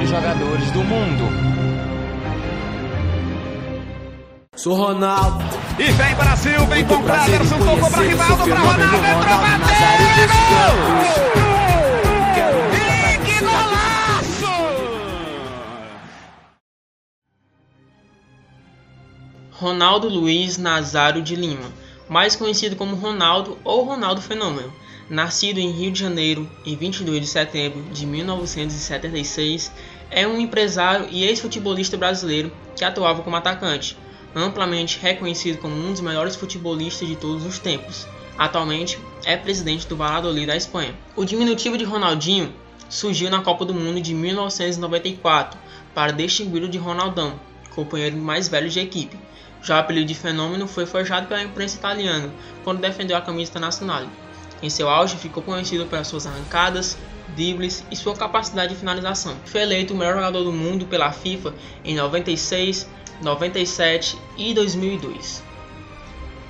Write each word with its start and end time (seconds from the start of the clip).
melhores 0.00 0.08
jogadores 0.08 0.70
do 0.70 0.82
mundo. 0.82 1.24
Sou 4.56 4.74
Ronaldo. 4.74 5.44
E 5.78 5.84
vem 5.92 6.14
Brasil, 6.14 6.66
vem 6.66 6.84
com 6.86 7.02
Cleverson, 7.02 7.58
tocou 7.58 7.90
pra 7.90 8.02
Rivaldo, 8.02 8.44
pra 8.44 8.58
Ronaldo, 8.58 9.06
entrou, 9.06 9.38
bateu! 9.38 10.74
Que 13.24 13.40
golaço! 13.40 14.50
Ronaldo 19.52 20.08
Luiz 20.08 20.58
Nazário 20.58 21.22
de 21.22 21.36
Lima, 21.36 21.70
mais 22.08 22.36
conhecido 22.36 22.76
como 22.76 22.96
Ronaldo 22.96 23.58
ou 23.64 23.84
Ronaldo 23.84 24.20
Fenômeno, 24.20 24.70
nascido 25.08 25.58
em 25.58 25.70
Rio 25.70 25.90
de 25.90 26.00
Janeiro 26.00 26.48
em 26.64 26.76
22 26.76 27.20
de 27.22 27.26
setembro 27.26 27.82
de 27.92 28.06
1976, 28.06 29.72
é 30.10 30.26
um 30.26 30.40
empresário 30.40 31.06
e 31.10 31.24
ex-futebolista 31.24 31.96
brasileiro 31.96 32.52
que 32.74 32.84
atuava 32.84 33.22
como 33.22 33.36
atacante, 33.36 33.96
amplamente 34.34 34.98
reconhecido 35.00 35.58
como 35.58 35.74
um 35.74 35.92
dos 35.92 36.00
melhores 36.00 36.36
futebolistas 36.36 37.08
de 37.08 37.16
todos 37.16 37.44
os 37.46 37.58
tempos. 37.58 38.06
Atualmente 38.36 38.98
é 39.24 39.36
presidente 39.36 39.86
do 39.86 39.96
Valladolid 39.96 40.46
da 40.46 40.56
Espanha. 40.56 40.94
O 41.14 41.24
diminutivo 41.24 41.76
de 41.76 41.84
Ronaldinho 41.84 42.52
surgiu 42.88 43.30
na 43.30 43.42
Copa 43.42 43.64
do 43.64 43.74
Mundo 43.74 44.00
de 44.00 44.14
1994 44.14 45.58
para 45.94 46.12
distinguir 46.12 46.62
o 46.62 46.68
de 46.68 46.78
Ronaldão, 46.78 47.38
companheiro 47.74 48.16
mais 48.16 48.48
velho 48.48 48.68
de 48.68 48.80
equipe. 48.80 49.16
Já 49.62 49.76
o 49.76 49.80
apelido 49.80 50.06
de 50.06 50.14
Fenômeno 50.14 50.66
foi 50.66 50.86
forjado 50.86 51.26
pela 51.26 51.42
imprensa 51.42 51.76
italiana 51.76 52.32
quando 52.64 52.80
defendeu 52.80 53.16
a 53.16 53.20
camisa 53.20 53.50
internacional. 53.50 54.04
Em 54.62 54.68
seu 54.68 54.88
auge, 54.88 55.16
ficou 55.16 55.42
conhecido 55.42 55.86
pelas 55.86 56.06
suas 56.06 56.26
arrancadas, 56.26 56.96
dribles 57.34 57.84
e 57.90 57.96
sua 57.96 58.14
capacidade 58.14 58.74
de 58.74 58.78
finalização. 58.78 59.34
Foi 59.46 59.62
eleito 59.62 59.94
o 59.94 59.96
melhor 59.96 60.14
jogador 60.14 60.44
do 60.44 60.52
mundo 60.52 60.86
pela 60.86 61.12
FIFA 61.12 61.54
em 61.84 61.94
96, 61.94 62.88
97 63.22 64.18
e 64.36 64.52
2002. 64.52 65.42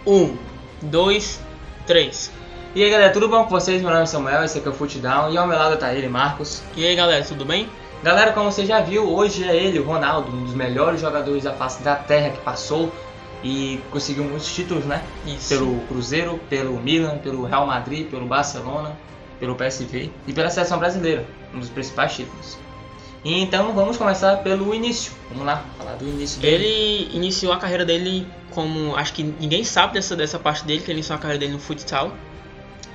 1, 0.06 0.36
2, 0.82 1.40
3. 1.86 2.32
E 2.74 2.82
aí 2.82 2.90
galera, 2.90 3.12
tudo 3.12 3.28
bom 3.28 3.44
com 3.44 3.50
vocês? 3.50 3.82
Meu 3.82 3.90
nome 3.90 4.04
é 4.04 4.06
Samuel, 4.06 4.44
esse 4.44 4.58
aqui 4.58 4.68
é 4.68 4.70
o 4.70 4.74
Footdown 4.74 5.32
e 5.32 5.36
ao 5.36 5.46
meu 5.46 5.58
lado 5.58 5.76
tá 5.76 5.92
ele, 5.92 6.08
Marcos. 6.08 6.62
E 6.76 6.84
aí 6.84 6.94
galera, 6.94 7.24
tudo 7.24 7.44
bem? 7.44 7.68
Galera, 8.02 8.32
como 8.32 8.50
você 8.50 8.64
já 8.64 8.80
viu, 8.80 9.12
hoje 9.12 9.44
é 9.44 9.54
ele, 9.54 9.78
o 9.78 9.84
Ronaldo, 9.84 10.34
um 10.34 10.44
dos 10.44 10.54
melhores 10.54 11.00
jogadores 11.00 11.44
da 11.44 11.52
face 11.52 11.82
da 11.82 11.96
terra 11.96 12.30
que 12.30 12.38
passou 12.38 12.90
e 13.42 13.80
conseguiu 13.90 14.24
muitos 14.24 14.54
títulos, 14.54 14.84
né? 14.84 15.02
Isso. 15.26 15.48
Pelo 15.48 15.80
Cruzeiro, 15.86 16.38
pelo 16.48 16.78
Milan, 16.80 17.18
pelo 17.18 17.44
Real 17.44 17.66
Madrid, 17.66 18.08
pelo 18.08 18.26
Barcelona, 18.26 18.96
pelo 19.38 19.54
PSV 19.54 20.10
e 20.26 20.32
pela 20.32 20.50
seleção 20.50 20.78
brasileira, 20.78 21.26
um 21.54 21.58
dos 21.58 21.70
principais 21.70 22.14
títulos. 22.14 22.58
E 23.24 23.40
então 23.42 23.74
vamos 23.74 23.96
começar 23.96 24.36
pelo 24.38 24.74
início. 24.74 25.12
Vamos 25.30 25.44
lá, 25.44 25.64
falar 25.76 25.94
do 25.96 26.08
início 26.08 26.40
dele. 26.40 26.64
Ele 26.64 27.16
iniciou 27.16 27.52
a 27.52 27.58
carreira 27.58 27.84
dele 27.84 28.26
como. 28.50 28.96
Acho 28.96 29.12
que 29.12 29.22
ninguém 29.22 29.62
sabe 29.62 29.94
dessa, 29.94 30.16
dessa 30.16 30.38
parte 30.38 30.64
dele, 30.64 30.80
que 30.80 30.90
ele 30.90 30.98
iniciou 30.98 31.16
a 31.16 31.20
carreira 31.20 31.38
dele 31.38 31.52
no 31.52 31.58
futsal, 31.58 32.12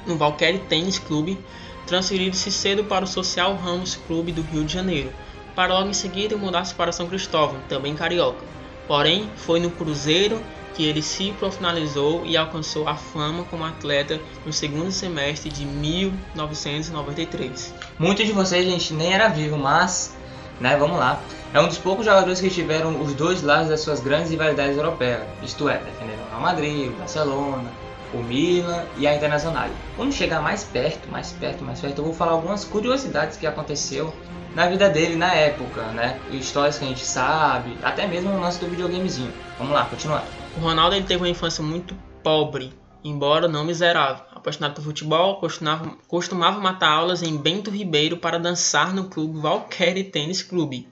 no 0.06 0.18
Valkyrie 0.18 0.60
Tênis 0.68 0.98
Clube, 0.98 1.38
transferindo-se 1.86 2.52
cedo 2.52 2.84
para 2.84 3.06
o 3.06 3.08
Social 3.08 3.56
Ramos 3.56 3.96
Clube 4.08 4.32
do 4.32 4.42
Rio 4.42 4.64
de 4.64 4.74
Janeiro, 4.74 5.12
para 5.56 5.74
logo 5.74 5.90
em 5.90 5.94
seguida 5.94 6.36
mudar-se 6.36 6.74
para 6.74 6.92
São 6.92 7.08
Cristóvão, 7.08 7.60
também 7.70 7.96
carioca. 7.96 8.44
Porém, 8.88 9.30
foi 9.36 9.60
no 9.60 9.72
Cruzeiro 9.72 10.40
que 10.76 10.86
ele 10.86 11.02
se 11.02 11.32
profissionalizou 11.34 12.26
e 12.26 12.38
alcançou 12.38 12.88
a 12.88 12.96
fama 12.96 13.44
como 13.46 13.64
atleta 13.64 14.20
no 14.46 14.54
segundo 14.54 14.92
semestre 14.92 15.50
de 15.50 15.66
1993. 15.66 17.74
Muitos 17.98 18.26
de 18.26 18.34
vocês, 18.34 18.66
gente, 18.66 18.94
nem 18.94 19.14
era 19.14 19.30
vivo, 19.30 19.58
mas, 19.58 20.14
né, 20.60 20.76
vamos 20.76 21.00
lá. 21.00 21.22
É 21.54 21.62
um 21.62 21.68
dos 21.68 21.78
poucos 21.78 22.06
jogadores 22.06 22.42
que 22.42 22.50
tiveram 22.50 23.02
os 23.02 23.14
dois 23.14 23.42
lados 23.42 23.70
das 23.70 23.80
suas 23.80 24.02
grandes 24.02 24.30
rivalidades 24.30 24.76
europeias, 24.76 25.22
isto 25.42 25.70
é, 25.70 25.78
defendendo 25.78 26.20
o 26.26 26.30
Real 26.30 26.42
Madrid, 26.42 26.90
o 26.90 26.92
Barcelona, 26.98 27.72
o 28.14 28.18
Milan 28.18 28.84
e 28.98 29.08
a 29.08 29.16
Internacional. 29.16 29.70
Quando 29.96 30.12
chegar 30.12 30.42
mais 30.42 30.66
perto, 30.66 31.10
mais 31.10 31.32
perto, 31.32 31.64
mais 31.64 31.80
perto, 31.80 32.00
eu 32.00 32.04
vou 32.04 32.14
falar 32.14 32.34
algumas 32.34 32.66
curiosidades 32.66 33.38
que 33.38 33.48
aconteceu 33.48 34.14
na 34.56 34.68
vida 34.68 34.90
dele 34.90 35.18
na 35.18 35.34
época, 35.34 35.84
né? 35.92 36.18
Histórias 36.32 36.80
que 36.80 36.86
a 36.86 36.88
gente 36.88 37.06
sabe, 37.06 37.78
até 37.84 38.08
mesmo 38.08 38.32
no 38.32 38.40
lance 38.40 38.60
do 38.60 38.68
videogamezinho. 38.68 39.32
Vamos 39.58 39.74
lá, 39.74 39.86
continuar. 39.86 40.24
O 40.58 40.62
Ronaldo 40.62 40.96
ele 40.96 41.06
teve 41.06 41.22
uma 41.22 41.30
infância 41.30 41.62
muito 41.62 41.94
pobre, 42.24 42.74
embora 43.04 43.50
não 43.50 43.66
miserável. 43.66 44.24
Apaixonado 44.34 44.76
por 44.76 44.84
futebol, 44.84 45.40
costumava, 45.40 45.98
costumava 46.08 46.60
matar 46.60 46.90
aulas 46.90 47.22
em 47.22 47.36
Bento 47.36 47.70
Ribeiro 47.70 48.18
para 48.18 48.40
dançar 48.40 48.94
no 48.94 49.06
clube 49.10 49.40
Valkyrie 49.40 50.06
Tênis 50.06 50.42
Clube, 50.42 50.88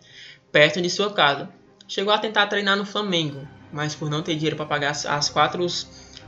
perto 0.52 0.82
de 0.82 0.90
sua 0.90 1.14
casa. 1.14 1.50
Chegou 1.88 2.14
a 2.14 2.18
tentar 2.18 2.48
treinar 2.48 2.76
no 2.76 2.86
Flamengo, 2.86 3.48
mas 3.72 3.96
por 3.96 4.10
não 4.10 4.22
ter 4.22 4.36
dinheiro 4.36 4.58
para 4.58 4.66
pagar 4.66 4.92
as 4.92 5.30
quatro 5.30 5.66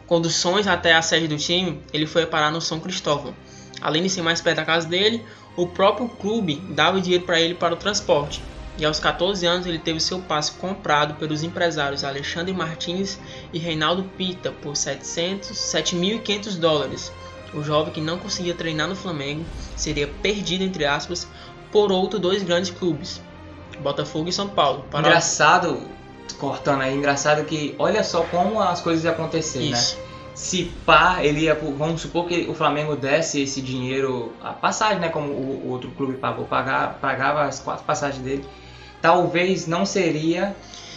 conduções 0.08 0.68
até 0.68 0.94
a 0.94 1.02
sede 1.02 1.28
do 1.28 1.38
time, 1.38 1.82
ele 1.92 2.06
foi 2.06 2.26
parar 2.26 2.52
no 2.52 2.62
São 2.62 2.80
Cristóvão. 2.80 3.36
Além 3.82 4.04
de 4.04 4.10
ser 4.10 4.22
mais 4.22 4.40
perto 4.40 4.58
da 4.58 4.66
casa 4.66 4.88
dele, 4.88 5.26
o 5.56 5.68
próprio 5.68 6.08
clube 6.08 6.56
dava 6.70 7.00
dinheiro 7.02 7.26
para 7.26 7.40
ele 7.40 7.56
para 7.56 7.74
o 7.74 7.78
transporte. 7.78 8.42
E 8.78 8.86
aos 8.86 9.00
14 9.00 9.46
anos 9.46 9.66
ele 9.66 9.80
teve 9.80 10.00
seu 10.02 10.20
passe 10.20 10.52
comprado 10.52 11.16
pelos 11.16 11.44
empresários 11.44 12.04
Alexandre 12.04 12.54
Martins 12.54 13.18
e 13.54 13.58
Reinaldo 13.58 14.04
Pita 14.18 14.52
por 14.52 14.76
700, 14.76 15.50
7.500 15.52 16.58
dólares. 16.58 17.12
O 17.54 17.64
jovem 17.64 17.94
que 17.94 18.02
não 18.02 18.18
conseguia 18.18 18.54
treinar 18.54 18.90
no 18.90 18.96
Flamengo 18.96 19.46
seria 19.78 20.08
perdido 20.22 20.64
entre 20.64 20.86
aspas 20.86 21.26
por 21.72 21.90
outros 21.92 22.22
dois 22.22 22.44
grandes 22.44 22.70
clubes, 22.70 23.22
Botafogo 23.80 24.28
e 24.28 24.34
São 24.34 24.50
Paulo. 24.50 24.84
Para... 24.92 25.08
Engraçado, 25.08 25.82
cortando 26.38 26.82
aí, 26.82 26.96
engraçado 26.96 27.46
que 27.46 27.76
olha 27.80 28.04
só 28.04 28.24
como 28.24 28.60
as 28.60 28.82
coisas 28.82 29.06
iam 29.06 29.14
acontecer, 29.14 29.62
Isso. 29.62 29.96
né? 29.96 30.04
Se 30.36 30.66
pá, 30.86 31.24
ele 31.24 31.42
ia, 31.42 31.56
vamos 31.56 32.02
supor 32.02 32.28
que 32.28 32.46
o 32.50 32.54
Flamengo 32.54 32.96
desse 32.96 33.42
esse 33.42 33.62
dinheiro, 33.62 34.34
a 34.44 34.52
passagem, 34.52 35.00
né? 35.00 35.08
Como 35.10 35.32
o, 35.32 35.62
o 35.66 35.70
outro 35.72 35.90
clube 35.92 36.14
pagou, 36.16 36.46
pagava, 36.46 36.94
pagava 36.94 37.44
as 37.44 37.60
quatro 37.62 37.86
passagens 37.86 38.22
dele. 38.22 38.46
Talvez 39.02 39.66
não 39.66 39.86
seria. 39.86 40.56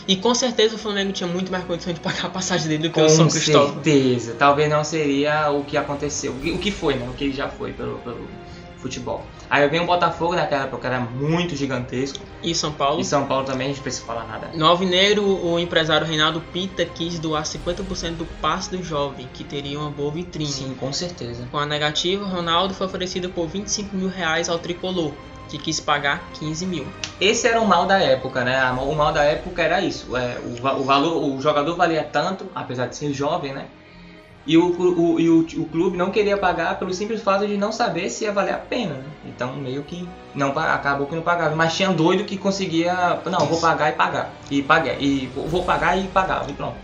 E 0.09 0.17
com 0.17 0.35
certeza 0.35 0.75
o 0.75 0.79
Flamengo 0.79 1.13
tinha 1.13 1.29
muito 1.29 1.53
mais 1.53 1.65
condição 1.65 1.93
de 1.93 2.01
pagar 2.01 2.27
a 2.27 2.31
passagem 2.31 2.67
dele 2.67 2.89
do 2.89 2.91
que 2.93 2.99
Com 2.99 3.07
o 3.07 3.09
São 3.09 3.29
Cristóvão. 3.29 3.75
certeza. 3.75 4.35
Talvez 4.39 4.69
não 4.69 4.83
seria 4.83 5.51
o 5.51 5.63
que 5.63 5.77
aconteceu. 5.77 6.33
O 6.33 6.41
que, 6.41 6.51
o 6.51 6.59
que 6.59 6.71
foi, 6.71 6.95
né? 6.95 7.07
O 7.09 7.13
que 7.13 7.31
já 7.31 7.49
foi 7.49 7.73
pelo, 7.73 7.99
pelo 7.99 8.27
futebol. 8.79 9.25
Aí 9.51 9.67
vem 9.69 9.81
o 9.81 9.87
Botafogo 9.87 10.35
naquela 10.35 10.65
época, 10.65 10.87
era 10.87 11.01
muito 11.01 11.57
gigantesco. 11.57 12.19
E 12.43 12.55
São 12.55 12.73
Paulo. 12.73 13.01
E 13.01 13.05
São 13.05 13.27
Paulo 13.27 13.45
também, 13.45 13.69
a 13.69 13.71
gente 13.71 13.83
precisa 13.83 14.05
falar 14.05 14.27
nada. 14.27 14.51
No 14.55 14.67
Alvinegro, 14.67 15.25
o 15.25 15.59
empresário 15.59 16.07
Reinaldo 16.07 16.41
Pita 16.53 16.85
quis 16.85 17.19
doar 17.19 17.45
50% 17.45 18.17
do 18.17 18.27
passe 18.41 18.71
do 18.71 18.83
jovem, 18.83 19.29
que 19.33 19.43
teria 19.45 19.79
uma 19.79 19.91
boa 19.91 20.11
vitrine. 20.11 20.51
Sim, 20.51 20.75
com 20.79 20.93
certeza. 20.93 21.49
Com 21.51 21.59
a 21.59 21.67
negativa, 21.67 22.27
Ronaldo 22.27 22.75
foi 22.75 22.87
oferecido 22.87 23.31
por 23.31 23.47
25 23.47 23.97
mil 23.97 24.09
reais 24.09 24.49
ao 24.49 24.59
tricolor, 24.59 25.13
que 25.49 25.57
quis 25.57 25.81
pagar 25.81 26.29
15 26.35 26.67
mil. 26.67 26.87
Esse 27.21 27.49
era 27.49 27.61
o 27.61 27.67
mal 27.67 27.87
da 27.87 27.99
época, 27.99 28.45
né? 28.45 28.63
O 28.73 28.95
mal 28.95 29.13
da 29.13 29.25
época 29.25 29.63
era 29.63 29.81
isso. 29.81 30.15
É, 30.17 30.39
o, 30.39 30.81
o 30.81 30.85
valor, 30.85 31.25
o 31.25 31.41
jogador 31.41 31.75
valia 31.75 32.05
tanto, 32.05 32.47
apesar 32.55 32.87
de 32.87 32.97
ser 32.97 33.13
jovem, 33.13 33.55
né? 33.55 33.67
E 34.49 34.57
o, 34.57 34.67
o, 34.71 35.21
e 35.21 35.29
o, 35.29 35.41
o 35.41 35.65
clube 35.67 35.97
não 35.97 36.11
queria 36.11 36.37
pagar 36.39 36.79
pelo 36.79 36.93
simples 36.95 37.21
fato 37.23 37.47
de 37.47 37.57
não 37.59 37.71
saber 37.71 38.09
se 38.09 38.25
ia 38.25 38.33
valer 38.33 38.55
a 38.55 38.59
pena, 38.59 38.95
né? 38.95 39.05
Então 39.27 39.55
meio 39.57 39.83
que 39.83 40.09
não 40.35 40.49
acabou 40.59 41.07
que 41.07 41.15
não 41.15 41.21
pagava. 41.23 41.55
Mas 41.55 41.77
tinha 41.77 41.91
doido 41.93 42.25
que 42.25 42.39
conseguia, 42.39 43.21
não, 43.27 43.41
vou 43.47 43.61
pagar 43.61 43.91
e 43.91 43.93
pagar. 43.93 44.33
E 44.51 44.63
paguei, 44.63 44.97
e 44.99 45.27
vou- 45.35 45.63
pagar 45.65 45.99
e 45.99 46.05
pagava, 46.09 46.51
e 46.51 46.55
pronto. 46.55 46.77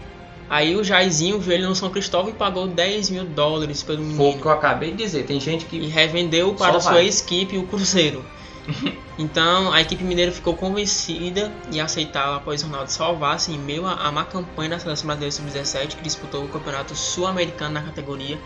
Aí 0.50 0.76
o 0.76 0.84
Jairzinho 0.84 1.40
viu 1.40 1.54
ele 1.54 1.66
no 1.66 1.74
São 1.74 1.88
Cristóvão 1.88 2.28
e 2.28 2.34
pagou 2.34 2.68
10 2.68 3.08
mil 3.08 3.24
dólares 3.24 3.82
pelo 3.82 4.04
Foi 4.04 4.12
o 4.12 4.18
menino. 4.18 4.40
que 4.42 4.46
eu 4.46 4.52
acabei 4.52 4.90
de 4.90 4.98
dizer. 4.98 5.24
Tem 5.24 5.40
gente 5.40 5.64
E 5.64 5.68
que. 5.68 5.86
revendeu 5.86 6.52
para 6.54 6.78
sua 6.80 6.92
vai. 6.92 7.04
ex-equipe, 7.06 7.56
o 7.56 7.66
Cruzeiro. 7.66 8.22
então 9.18 9.72
a 9.72 9.80
equipe 9.80 10.02
mineira 10.02 10.32
ficou 10.32 10.54
convencida 10.54 11.52
e 11.70 11.80
aceitava 11.80 12.36
após 12.36 12.62
o 12.62 12.66
Ronaldo 12.66 12.90
salvar-se 12.90 13.52
em 13.52 13.58
meio 13.58 13.86
à 13.86 14.10
má 14.10 14.24
campanha 14.24 14.70
da 14.70 14.78
seleção 14.78 15.06
brasileira 15.06 15.32
sub-17 15.32 15.96
que 15.96 16.02
disputou 16.02 16.44
o 16.44 16.48
campeonato 16.48 16.96
sul-americano 16.96 17.74
na 17.74 17.82
categoria, 17.82 18.38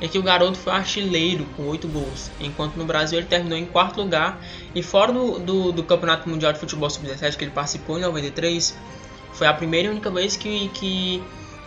em 0.00 0.08
que 0.08 0.18
o 0.18 0.22
garoto 0.22 0.58
foi 0.58 0.72
artilheiro 0.72 1.46
com 1.56 1.66
8 1.68 1.86
gols, 1.86 2.30
enquanto 2.40 2.76
no 2.76 2.84
Brasil 2.84 3.18
ele 3.18 3.28
terminou 3.28 3.56
em 3.56 3.66
quarto 3.66 4.00
lugar 4.00 4.42
e 4.74 4.82
fora 4.82 5.12
do, 5.12 5.38
do, 5.38 5.72
do 5.72 5.84
campeonato 5.84 6.28
mundial 6.28 6.52
de 6.52 6.58
futebol 6.58 6.90
sub-17 6.90 7.36
que 7.36 7.44
ele 7.44 7.52
participou 7.52 7.96
em 7.96 8.02
93, 8.02 8.76
foi 9.32 9.46
a 9.46 9.54
primeira 9.54 9.88
e 9.88 9.90
única 9.92 10.10
vez 10.10 10.36
que, 10.36 10.68
que, 10.70 11.22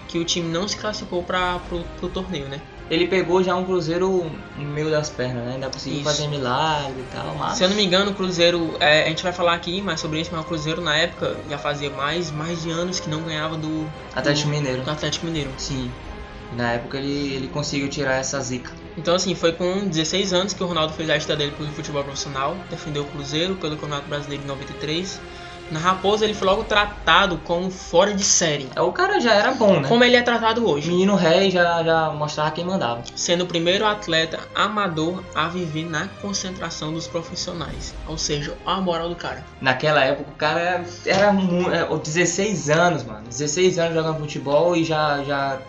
que 0.09 0.19
o 0.19 0.25
time 0.25 0.49
não 0.49 0.67
se 0.67 0.75
classificou 0.75 1.23
para 1.23 1.61
o 2.01 2.09
torneio, 2.09 2.49
né? 2.49 2.59
Ele 2.89 3.07
pegou 3.07 3.41
já 3.41 3.55
um 3.55 3.63
Cruzeiro 3.63 4.29
no 4.57 4.65
meio 4.65 4.91
das 4.91 5.09
pernas, 5.09 5.45
né? 5.45 5.53
Ainda 5.53 5.69
conseguiu 5.69 5.99
Isso. 5.99 6.09
fazer 6.09 6.27
milagre 6.27 6.99
e 7.01 7.15
tal, 7.15 7.35
mas. 7.35 7.57
Se 7.57 7.63
eu 7.63 7.69
não 7.69 7.75
me 7.75 7.83
engano, 7.83 8.11
o 8.11 8.13
Cruzeiro, 8.13 8.75
é, 8.79 9.03
a 9.03 9.09
gente 9.09 9.23
vai 9.23 9.31
falar 9.31 9.53
aqui 9.53 9.81
mais 9.81 9.99
sobre 9.99 10.19
isso, 10.19 10.29
mas 10.33 10.41
o 10.41 10.47
Cruzeiro 10.47 10.81
na 10.81 10.95
época 10.95 11.37
já 11.49 11.57
fazia 11.57 11.89
mais, 11.89 12.29
mais 12.29 12.61
de 12.61 12.69
anos 12.69 12.99
que 12.99 13.09
não 13.09 13.21
ganhava 13.21 13.55
do, 13.55 13.87
Atlético 14.15 14.49
do, 14.49 14.55
Mineiro. 14.55 14.83
do 14.83 14.91
Atlético 14.91 15.25
Mineiro. 15.25 15.49
Sim. 15.57 15.89
Na 16.55 16.73
época 16.73 16.97
ele, 16.97 17.33
ele 17.33 17.47
conseguiu 17.47 17.89
tirar 17.89 18.15
essa 18.15 18.39
zica. 18.39 18.71
Então, 18.97 19.15
assim, 19.15 19.33
foi 19.33 19.53
com 19.53 19.87
16 19.87 20.33
anos 20.33 20.53
que 20.53 20.63
o 20.63 20.67
Ronaldo 20.67 20.93
fez 20.93 21.09
a 21.09 21.17
estreia 21.17 21.37
dele 21.37 21.51
pelo 21.57 21.69
futebol 21.71 22.03
profissional, 22.03 22.55
defendeu 22.69 23.03
o 23.03 23.07
Cruzeiro 23.07 23.55
pelo 23.55 23.75
Campeonato 23.75 24.07
Brasileiro 24.07 24.43
de 24.43 24.47
93. 24.47 25.19
Na 25.73 25.79
Raposa, 25.79 26.23
ele 26.23 26.33
foi 26.33 26.47
logo 26.47 26.63
tratado 26.63 27.37
como 27.39 27.69
fora 27.71 28.13
de 28.13 28.23
série, 28.23 28.69
O 28.77 28.91
cara 28.91 29.19
já 29.19 29.33
era 29.33 29.51
bom, 29.53 29.79
né? 29.79 29.87
como 29.87 30.03
ele 30.03 30.15
é 30.15 30.21
tratado 30.21 30.69
hoje, 30.69 30.87
Menino 30.89 31.15
rei 31.15 31.49
já, 31.49 31.83
já 31.83 32.11
mostrava 32.11 32.51
quem 32.51 32.63
mandava. 32.63 33.03
sendo 33.15 33.43
o 33.43 33.47
primeiro 33.47 33.85
atleta 33.85 34.39
amador 34.53 35.23
a 35.33 35.47
viver 35.47 35.85
na 35.89 36.07
concentração 36.07 36.93
dos 36.93 37.07
profissionais. 37.07 37.95
Ou 38.07 38.17
seja, 38.17 38.55
a 38.65 38.79
moral 38.79 39.09
do 39.09 39.15
cara. 39.15 39.43
Naquela 39.59 40.03
época 40.03 40.31
o 40.31 40.35
cara 40.35 40.59
era, 40.59 40.85
era 41.05 41.33
mu- 41.33 41.71
é, 41.71 41.85
16 41.97 42.69
anos, 42.69 43.03
mano. 43.03 43.27
16 43.27 43.79
anos 43.79 43.95
jogando 43.95 44.19
futebol 44.19 44.75
e 44.75 44.83
já. 44.83 45.23
já 45.23 45.59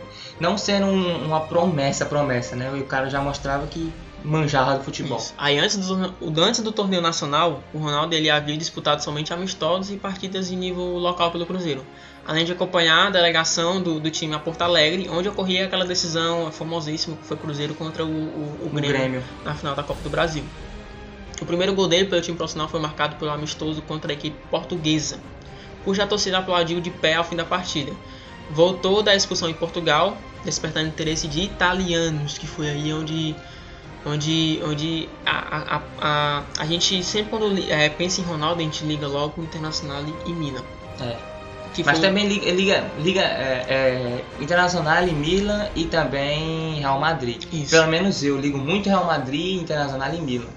não 0.40 0.58
sendo 0.58 0.86
um- 0.86 1.24
uma 1.26 1.40
promessa, 1.42 2.04
promessa, 2.04 2.56
né? 2.56 2.70
E 2.74 2.80
o 2.80 2.86
cara 2.86 3.08
já 3.08 3.20
mostrava 3.20 3.66
que 3.68 3.92
manjava 4.24 4.78
do 4.78 4.84
futebol. 4.84 5.18
Isso. 5.18 5.34
Aí 5.36 5.58
antes 5.58 5.76
do, 5.76 6.14
antes 6.40 6.60
do 6.60 6.72
torneio 6.72 7.02
nacional, 7.02 7.62
o 7.72 7.78
Ronaldo 7.78 8.14
ele 8.14 8.30
havia 8.30 8.56
disputado 8.56 9.04
somente 9.04 9.32
amistosos 9.32 9.90
e 9.90 9.96
partidas 9.96 10.48
de 10.48 10.56
nível 10.56 10.96
local 10.96 11.30
pelo 11.30 11.44
Cruzeiro. 11.44 11.84
Além 12.26 12.46
de 12.46 12.52
acompanhar 12.52 13.08
a 13.08 13.10
delegação 13.10 13.82
do, 13.82 14.00
do 14.00 14.10
time 14.10 14.34
a 14.34 14.38
Porto 14.38 14.62
Alegre, 14.62 15.10
onde 15.10 15.28
ocorria 15.28 15.66
aquela 15.66 15.84
decisão 15.84 16.50
famosíssima 16.50 17.16
que 17.16 17.24
foi 17.26 17.36
Cruzeiro 17.36 17.74
contra 17.74 18.02
o, 18.02 18.08
o, 18.08 18.58
o 18.62 18.66
O 18.66 18.70
Grêmio, 18.70 18.96
Grêmio. 18.96 19.24
na 19.44 19.54
final 19.54 19.74
da 19.74 19.82
Copa 19.82 20.00
do 20.02 20.08
Brasil. 20.08 20.42
O 21.42 21.44
primeiro 21.44 21.74
gol 21.74 21.86
dele 21.86 22.06
pelo 22.08 22.22
time 22.22 22.36
profissional 22.36 22.68
foi 22.68 22.80
marcado 22.80 23.16
pelo 23.16 23.30
amistoso 23.30 23.82
contra 23.82 24.10
a 24.10 24.14
equipe 24.14 24.36
portuguesa, 24.50 25.18
cuja 25.84 26.06
torcida 26.06 26.38
aplaudiu 26.38 26.80
de 26.80 26.90
pé 26.90 27.14
ao 27.14 27.24
fim 27.24 27.36
da 27.36 27.44
partida. 27.44 27.92
Voltou 28.50 29.02
da 29.02 29.14
expulsão 29.14 29.50
em 29.50 29.54
Portugal, 29.54 30.16
despertando 30.44 30.88
interesse 30.88 31.28
de 31.28 31.42
italianos, 31.42 32.38
que 32.38 32.46
foi 32.46 32.70
aí 32.70 32.92
onde 32.92 33.34
onde, 34.06 34.60
onde 34.64 35.08
a, 35.24 35.76
a, 35.76 35.82
a, 36.00 36.42
a, 36.58 36.66
gente 36.66 37.02
sempre 37.02 37.30
quando 37.30 37.58
é, 37.70 37.88
pensa 37.88 38.20
em 38.20 38.24
Ronaldo 38.24 38.60
a 38.60 38.64
gente 38.64 38.84
liga 38.84 39.06
logo 39.06 39.42
Internacional 39.42 40.02
e 40.26 40.32
Milan. 40.32 40.62
É. 41.00 41.16
Mas 41.84 41.98
foi- 41.98 42.08
também 42.08 42.28
liga, 42.28 42.50
liga, 42.52 42.84
liga 43.00 43.20
é, 43.20 43.64
é, 43.68 44.24
Internacional 44.40 45.08
e 45.08 45.12
Milan 45.12 45.68
e 45.74 45.86
também 45.86 46.78
Real 46.78 47.00
Madrid. 47.00 47.42
Isso. 47.52 47.70
Pelo 47.70 47.88
menos 47.88 48.22
eu 48.22 48.38
ligo 48.38 48.58
muito 48.58 48.88
Real 48.88 49.04
Madrid, 49.04 49.60
Internacional 49.60 50.14
e 50.14 50.20
Milan. 50.20 50.50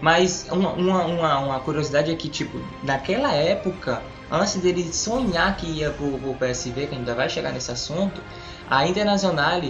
Mas 0.00 0.46
uma, 0.50 0.70
uma, 0.72 1.04
uma, 1.04 1.38
uma 1.40 1.60
curiosidade 1.60 2.10
é 2.10 2.14
que, 2.14 2.28
tipo, 2.28 2.58
naquela 2.82 3.32
época, 3.32 4.00
antes 4.30 4.56
dele 4.56 4.92
sonhar 4.92 5.56
que 5.56 5.66
ia 5.66 5.90
pro, 5.90 6.18
pro 6.18 6.34
PSV, 6.34 6.86
que 6.86 6.94
ainda 6.94 7.14
vai 7.14 7.28
chegar 7.28 7.52
nesse 7.52 7.70
assunto, 7.70 8.22
a 8.68 8.86
Internacional 8.86 9.60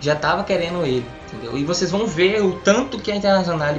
já 0.00 0.14
tava 0.16 0.44
querendo 0.44 0.84
ele, 0.84 1.06
entendeu? 1.28 1.56
E 1.58 1.64
vocês 1.64 1.90
vão 1.90 2.06
ver 2.06 2.42
o 2.42 2.52
tanto 2.52 2.98
que 2.98 3.12
a 3.12 3.16
Internacional 3.16 3.74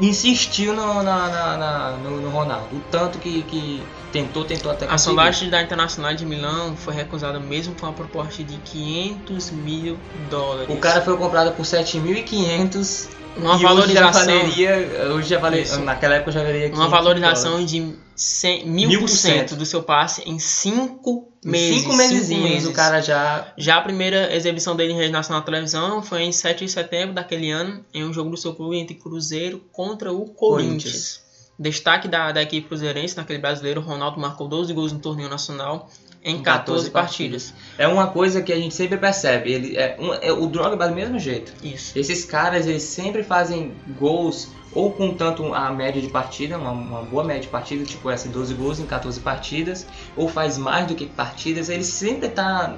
insistiu 0.00 0.72
no, 0.74 1.02
na, 1.02 1.28
na- 1.28 1.56
na- 1.56 1.90
no, 1.96 2.20
no 2.20 2.30
Ronaldo. 2.30 2.76
O 2.76 2.80
tanto 2.90 3.18
que, 3.18 3.42
que 3.42 3.82
tentou, 4.12 4.44
tentou 4.44 4.70
até 4.70 4.84
A 4.84 4.90
conseguir. 4.90 5.10
sondagem 5.10 5.50
da 5.50 5.60
Internacional 5.60 6.14
de 6.14 6.24
Milão 6.24 6.76
foi 6.76 6.94
recusada 6.94 7.40
mesmo 7.40 7.74
com 7.74 7.86
a 7.86 7.92
proposta 7.92 8.44
de 8.44 8.56
500 8.58 9.50
mil 9.50 9.98
dólares. 10.30 10.68
O 10.72 10.78
cara 10.78 11.00
foi 11.02 11.16
comprado 11.16 11.52
por 11.56 11.64
7.500 11.64 13.08
uma 13.38 13.52
e 13.52 13.54
hoje 13.54 13.62
já 13.62 13.68
valorização, 13.68 14.26
valeria, 14.26 14.76
hoje 15.14 15.28
já 15.28 15.38
valeria, 15.38 15.64
Isso. 15.64 15.80
naquela 15.80 16.14
época 16.16 16.32
já 16.32 16.40
valeria 16.40 16.70
500 16.70 16.78
uma 16.80 16.88
valorização 16.88 17.50
dólares. 17.52 17.70
de 17.70 17.94
100, 18.16 18.66
mil 18.68 18.88
por 19.00 19.08
1000% 19.08 19.08
cento 19.08 19.56
do 19.56 19.64
seu 19.64 19.82
passe 19.82 20.22
em 20.26 20.38
5 20.38 21.28
Em 21.44 21.48
meses. 21.50 21.80
cinco 21.82 21.94
meses, 21.96 22.26
cinco 22.26 22.42
meses. 22.42 22.68
o 22.68 22.72
cara 22.72 23.00
já 23.00 23.52
Já 23.56 23.76
a 23.76 23.80
primeira 23.80 24.34
exibição 24.34 24.74
dele 24.74 24.92
em 24.92 24.96
rede 24.96 25.12
nacional 25.12 25.40
na 25.40 25.46
televisão 25.46 26.02
foi 26.02 26.22
em 26.22 26.32
7 26.32 26.64
de 26.64 26.70
setembro 26.70 27.14
daquele 27.14 27.50
ano, 27.50 27.84
em 27.94 28.04
um 28.04 28.12
jogo 28.12 28.30
do 28.30 28.36
seu 28.36 28.54
clube 28.54 28.76
entre 28.76 28.94
Cruzeiro 28.96 29.62
contra 29.72 30.12
o 30.12 30.26
Corinthians. 30.26 30.82
Corinthians. 30.82 31.28
Destaque 31.60 32.06
da, 32.06 32.30
da 32.32 32.40
equipe 32.42 32.68
cruzeirense 32.68 33.16
naquele 33.16 33.38
brasileiro, 33.40 33.80
Ronaldo 33.80 34.20
marcou 34.20 34.46
12 34.46 34.72
gols 34.72 34.92
no 34.92 34.98
torneio 35.00 35.28
nacional 35.28 35.88
em 36.24 36.36
Em 36.36 36.42
14, 36.42 36.90
14 36.90 36.90
partidas. 36.90 37.54
é 37.76 37.86
uma 37.86 38.08
coisa 38.08 38.42
que 38.42 38.52
a 38.52 38.56
gente 38.56 38.74
sempre 38.74 38.98
percebe. 38.98 39.52
Ele 39.52 39.76
é, 39.76 39.96
um, 39.98 40.14
é 40.14 40.32
o 40.32 40.46
Drogba 40.46 40.88
do 40.88 40.94
mesmo 40.94 41.18
jeito. 41.18 41.52
Isso. 41.62 41.98
Esses 41.98 42.24
caras 42.24 42.66
eles 42.66 42.82
sempre 42.82 43.22
fazem 43.22 43.72
gols 43.98 44.48
ou 44.78 44.92
com 44.92 45.12
tanto 45.12 45.52
a 45.52 45.72
média 45.72 46.00
de 46.00 46.06
partida, 46.06 46.56
uma, 46.56 46.70
uma 46.70 47.02
boa 47.02 47.24
média 47.24 47.42
de 47.42 47.48
partida, 47.48 47.84
tipo 47.84 48.08
essa 48.08 48.28
12 48.28 48.54
gols 48.54 48.78
em 48.78 48.86
14 48.86 49.18
partidas, 49.18 49.84
ou 50.16 50.28
faz 50.28 50.56
mais 50.56 50.86
do 50.86 50.94
que 50.94 51.06
partidas, 51.06 51.68
ele 51.68 51.82
sempre 51.82 52.28
tá 52.28 52.76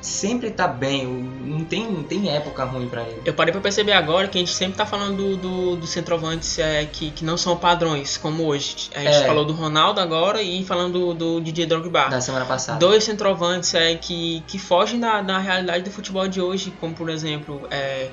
sempre 0.00 0.50
tá 0.50 0.68
bem, 0.68 1.04
não 1.06 1.64
tem, 1.64 1.90
não 1.90 2.04
tem 2.04 2.30
época 2.30 2.62
ruim 2.64 2.88
pra 2.88 3.02
ele. 3.02 3.20
Eu 3.24 3.34
parei 3.34 3.50
pra 3.50 3.60
perceber 3.60 3.92
agora 3.92 4.28
que 4.28 4.38
a 4.38 4.40
gente 4.40 4.52
sempre 4.52 4.76
tá 4.76 4.86
falando 4.86 5.16
do, 5.16 5.36
do, 5.36 5.76
dos 5.76 5.90
centroavantes 5.90 6.56
é, 6.58 6.84
que, 6.84 7.10
que 7.10 7.24
não 7.24 7.36
são 7.36 7.56
padrões, 7.56 8.16
como 8.16 8.44
hoje. 8.44 8.90
A 8.94 9.00
gente 9.00 9.16
É. 9.16 9.26
falou 9.26 9.44
do 9.44 9.52
Ronaldo 9.52 9.98
agora 10.00 10.40
e 10.40 10.62
falando 10.64 10.92
do, 10.92 11.14
do 11.14 11.40
Didier 11.40 11.66
Drogba. 11.66 12.10
Da 12.10 12.20
semana 12.20 12.44
passada. 12.44 12.78
Dois 12.78 13.02
centroavantes 13.02 13.74
é, 13.74 13.96
que, 13.96 14.44
que 14.46 14.56
fogem 14.58 15.00
da, 15.00 15.20
da 15.20 15.38
realidade 15.38 15.82
do 15.82 15.90
futebol 15.90 16.28
de 16.28 16.40
hoje, 16.40 16.72
como 16.78 16.94
por 16.94 17.08
exemplo 17.08 17.62
é, 17.72 18.10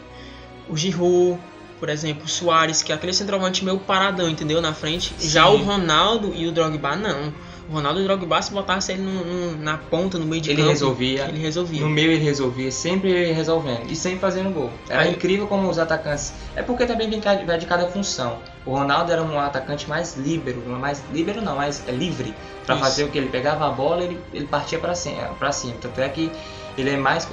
o 0.68 0.76
Giroud, 0.76 1.38
por 1.82 1.90
exemplo, 1.90 2.26
o 2.26 2.28
Soares, 2.30 2.84
que 2.84 2.92
é 2.92 2.96
aquele 2.96 3.12
centroavante 3.12 3.66
meio 3.66 3.80
paradão, 3.80 4.30
entendeu? 4.30 4.62
Na 4.62 4.72
frente. 4.72 5.16
Já 5.20 5.48
Sim. 5.48 5.56
o 5.56 5.58
Ronaldo 5.64 6.32
e 6.36 6.48
o 6.48 6.52
Drogba, 6.52 6.96
não. 6.96 7.34
O 7.68 7.74
Ronaldo 7.74 8.00
e 8.00 8.04
o 8.04 8.06
Drogba, 8.06 8.40
se 8.40 8.52
botasse 8.52 8.92
ele 8.92 9.02
no- 9.02 9.58
na 9.58 9.78
ponta, 9.80 10.20
no 10.20 10.26
meio 10.28 10.42
de 10.44 10.50
Ele 10.52 10.58
campo, 10.58 10.70
resolvia. 10.70 11.24
ele 11.28 11.40
resolvia. 11.40 11.82
No 11.82 11.90
meio 11.90 12.12
ele 12.12 12.24
resolvia, 12.24 12.72
sempre 12.72 13.32
resolvendo 13.32 13.90
e 13.90 13.96
sempre 13.96 14.20
fazendo 14.20 14.54
gol. 14.54 14.70
Era 14.88 15.02
Aí- 15.02 15.12
incrível 15.12 15.48
como 15.48 15.68
os 15.68 15.80
atacantes. 15.80 16.34
É 16.56 16.62
porque 16.62 16.86
também 16.86 17.10
vem 17.10 17.20
de 17.20 17.66
cada 17.66 17.88
função. 17.88 18.38
O 18.64 18.72
Ronaldo 18.78 19.12
era 19.12 19.24
um 19.24 19.40
atacante 19.40 19.90
mais 19.90 20.16
líbero, 20.16 20.62
mais 20.68 21.02
líbero 21.12 21.42
não, 21.42 21.56
mais 21.56 21.82
é 21.88 21.92
livre 21.92 22.32
para 22.64 22.78
fazer 22.78 23.06
o 23.06 23.10
que 23.10 23.18
ele 23.18 23.28
pegava 23.30 23.66
a 23.68 23.72
bola, 23.72 24.04
ele, 24.04 24.20
ele 24.32 24.46
partia 24.46 24.78
para 24.78 24.94
cima, 24.94 25.30
para 25.40 25.52
cima. 25.52 25.74
Tanto 25.82 26.00
é 26.00 26.08
que 26.10 26.32
ele 26.78 26.92
é 26.92 26.98
mais 26.98 27.28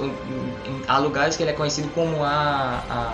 há 0.87 0.97
lugares 0.97 1.37
que 1.37 1.43
ele 1.43 1.51
é 1.51 1.53
conhecido 1.53 1.87
como 1.89 2.23
a, 2.23 2.83
a, 2.89 3.13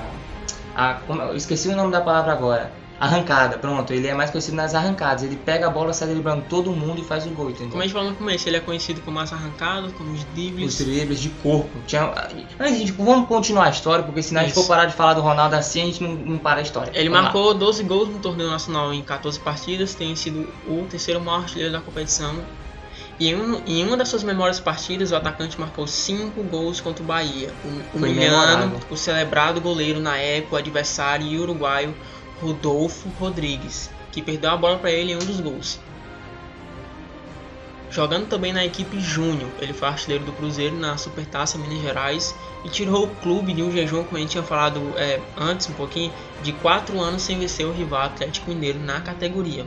a 0.76 0.96
como- 0.96 1.22
eu 1.22 1.36
esqueci 1.36 1.70
o 1.70 1.76
nome 1.76 1.92
da 1.92 2.02
palavra 2.02 2.34
agora. 2.34 2.72
Arrancada, 2.98 3.58
pronto. 3.58 3.92
Ele 3.92 4.08
é 4.08 4.14
mais 4.14 4.30
conhecido 4.32 4.56
nas 4.56 4.74
arrancadas. 4.74 5.22
Ele 5.24 5.36
pega 5.36 5.68
a 5.68 5.70
bola, 5.70 5.92
sai 5.92 6.08
driblando 6.08 6.44
todo 6.50 6.72
mundo 6.72 7.02
e 7.02 7.04
faz 7.04 7.26
o 7.26 7.30
gol, 7.32 7.50
entendeu? 7.50 7.72
Como 7.72 7.82
a 7.82 7.86
gente 7.86 7.94
falou 7.94 8.10
no 8.12 8.16
começo, 8.16 8.48
ele 8.48 8.56
é 8.56 8.62
conhecido 8.62 9.02
como 9.02 9.20
as 9.20 9.34
arrancadas, 9.34 9.92
como 9.92 10.14
os 10.14 10.20
Os 10.22 10.26
dribles. 10.34 10.78
dribles 10.78 11.20
de 11.20 11.30
corpo. 11.30 11.70
Tinha... 11.86 12.10
Mas, 12.58 12.82
tipo, 12.82 13.04
vamos 13.04 13.28
continuar 13.28 13.66
a 13.66 13.70
história, 13.70 14.06
porque 14.06 14.24
senão 14.24 14.40
a 14.40 14.44
gente 14.46 14.54
Isso. 14.54 14.62
for 14.62 14.68
parar 14.70 14.86
de 14.86 14.94
falar 14.94 15.14
do 15.14 15.20
Ronaldo 15.20 15.56
assim, 15.58 15.82
a 15.82 15.86
gente 15.88 16.02
não, 16.02 16.14
não 16.16 16.38
para 16.38 16.60
a 16.60 16.64
história. 16.64 16.90
Ele 16.94 17.10
Vamos 17.10 17.18
lá. 17.18 17.22
marcou 17.24 17.54
12 17.54 17.84
gols 17.84 18.08
no 18.08 18.20
torneio 18.20 18.50
nacional 18.50 18.94
em 18.94 19.04
14 19.04 19.42
partidas, 19.42 19.94
tem 19.94 20.16
sido 20.16 20.48
o 20.66 20.86
terceiro 20.90 21.20
maior 21.20 21.42
artilheiro 21.42 21.74
da 21.74 21.82
competição. 21.82 22.34
E 23.18 23.30
em, 23.30 23.36
um- 23.36 23.62
em 23.66 23.84
uma 23.86 23.96
das 23.96 24.10
suas 24.10 24.24
melhores 24.24 24.60
partidas, 24.60 25.12
o 25.12 25.16
atacante 25.16 25.60
marcou 25.60 25.88
5 25.88 26.44
gols 26.44 26.82
contra 26.82 27.02
o 27.02 27.06
Bahia, 27.08 27.50
hum- 27.64 27.82
humilhando 27.94 28.76
o 28.90 28.98
celebrado 28.98 29.62
goleiro 29.62 30.00
na 30.02 30.18
época, 30.18 30.56
o 30.56 30.58
adversário 30.60 31.26
e 31.26 31.40
uruguaio 31.40 31.96
Rodolfo 32.42 33.08
Rodrigues, 33.18 33.90
que 34.12 34.22
perdeu 34.22 34.50
a 34.52 34.58
bola 34.58 34.78
para 34.78 34.92
ele 34.92 35.14
em 35.14 35.16
um 35.16 35.20
dos 35.20 35.40
gols. 35.40 35.80
Jogando 37.90 38.28
também 38.28 38.52
na 38.52 38.66
equipe 38.66 39.00
Júnior, 39.00 39.50
ele 39.60 39.72
foi 39.72 39.88
artilheiro 39.88 40.26
do 40.26 40.34
Cruzeiro 40.34 40.76
na 40.76 40.98
Supertaça 40.98 41.58
Minas 41.58 41.82
Gerais 41.82 42.36
e 42.66 42.70
tirou 42.70 43.06
o 43.06 43.16
clube 43.18 43.54
de 43.54 43.64
um 43.64 43.72
jejum, 43.72 44.04
como 44.04 44.18
a 44.18 44.20
gente 44.20 44.32
tinha 44.32 44.44
falado 44.44 44.82
é, 44.98 45.22
antes 45.38 45.70
um 45.70 45.74
pouquinho, 45.74 46.12
de 46.42 46.52
4 46.52 47.00
anos 47.00 47.22
sem 47.22 47.40
vencer 47.40 47.66
o 47.66 47.72
rival 47.72 48.02
Atlético 48.02 48.50
Mineiro 48.50 48.80
na 48.80 49.00
categoria. 49.00 49.66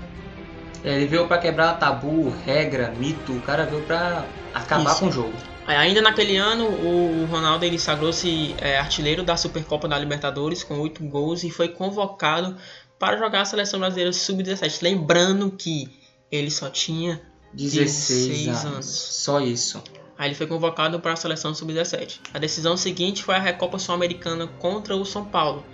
Ele 0.85 1.06
veio 1.06 1.26
pra 1.26 1.38
quebrar 1.38 1.75
tabu, 1.78 2.32
regra, 2.44 2.92
mito. 2.97 3.32
O 3.32 3.40
cara 3.40 3.64
veio 3.64 3.82
pra 3.82 4.25
acabar 4.54 4.90
Isso. 4.90 5.00
com 5.00 5.06
o 5.08 5.12
jogo. 5.12 5.32
Aí, 5.66 5.76
Ainda 5.76 6.00
naquele 6.00 6.37
ano, 6.37 6.66
o 6.66 7.26
Ronaldo 7.30 7.64
ele 7.64 7.78
sagrou-se 7.78 8.54
é, 8.58 8.78
artilheiro 8.78 9.23
da 9.23 9.37
Supercopa 9.37 9.87
da 9.87 9.99
Libertadores 9.99 10.62
com 10.62 10.78
8 10.80 11.04
gols 11.04 11.44
e 11.44 11.50
foi 11.50 11.68
convocado 11.68 12.56
para 12.99 13.18
jogar 13.18 13.42
a 13.42 13.44
seleção 13.44 13.78
brasileira 13.78 14.12
sub-17. 14.12 14.82
Lembrando 14.82 15.50
que 15.50 15.90
ele 16.32 16.50
só 16.50 16.70
tinha 16.70 17.20
16, 17.52 18.28
16 18.28 18.49
anos. 18.49 18.64
anos. 18.64 18.87
Só 18.87 19.40
isso. 19.40 19.82
Aí 20.16 20.28
ele 20.28 20.35
foi 20.35 20.47
convocado 20.47 20.99
para 21.00 21.12
a 21.12 21.16
seleção 21.16 21.54
sub-17. 21.54 22.20
A 22.35 22.38
decisão 22.38 22.76
seguinte 22.76 23.23
foi 23.23 23.37
a 23.37 23.38
Recopa 23.38 23.78
Sul-Americana 23.78 24.47
contra 24.58 24.97
o 24.97 25.04
São 25.04 25.25
Paulo. 25.25 25.64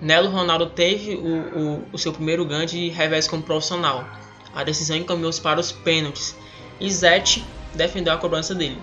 Nela, 0.00 0.28
o 0.28 0.32
Ronaldo 0.32 0.70
teve 0.70 1.14
o, 1.16 1.26
o, 1.58 1.84
o 1.92 1.98
seu 1.98 2.12
primeiro 2.12 2.44
grande 2.46 2.88
revés 2.88 3.28
como 3.28 3.42
profissional. 3.42 4.08
A 4.54 4.64
decisão 4.64 4.96
encaminhou-se 4.96 5.40
para 5.40 5.60
os 5.60 5.70
pênaltis. 5.72 6.36
E 6.80 6.90
Zete 6.90 7.44
defendeu 7.74 8.12
a 8.12 8.16
cobrança 8.16 8.54
dele. 8.54 8.78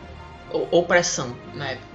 Ou, 0.51 0.67
ou 0.71 0.83
pressão, 0.83 1.35
na 1.53 1.69
época. 1.71 1.87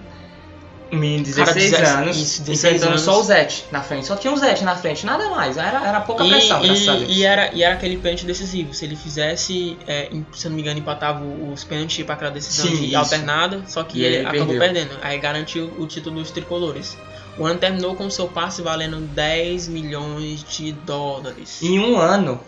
Um 0.92 0.98
menino 0.98 1.24
de 1.24 1.32
Cara, 1.32 1.54
16 1.54 1.70
16 1.70 1.88
anos, 1.96 2.16
isso, 2.18 2.42
16 2.42 2.58
enfrentando 2.58 2.90
anos. 2.90 3.00
só 3.02 3.18
o 3.18 3.22
Zete 3.22 3.64
na 3.72 3.80
frente. 3.82 4.06
Só 4.06 4.14
tinha 4.14 4.30
o 4.30 4.36
Zete 4.36 4.62
na 4.62 4.76
frente, 4.76 5.06
nada 5.06 5.30
mais. 5.30 5.56
Era, 5.56 5.86
era 5.86 6.00
pouca 6.02 6.22
E, 6.22 6.28
pressão, 6.28 6.62
e, 6.62 7.14
e 7.20 7.24
era, 7.24 7.50
e 7.54 7.62
era 7.62 7.74
aquele 7.76 7.96
pênalti 7.96 8.26
decisivo. 8.26 8.74
Se 8.74 8.84
ele 8.84 8.94
fizesse, 8.94 9.78
é, 9.86 10.10
se 10.34 10.46
eu 10.46 10.50
não 10.50 10.56
me 10.56 10.60
engano, 10.60 10.80
empatava 10.80 11.24
os 11.24 11.64
pênaltis 11.64 12.04
para 12.04 12.14
aquela 12.14 12.30
decisão 12.30 12.66
Sim, 12.66 12.76
de 12.76 12.86
isso. 12.88 12.96
alternada, 12.98 13.62
só 13.66 13.82
que 13.84 14.00
E 14.00 14.04
ele, 14.04 14.16
ele 14.16 14.26
acabou 14.26 14.46
perdeu. 14.48 14.60
perdendo. 14.60 14.98
Aí 15.00 15.18
garantiu 15.18 15.72
o 15.78 15.86
título 15.86 16.16
dos 16.20 16.30
tricolores. 16.30 16.94
O 17.38 17.46
ano 17.46 17.58
terminou 17.58 17.96
com 17.96 18.10
seu 18.10 18.28
passe 18.28 18.60
valendo 18.60 18.98
10 18.98 19.68
milhões 19.68 20.44
de 20.44 20.72
dólares. 20.72 21.62
Em 21.62 21.78
um 21.80 21.96
ano, 21.96 22.38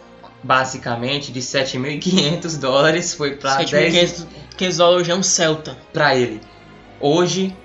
basicamente, 0.45 1.33
de 1.33 1.41
7.500 1.41 2.59
dólares 2.61 3.15
foi 3.15 3.37
para 3.37 3.65
10 3.65 4.27
7.500 4.57 4.77
dólares 4.77 5.09
é 5.09 5.15
um 5.15 5.23
Celta. 5.23 5.77
para 5.93 6.15
ele. 6.15 6.41
Hoje, 7.01 7.57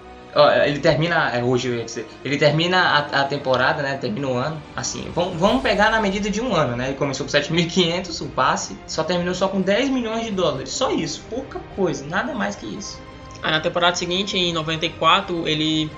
ele 0.65 0.79
termina, 0.79 1.29
é 1.29 1.43
hoje 1.43 1.67
eu 1.67 1.75
ia 1.75 1.83
dizer, 1.83 2.07
ele 2.23 2.37
termina 2.37 2.77
a, 2.77 3.21
a 3.21 3.23
temporada, 3.25 3.83
né? 3.83 3.97
Termina 3.97 4.27
o 4.27 4.33
ano, 4.33 4.61
assim. 4.75 5.05
Vamos, 5.13 5.37
vamos 5.37 5.61
pegar 5.61 5.91
na 5.91 6.01
medida 6.01 6.29
de 6.29 6.41
um 6.41 6.55
ano, 6.55 6.75
né? 6.75 6.87
Ele 6.87 6.97
começou 6.97 7.25
com 7.25 7.31
7.500 7.31 8.21
o 8.21 8.29
passe, 8.29 8.77
só 8.87 9.03
terminou 9.03 9.33
só 9.35 9.47
com 9.47 9.61
10 9.61 9.89
milhões 9.89 10.25
de 10.25 10.31
dólares. 10.31 10.69
Só 10.69 10.89
isso, 10.91 11.21
pouca 11.29 11.59
coisa, 11.75 12.05
nada 12.05 12.33
mais 12.33 12.55
que 12.55 12.65
isso. 12.65 12.99
Aí 13.43 13.51
na 13.51 13.59
temporada 13.59 13.95
seguinte, 13.95 14.37
em 14.37 14.53
94, 14.53 15.47
ele 15.47 15.91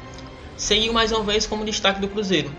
seguiu 0.57 0.93
mais 0.93 1.11
uma 1.11 1.23
vez 1.23 1.45
como 1.45 1.63
destaque 1.63 1.99
do 1.99 2.07
Cruzeiro. 2.07 2.51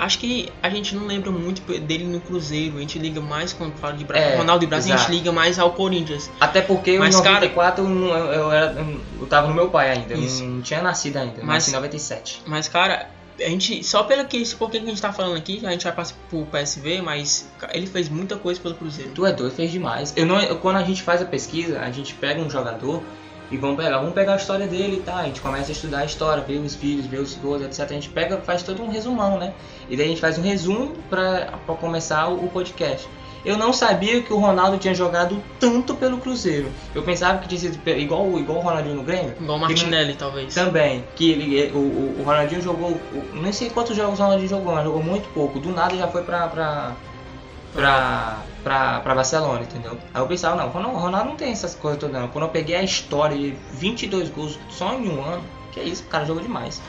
Acho 0.00 0.18
que 0.18 0.48
a 0.62 0.68
gente 0.70 0.94
não 0.94 1.06
lembra 1.06 1.30
muito 1.30 1.60
dele 1.80 2.04
no 2.04 2.20
Cruzeiro, 2.20 2.76
a 2.78 2.80
gente 2.80 2.98
liga 2.98 3.20
mais 3.20 3.52
quando 3.52 3.74
fala 3.74 3.92
de 3.94 4.04
Bra 4.04 4.18
É, 4.18 4.36
Ronaldo 4.36 4.64
e 4.64 4.66
Brasil, 4.66 4.92
a 4.92 4.96
exato. 4.96 5.10
gente 5.12 5.18
liga 5.18 5.32
mais 5.32 5.58
ao 5.58 5.72
Corinthians. 5.72 6.30
Até 6.40 6.60
porque 6.62 6.98
Mas, 6.98 7.14
em 7.14 7.22
cara- 7.22 7.34
94 7.46 7.84
eu, 7.84 7.88
não- 7.88 8.08
eu, 8.08 8.32
eu, 8.32 8.52
era, 8.52 8.86
eu 9.20 9.26
tava 9.26 9.48
no 9.48 9.54
meu 9.54 9.68
pai 9.68 9.90
ainda, 9.90 10.14
eu 10.14 10.20
Isso. 10.22 10.42
não 10.44 10.62
tinha 10.62 10.82
nascido 10.82 11.16
ainda, 11.18 11.34
eu 11.40 11.44
Mas- 11.44 11.54
nasci 11.56 11.70
em 11.70 11.74
97. 11.74 12.42
Mas, 12.46 12.66
cara, 12.68 13.08
a 13.38 13.42
gente. 13.48 13.82
Só 13.84 14.02
pelo 14.02 14.24
que. 14.26 14.44
Por 14.56 14.70
que 14.70 14.76
a 14.78 14.80
gente 14.80 15.00
tá 15.00 15.12
falando 15.12 15.36
aqui, 15.36 15.60
a 15.64 15.70
gente 15.70 15.84
vai 15.84 15.92
passar 15.92 16.14
pro 16.28 16.44
PSV, 16.46 17.00
mas 17.02 17.48
ele 17.72 17.86
fez 17.86 18.08
muita 18.08 18.36
coisa 18.36 18.60
pelo 18.60 18.74
Cruzeiro. 18.74 19.12
Tu 19.14 19.24
é 19.26 19.32
doido, 19.32 19.54
fez 19.54 19.70
demais. 19.70 20.12
Eu 20.16 20.26
não, 20.26 20.40
eu- 20.40 20.56
quando 20.56 20.76
a 20.76 20.82
gente 20.82 21.02
faz 21.02 21.22
a 21.22 21.24
pesquisa, 21.24 21.80
a 21.80 21.90
gente 21.90 22.14
pega 22.14 22.40
um 22.40 22.50
jogador 22.50 23.02
e 23.50 23.56
vamos 23.56 23.76
pegar, 23.76 23.98
vamos 23.98 24.14
pegar 24.14 24.34
a 24.34 24.36
história 24.36 24.66
dele 24.66 25.02
tá, 25.04 25.16
a 25.16 25.24
gente 25.24 25.40
começa 25.40 25.70
a 25.70 25.72
estudar 25.72 25.98
a 25.98 26.04
história, 26.04 26.42
ver 26.42 26.58
os 26.58 26.74
vídeos, 26.74 27.06
ver 27.06 27.18
os 27.20 27.34
gols, 27.34 27.62
etc. 27.62 27.80
A 27.80 27.94
gente 27.94 28.08
pega, 28.08 28.38
faz 28.38 28.62
todo 28.62 28.82
um 28.82 28.88
resumão, 28.90 29.38
né? 29.38 29.52
E 29.88 29.96
daí 29.96 30.06
a 30.06 30.08
gente 30.08 30.20
faz 30.20 30.38
um 30.38 30.42
resumo 30.42 30.94
pra, 31.08 31.58
pra 31.66 31.74
começar 31.74 32.28
o, 32.28 32.44
o 32.44 32.48
podcast. 32.48 33.08
Eu 33.42 33.56
não 33.56 33.72
sabia 33.72 34.20
que 34.20 34.32
o 34.34 34.36
Ronaldo 34.38 34.76
tinha 34.76 34.92
jogado 34.94 35.42
tanto 35.58 35.94
pelo 35.94 36.18
Cruzeiro. 36.18 36.68
Eu 36.94 37.02
pensava 37.02 37.38
que 37.38 37.48
tinha 37.48 37.58
sido 37.58 37.80
igual, 37.88 38.38
igual 38.38 38.58
o 38.58 38.60
Ronaldinho 38.60 38.96
no 38.96 39.02
Grêmio. 39.02 39.34
Igual 39.40 39.56
o 39.56 39.60
Martinelli, 39.62 40.14
talvez. 40.14 40.52
Também, 40.54 41.02
que 41.16 41.30
ele, 41.30 41.72
o, 41.72 41.78
o, 41.78 42.16
o 42.20 42.22
Ronaldinho 42.22 42.60
jogou, 42.60 42.90
o- 42.90 43.36
nem 43.40 43.50
sei 43.50 43.70
quantos 43.70 43.96
jogos 43.96 44.20
o 44.20 44.22
Ronaldinho 44.22 44.48
jogou, 44.50 44.74
mas 44.74 44.84
jogou 44.84 45.02
muito 45.02 45.26
pouco. 45.32 45.58
Do 45.58 45.70
nada 45.72 45.96
já 45.96 46.06
foi 46.06 46.22
pra, 46.22 46.48
pra, 46.48 46.92
pra, 47.72 48.42
pra, 48.62 49.00
pra 49.00 49.14
Barcelona, 49.14 49.62
entendeu? 49.62 49.96
Aí 50.12 50.20
eu 50.20 50.26
pensava, 50.26 50.56
não, 50.56 50.68
o 50.68 50.98
Ronaldo, 50.98 51.30
não 51.30 51.36
tem 51.36 51.52
essas 51.52 51.74
coisas 51.74 52.00
todas 52.00 52.20
não. 52.20 52.28
Quando 52.28 52.44
eu 52.44 52.50
peguei 52.50 52.76
a 52.76 52.82
história 52.82 53.36
de 53.36 53.54
22 53.72 54.30
gols 54.30 54.58
só 54.68 54.94
em 54.94 55.08
um 55.08 55.24
ano, 55.24 55.42
que 55.72 55.80
é 55.80 55.84
isso, 55.84 56.02
o 56.02 56.06
cara 56.06 56.24
jogou 56.24 56.42
demais. 56.42 56.80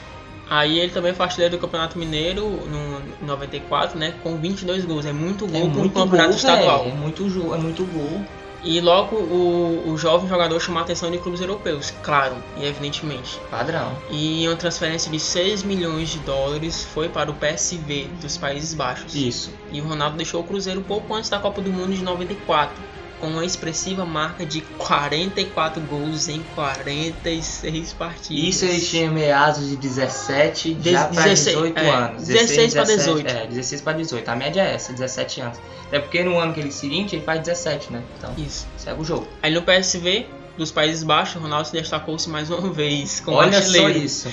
Aí 0.50 0.80
ele 0.80 0.92
também 0.92 1.14
foi 1.14 1.26
artilheiro 1.26 1.56
do 1.56 1.62
Campeonato 1.62 1.98
Mineiro 1.98 2.46
no 2.46 3.02
em 3.22 3.26
94, 3.26 3.98
né? 3.98 4.14
Com 4.22 4.36
22 4.36 4.84
gols. 4.84 5.06
É 5.06 5.14
muito 5.14 5.48
gol 5.48 5.62
é 5.62 5.64
muito 5.64 5.94
campeonato 5.94 6.30
gol, 6.30 6.38
estadual. 6.38 6.86
é 6.86 6.92
muito, 6.92 7.24
é 7.54 7.58
muito 7.58 7.86
gol. 7.86 8.22
E 8.64 8.80
logo 8.80 9.16
o, 9.16 9.90
o 9.90 9.98
jovem 9.98 10.30
jogador 10.30 10.60
chamou 10.60 10.80
a 10.80 10.84
atenção 10.84 11.10
de 11.10 11.18
clubes 11.18 11.42
europeus, 11.42 11.92
claro, 12.04 12.36
e 12.58 12.66
evidentemente. 12.66 13.40
Padrão. 13.50 13.98
E 14.10 14.48
uma 14.48 14.56
transferência 14.56 15.12
de 15.12 15.20
6 15.20 15.64
milhões 15.64 16.10
de 16.10 16.20
dólares 16.20 16.84
foi 16.84 17.10
para 17.10 17.32
o 17.32 17.34
PSV 17.34 18.08
dos 18.22 18.38
Países 18.38 18.74
Baixos. 18.74 19.16
Isso. 19.16 19.52
E 19.72 19.82
o 19.82 19.88
Ronaldo 19.88 20.18
deixou 20.18 20.42
o 20.42 20.44
Cruzeiro 20.44 20.82
pouco 20.82 21.14
antes 21.14 21.30
da 21.30 21.40
Copa 21.40 21.62
do 21.62 21.72
Mundo 21.72 21.94
de 21.94 22.04
94, 22.04 22.74
com 23.22 23.28
uma 23.28 23.46
expressiva 23.46 24.04
marca 24.04 24.46
de 24.46 24.60
44 24.60 25.80
gols 25.84 26.28
em 26.28 26.42
46 26.56 27.94
partidas. 27.94 28.44
Isso 28.44 28.66
ele 28.66 28.82
tinha 28.82 29.10
meados 29.12 29.70
de 29.70 29.76
17 29.78 30.74
Dez- 30.74 30.96
já 30.98 31.08
16, 31.08 31.56
18 31.56 31.78
é, 31.80 31.90
anos. 31.90 32.28
16 32.28 32.74
pra 32.74 32.84
17, 32.84 32.98
18. 33.24 33.28
É, 33.30 33.48
16 33.48 33.82
pra 33.82 33.94
18. 33.94 34.30
A 34.30 34.36
média 34.36 34.62
é 34.62 34.74
essa, 34.74 34.92
17 34.92 35.42
anos. 35.42 35.58
Até 35.88 36.00
porque 36.00 36.24
no 36.24 36.38
ano 36.38 36.54
que 36.54 36.60
ele 36.60 36.72
seguinte 36.72 37.16
ele 37.16 37.24
faz 37.24 37.40
17, 37.42 37.94
né? 37.94 38.02
Então, 38.18 38.34
Isso. 38.38 38.68
segue 38.78 39.00
o 39.00 39.06
jogo. 39.06 39.28
Aí 39.42 39.54
no 39.54 39.62
PSV 39.62 40.26
dos 40.58 40.72
Países 40.72 41.04
Baixos, 41.04 41.36
o 41.36 41.40
Ronaldo 41.40 41.68
se 41.68 41.74
destacou-se 41.74 42.30
mais 42.30 42.50
uma 42.50 42.72
vez 42.74 43.22
Olha 43.28 43.62
só 43.62 43.90
isso. 43.90 44.30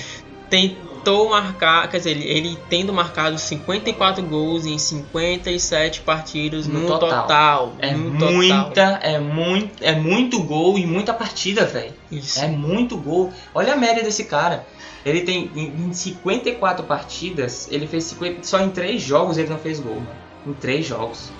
Tentou 0.99 1.29
marcar, 1.29 1.89
quer 1.89 1.97
dizer, 1.97 2.11
ele, 2.11 2.23
ele 2.25 2.57
tendo 2.69 2.93
marcado 2.93 3.37
54 3.37 4.23
gols 4.23 4.65
em 4.65 4.77
57 4.77 6.01
partidas 6.01 6.67
No 6.67 6.81
no, 6.81 6.87
total. 6.87 7.21
total. 7.21 7.73
É 7.79 7.93
no 7.93 8.11
total. 8.11 8.31
muita, 8.33 8.81
é 9.01 9.19
muito, 9.19 9.83
é 9.83 9.95
muito 9.95 10.43
gol 10.43 10.77
e 10.77 10.85
muita 10.85 11.13
partida, 11.13 11.65
velho. 11.65 11.93
Isso. 12.11 12.39
É 12.39 12.47
muito 12.47 12.97
gol. 12.97 13.31
Olha 13.53 13.73
a 13.73 13.77
média 13.77 14.03
desse 14.03 14.25
cara. 14.25 14.65
Ele 15.05 15.21
tem 15.21 15.49
em 15.55 15.89
em 15.89 15.93
54 15.93 16.85
partidas, 16.85 17.69
ele 17.71 17.87
fez 17.87 18.03
50, 18.05 18.43
só 18.43 18.59
em 18.59 18.69
3 18.69 19.01
jogos 19.01 19.37
ele 19.37 19.49
não 19.49 19.57
fez 19.57 19.79
gol, 19.79 19.95
mano. 19.95 20.07
Em 20.45 20.53
3 20.53 20.85
jogos. 20.85 21.31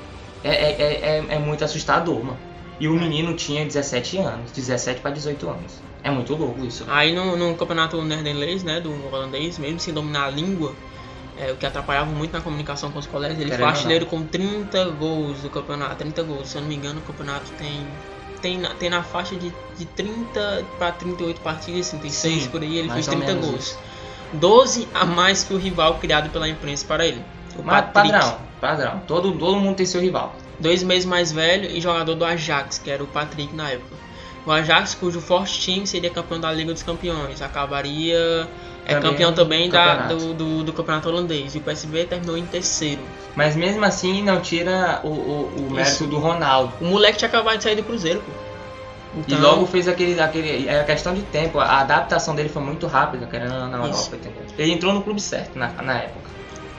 É, 0.44 0.50
é, 0.50 0.72
é, 0.82 1.26
é, 1.30 1.36
é 1.36 1.40
muito 1.40 1.64
assustador, 1.66 2.24
mano. 2.24 2.49
E 2.80 2.88
o 2.88 2.94
menino 2.94 3.34
tinha 3.36 3.66
17 3.66 4.18
anos, 4.18 4.52
17 4.52 5.02
para 5.02 5.12
18 5.12 5.50
anos. 5.50 5.82
É 6.02 6.10
muito 6.10 6.34
louco 6.36 6.66
isso. 6.66 6.86
Aí 6.88 7.14
no, 7.14 7.36
no 7.36 7.56
campeonato 7.56 8.02
neerlandês, 8.02 8.64
né, 8.64 8.80
do 8.80 8.92
holandês, 9.14 9.60
mesmo 9.60 9.80
sem 9.80 9.94
dominar 9.94 10.26
a 10.26 10.30
língua, 10.30 10.74
é, 11.38 11.52
o 11.52 11.58
que 11.58 11.66
atrapalhava 11.66 12.10
muito 12.12 12.32
na 12.32 12.42
comunicação 12.42 12.92
com 12.92 13.00
os 13.00 13.06
colegas, 13.06 13.38
ele 13.38 13.50
Querendo 13.50 13.66
foi 13.66 13.70
artilheiro 13.70 14.06
com 14.06 14.24
30 14.24 14.86
gols 14.92 15.42
do 15.42 15.50
campeonato. 15.50 15.96
30 15.96 16.24
gols, 16.24 16.48
se 16.48 16.58
eu 16.58 16.62
não 16.62 16.70
me 16.70 16.76
engano, 16.76 17.00
o 17.00 17.04
campeonato 17.04 17.52
tem 17.58 17.86
tem 18.42 18.58
na, 18.58 18.70
tem 18.70 18.90
na 18.90 19.04
faixa 19.04 19.36
de, 19.36 19.54
de 19.78 19.86
30 19.86 20.66
para 20.78 20.94
38 20.94 21.42
partidas, 21.42 21.90
36 21.90 22.44
Sim, 22.44 22.50
por 22.50 22.62
aí, 22.62 22.78
ele 22.78 22.90
fez 22.90 23.08
ou 23.08 23.16
30 23.16 23.26
menos 23.34 23.50
gols. 23.50 23.64
isso. 23.66 23.80
12 24.34 24.88
a 24.94 25.06
mais 25.06 25.44
que 25.44 25.54
o 25.54 25.58
rival 25.58 25.96
criado 25.96 26.30
pela 26.30 26.48
imprensa 26.48 26.86
para 26.86 27.06
ele. 27.06 27.22
O 27.58 27.64
Mas 27.64 27.86
Patrick, 27.86 28.12
padrão, 28.12 28.38
padrão. 28.62 29.02
Todo, 29.08 29.32
todo 29.34 29.60
mundo 29.60 29.76
tem 29.76 29.86
seu 29.86 30.00
rival. 30.00 30.36
Dois 30.60 30.84
meses 30.84 31.06
mais 31.06 31.32
velho 31.32 31.70
e 31.70 31.80
jogador 31.80 32.16
do 32.16 32.26
Ajax, 32.26 32.80
que 32.80 32.90
era 32.90 33.04
o 33.04 33.08
Patrick 33.08 33.56
na 33.56 33.72
época. 33.72 33.96
O 34.46 34.52
Ajax, 34.52 34.96
cujo 34.96 35.20
forte 35.22 35.60
time 35.60 35.86
seria 35.86 36.10
campeão 36.10 36.40
da 36.40 36.52
Liga 36.52 36.74
dos 36.74 36.82
Campeões, 36.84 37.42
acabaria 37.42 38.48
é 38.90 38.96
Também 38.96 39.12
campeão 39.12 39.34
também 39.34 39.70
da, 39.70 40.08
do, 40.08 40.34
do, 40.34 40.64
do 40.64 40.74
campeonato 40.74 41.10
holandês. 41.10 41.54
E 41.54 41.60
o 41.60 41.62
PSV 41.62 42.06
terminou 42.06 42.36
em 42.36 42.46
terceiro. 42.46 43.02
Mas 43.36 43.56
mesmo 43.56 43.86
assim 43.86 44.24
não 44.24 44.42
tira 44.42 45.00
o, 45.04 45.10
o, 45.10 45.54
o 45.58 45.72
mérito 45.72 45.92
Isso. 45.92 46.08
do 46.08 46.18
Ronaldo. 46.18 46.74
O 46.82 46.86
moleque 46.86 47.20
tinha 47.20 47.30
acabado 47.30 47.58
de 47.58 47.64
sair 47.64 47.76
do 47.76 47.84
Cruzeiro, 47.84 48.20
pô. 48.22 48.32
E 49.16 49.34
Então, 49.34 49.42
logo 49.42 49.66
fez 49.68 49.88
aquele, 49.88 50.20
aquele. 50.20 50.68
É 50.68 50.84
questão 50.84 51.14
de 51.14 51.22
tempo. 51.22 51.60
A 51.60 51.82
adaptação 51.82 52.36
dele 52.36 52.50
foi 52.50 52.62
muito 52.62 52.88
rápida, 52.88 53.28
querendo 53.28 53.54
na. 53.68 53.78
Europa? 53.78 54.18
Ele 54.58 54.72
entrou 54.72 54.94
no 54.94 55.04
clube 55.04 55.22
certo 55.22 55.58
na, 55.58 55.68
na 55.68 55.98
época. 56.00 56.30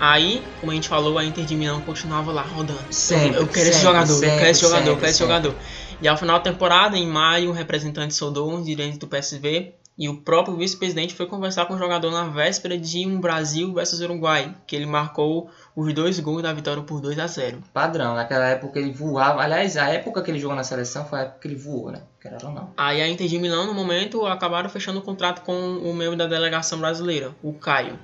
Aí, 0.01 0.43
como 0.59 0.73
a 0.73 0.75
gente 0.75 0.89
falou, 0.89 1.19
a 1.19 1.25
Inter 1.25 1.45
de 1.45 1.55
Milão 1.55 1.83
continuava 1.83 2.33
lá 2.33 2.41
rodando. 2.41 2.81
Sempre, 2.91 3.39
eu 3.39 3.47
quero 3.47 3.69
esse 3.69 3.81
sempre, 3.81 3.81
jogador, 3.81 4.13
eu 4.15 4.21
quero 4.21 4.33
sempre, 4.33 4.51
esse 4.51 4.61
jogador, 4.63 4.81
eu 4.81 4.87
sempre, 4.87 5.01
quero 5.01 5.11
esse 5.11 5.19
sempre. 5.19 5.35
jogador. 5.35 5.57
E 6.01 6.09
ao 6.09 6.17
final 6.17 6.39
da 6.39 6.45
temporada, 6.45 6.97
em 6.97 7.07
maio, 7.07 7.51
o 7.51 7.53
representante 7.53 8.15
soldou 8.15 8.55
os 8.55 8.65
direitos 8.65 8.97
do 8.97 9.07
PSV 9.07 9.75
e 9.99 10.09
o 10.09 10.17
próprio 10.17 10.57
vice-presidente 10.57 11.13
foi 11.15 11.27
conversar 11.27 11.67
com 11.67 11.75
o 11.75 11.79
jogador 11.79 12.11
na 12.11 12.25
véspera 12.25 12.79
de 12.79 13.07
um 13.07 13.21
Brasil 13.21 13.75
versus 13.75 14.01
Uruguai, 14.01 14.57
que 14.67 14.75
ele 14.75 14.87
marcou 14.87 15.51
os 15.77 15.93
dois 15.93 16.19
gols 16.19 16.43
da 16.43 16.55
vitória 16.55 16.83
por 16.83 17.03
2 17.03 17.19
a 17.19 17.27
0 17.27 17.63
Padrão, 17.71 18.15
naquela 18.15 18.47
época 18.47 18.79
ele 18.79 18.93
voava. 18.93 19.43
Aliás, 19.43 19.77
a 19.77 19.91
época 19.91 20.23
que 20.23 20.31
ele 20.31 20.39
jogou 20.39 20.57
na 20.57 20.65
seleção 20.65 21.05
foi 21.05 21.19
a 21.19 21.23
época 21.25 21.41
que 21.41 21.49
ele 21.49 21.57
voou, 21.57 21.91
né? 21.91 22.01
Querendo 22.19 22.47
ou 22.47 22.53
não. 22.53 22.71
Aí 22.79 23.03
a 23.03 23.07
Inter 23.07 23.29
de 23.29 23.39
Milão, 23.39 23.67
no 23.67 23.75
momento, 23.75 24.25
acabaram 24.25 24.71
fechando 24.71 25.01
o 25.01 25.03
contrato 25.03 25.43
com 25.43 25.53
o 25.53 25.93
membro 25.93 26.17
da 26.17 26.27
delegação 26.27 26.79
brasileira, 26.79 27.35
o 27.43 27.53
Caio. 27.53 27.99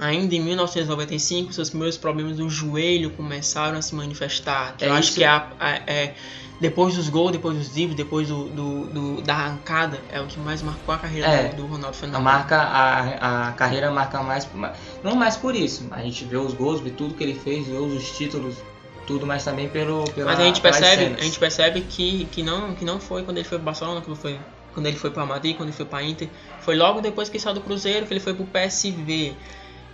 Ainda 0.00 0.34
em 0.34 0.40
1995, 0.40 1.52
seus 1.52 1.68
primeiros 1.68 1.96
problemas 1.96 2.36
do 2.38 2.48
joelho 2.48 3.10
começaram 3.10 3.78
a 3.78 3.82
se 3.82 3.94
manifestar. 3.94 4.74
Que 4.76 4.84
É 4.84 4.88
eu 4.88 4.92
acho 4.94 5.08
isso. 5.08 5.18
que 5.18 5.24
é, 5.24 5.28
a- 5.28 5.48
a- 5.60 5.74
é- 5.86 6.14
depois 6.60 6.94
dos 6.94 7.08
gols, 7.08 7.32
depois 7.32 7.56
dos 7.58 7.68
dribles, 7.70 7.96
depois 7.96 8.28
do, 8.28 8.44
do- 8.48 8.86
do- 8.86 9.22
da 9.22 9.34
arrancada, 9.34 10.00
é 10.10 10.20
o 10.20 10.26
que 10.26 10.38
mais 10.38 10.62
marcou 10.62 10.94
a 10.94 10.98
carreira 10.98 11.26
É. 11.28 11.48
do, 11.48 11.56
do 11.56 11.62
Ronaldo 11.66 11.88
A 11.88 11.92
Fenômeno. 11.92 12.24
marca, 12.24 12.56
a, 12.56 13.48
a 13.48 13.52
carreira 13.52 13.90
marca 13.90 14.22
mais. 14.22 14.48
Não 15.02 15.14
mais 15.16 15.36
por 15.36 15.54
isso. 15.54 15.86
A 15.90 16.00
gente 16.00 16.24
vê 16.24 16.36
os 16.36 16.54
gols, 16.54 16.80
vê 16.80 16.90
tudo 16.90 17.14
que 17.14 17.22
ele 17.22 17.34
fez, 17.34 17.66
vê 17.66 17.74
os 17.76 18.16
títulos, 18.16 18.56
tudo, 19.06 19.26
mas 19.26 19.44
também 19.44 19.68
pelo. 19.68 20.04
Pela, 20.12 20.30
Mas 20.30 20.40
a 20.40 20.44
gente 20.44 20.60
percebe, 20.60 21.16
a 21.20 21.22
gente 21.24 21.38
percebe 21.38 21.80
que, 21.82 22.24
que, 22.26 22.42
não, 22.42 22.74
que 22.74 22.84
não 22.84 23.00
foi 23.00 23.24
quando 23.24 23.38
ele 23.38 23.46
foi 23.48 23.58
pro 23.58 23.64
Barcelona, 23.66 24.00
quando, 24.00 24.16
foi, 24.16 24.38
quando 24.72 24.86
ele 24.86 24.96
foi 24.96 25.10
pro 25.10 25.26
Madrid, 25.26 25.56
quando 25.56 25.68
ele 25.68 25.76
foi 25.76 25.86
pra 25.86 26.02
Inter. 26.02 26.28
Foi 26.60 26.76
logo 26.76 27.00
depois 27.00 27.28
que 27.28 27.38
saiu 27.40 27.54
do 27.56 27.60
Cruzeiro, 27.60 28.06
que 28.06 28.12
ele 28.12 28.20
foi 28.20 28.34
pro 28.34 28.44
PSV. 28.46 29.34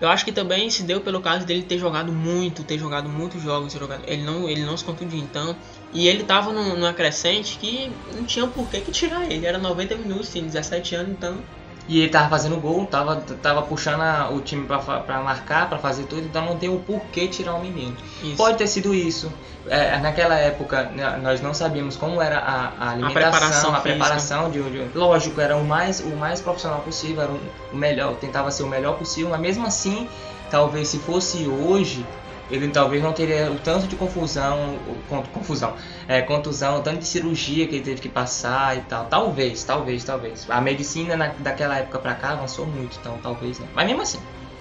Eu 0.00 0.09
acho 0.09 0.25
que 0.25 0.33
também 0.33 0.71
se 0.71 0.85
deu 0.85 1.02
pelo 1.02 1.21
caso 1.21 1.45
dele 1.47 1.64
ter 1.64 1.78
jogado 1.78 2.12
muito, 2.12 2.64
ter 2.64 2.78
jogado 2.78 3.09
muitos 3.09 3.43
jogos, 3.43 3.73
jogado, 3.73 4.05
ele 4.07 4.23
não, 4.23 4.49
ele 4.49 4.64
não 4.64 4.76
se 4.76 4.85
contundiu 4.85 5.19
então. 5.19 5.61
E 5.93 6.07
ele 6.07 6.25
tava 6.25 6.52
num- 6.52 6.76
numa 6.76 6.95
crescente 6.95 7.59
que 7.59 8.00
não 8.14 8.25
tinha 8.25 8.47
por 8.49 8.69
que 8.71 8.81
tirar 8.93 9.31
ele. 9.31 9.45
Era 9.47 9.59
90 9.59 9.97
minutos, 9.97 10.31
tinha 10.31 10.45
17 10.45 10.95
anos, 10.95 11.12
então 11.12 11.49
E 11.88 12.00
ele 12.00 12.11
tava 12.11 12.28
fazendo 12.28 12.57
gol, 12.61 12.85
tava, 12.85 13.16
tava 13.42 13.62
puxando 13.62 14.02
a- 14.02 14.28
o 14.30 14.40
time 14.42 14.66
pra 14.66 15.23
marcar, 15.23 15.68
pra 15.71 15.78
fazer 15.78 16.04
tudo, 16.04 16.21
então 16.26 16.45
não 16.45 16.57
tem 16.57 16.68
o 16.68 16.78
porquê 16.80 17.26
tirar 17.28 17.54
o 17.54 17.61
menino. 17.61 17.97
Isso. 18.23 18.37
Pode 18.37 18.59
ter 18.59 18.66
sido 18.66 18.95
isso. 18.95 19.33
É, 19.66 19.99
naquela 19.99 20.35
época 20.37 20.85
né, 20.95 21.18
nós 21.23 21.40
não 21.40 21.52
sabíamos 21.54 21.97
como 21.97 22.21
era 22.23 22.38
a, 22.38 22.73
a 22.78 22.90
alimentação, 22.90 23.30
preparação 23.30 23.75
a 23.75 23.80
preparação 23.80 24.50
de, 24.50 24.62
de- 24.71 24.90
Lógico, 24.99 25.40
era 25.40 25.57
o 25.57 25.64
mais, 25.64 26.00
o 26.00 26.14
mais 26.16 26.40
profissional 26.40 26.80
possível, 26.80 27.23
era 27.23 27.33
o, 27.33 27.40
melhor, 27.76 28.14
tentava 28.16 28.50
ser 28.50 28.62
o 28.62 28.68
melhor 28.68 28.97
possível, 28.97 29.30
mas 29.30 29.40
mesmo 29.40 29.66
assim, 29.66 30.09
talvez 30.50 30.88
se 30.88 30.99
fosse 30.99 31.47
hoje, 31.49 32.07
ele 32.50 32.68
talvez 32.68 33.02
não 33.02 33.12
teria 33.12 33.50
o 33.52 33.57
tanto 33.57 33.87
de 33.87 33.95
confusão, 33.97 34.78
confusão, 35.33 35.75
é, 36.09 36.23
contusão, 36.23 36.81
tanto 36.83 37.00
de 37.00 37.07
cirurgia 37.07 37.69
que 37.69 37.77
ele 37.77 37.85
teve 37.85 38.00
que 38.00 38.09
passar 38.09 38.77
e 38.79 38.81
tal. 38.81 39.05
Talvez, 39.05 39.62
talvez, 39.62 40.03
talvez. 40.03 40.47
A 40.49 40.59
medicina 40.61 41.15
na- 41.17 41.29
daquela 41.38 41.77
época 41.77 41.99
pra 41.99 42.15
cá 42.15 42.31
avançou 42.31 42.67
muito, 42.67 42.97
então 42.99 43.19
talvez, 43.23 43.59
né? 43.59 43.69
Mas 43.75 43.87
mesmo 43.87 44.03
assim. 44.03 44.19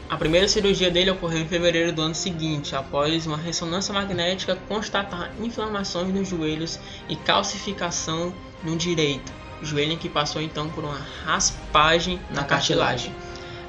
A 0.10 0.16
primeira 0.16 0.48
cirurgia 0.48 0.90
dele 0.92 1.10
ocorreu 1.12 1.40
em 1.40 1.48
fevereiro 1.48 1.92
do 1.92 2.02
ano 2.02 2.16
seguinte, 2.16 2.76
após 2.76 3.26
uma 3.26 3.38
ressonância 3.38 3.94
magnética 3.94 4.58
constatar 4.68 5.32
inflamações 5.42 6.14
nos 6.14 6.28
joelhos 6.30 6.80
e 7.10 7.16
calcificação 7.16 8.34
no 8.64 8.76
direito, 8.78 9.32
joelho 9.62 9.94
em 9.94 9.98
que 9.98 10.08
passou 10.10 10.42
então 10.42 10.70
por 10.70 10.84
uma 10.84 11.00
raspagem 11.26 12.22
na, 12.30 12.42
Na 12.42 12.44
cartilagem. 12.44 13.14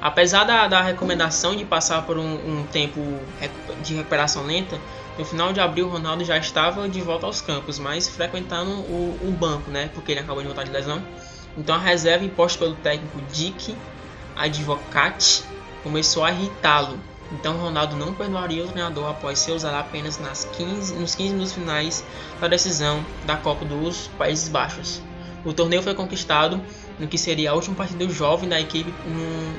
Apesar 0.01 0.45
da, 0.45 0.67
da 0.67 0.81
recomendação 0.81 1.55
de 1.57 1.65
passar 1.65 2.03
por 2.03 2.17
um, 2.17 2.35
um 2.35 2.65
tempo 2.71 3.01
de 3.83 3.95
recuperação 3.95 4.45
lenta, 4.45 4.79
no 5.19 5.25
final 5.25 5.51
de 5.51 5.59
abril 5.59 5.89
Ronaldo 5.89 6.23
já 6.23 6.37
estava 6.37 6.87
de 6.87 7.01
volta 7.01 7.25
aos 7.25 7.41
campos, 7.41 7.77
mas 7.77 8.07
frequentando 8.07 8.71
o, 8.71 9.19
o 9.21 9.31
banco, 9.37 9.69
né? 9.69 9.89
Porque 9.93 10.13
ele 10.13 10.21
acabou 10.21 10.41
de 10.41 10.47
voltar 10.47 10.63
de 10.63 10.71
lesão. 10.71 11.03
Então 11.57 11.75
a 11.75 11.77
reserva 11.77 12.23
imposta 12.23 12.57
pelo 12.57 12.73
técnico 12.75 13.19
Dick 13.29 13.75
Advocati 14.33 15.43
começou 15.83 16.23
a 16.23 16.31
irritá-lo. 16.31 16.97
Então 17.33 17.57
Ronaldo 17.57 17.97
não 17.97 18.13
perdoaria 18.13 18.63
o 18.63 18.67
treinador 18.69 19.09
após 19.09 19.39
ser 19.39 19.51
usado 19.51 19.75
apenas 19.75 20.17
nas 20.17 20.45
15, 20.45 20.95
nos 20.95 21.15
15 21.15 21.33
minutos 21.33 21.53
finais 21.53 22.05
da 22.39 22.47
decisão 22.47 23.05
da 23.25 23.35
Copa 23.35 23.65
dos 23.65 24.07
Países 24.17 24.47
Baixos. 24.47 25.01
O 25.43 25.53
torneio 25.53 25.83
foi 25.83 25.95
conquistado 25.95 26.61
no 26.99 27.07
que 27.07 27.17
seria 27.17 27.51
a 27.51 27.53
última 27.53 27.75
partida 27.75 28.07
jovem 28.09 28.49
da 28.49 28.59
equipe 28.59 28.93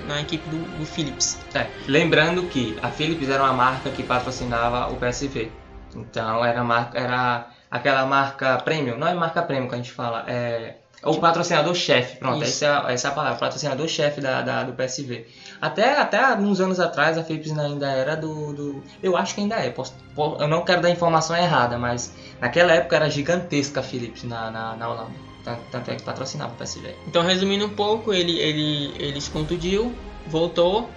na 0.06 0.20
equipe 0.20 0.48
do, 0.48 0.58
do 0.58 0.84
Philips. 0.86 1.38
É, 1.54 1.66
lembrando 1.88 2.42
que 2.44 2.76
a 2.82 2.90
Philips 2.90 3.28
era 3.28 3.42
uma 3.42 3.52
marca 3.52 3.90
que 3.90 4.02
patrocinava 4.02 4.92
o 4.92 4.96
PSV. 4.96 5.50
Então 5.94 6.44
era 6.44 6.62
marca, 6.62 6.98
era 6.98 7.48
aquela 7.70 8.04
marca 8.06 8.58
premium, 8.58 8.96
não 8.96 9.06
é 9.08 9.14
marca 9.14 9.42
premium 9.42 9.68
que 9.68 9.74
a 9.74 9.78
gente 9.78 9.90
fala, 9.92 10.24
é 10.28 10.76
o 11.02 11.16
patrocinador-chefe, 11.18 12.18
pronto, 12.18 12.42
Isso. 12.44 12.62
essa 12.62 12.66
é, 12.66 12.68
a, 12.68 12.92
essa 12.92 13.08
é 13.08 13.10
a 13.10 13.14
palavra, 13.14 13.38
patrocinador-chefe 13.38 14.20
da, 14.20 14.42
da- 14.42 14.64
do 14.64 14.74
PSV. 14.74 15.26
Até, 15.60 15.98
até 15.98 16.34
uns 16.36 16.60
anos 16.60 16.78
atrás 16.78 17.16
a 17.16 17.24
Philips 17.24 17.56
ainda 17.58 17.88
era 17.90 18.14
do, 18.16 18.52
do- 18.52 18.84
Eu 19.02 19.16
acho 19.16 19.34
que 19.34 19.40
ainda 19.40 19.54
é, 19.56 19.70
posso- 19.70 19.94
po- 20.14 20.36
eu 20.38 20.46
não 20.46 20.62
quero 20.62 20.82
dar 20.82 20.90
informação 20.90 21.34
errada, 21.34 21.78
mas 21.78 22.14
naquela 22.40 22.72
época 22.74 22.96
era 22.96 23.08
gigantesca 23.08 23.80
a 23.80 23.82
Philips 23.82 24.24
na, 24.24 24.50
na, 24.50 24.76
na 24.76 24.88
Holanda. 24.90 25.29
Tanto, 25.44 25.60
tanto 25.70 25.90
é 25.90 25.96
que 25.96 26.02
patrocinava 26.02 26.52
o 26.52 26.56
PSV. 26.56 26.94
Então, 27.06 27.22
resumindo 27.22 27.64
um 27.64 27.70
pouco, 27.70 28.12
ele, 28.12 28.38
ele, 28.38 28.94
ele 28.98 29.20
se 29.20 29.30
contundiu, 29.30 29.94
voltou. 30.26 30.88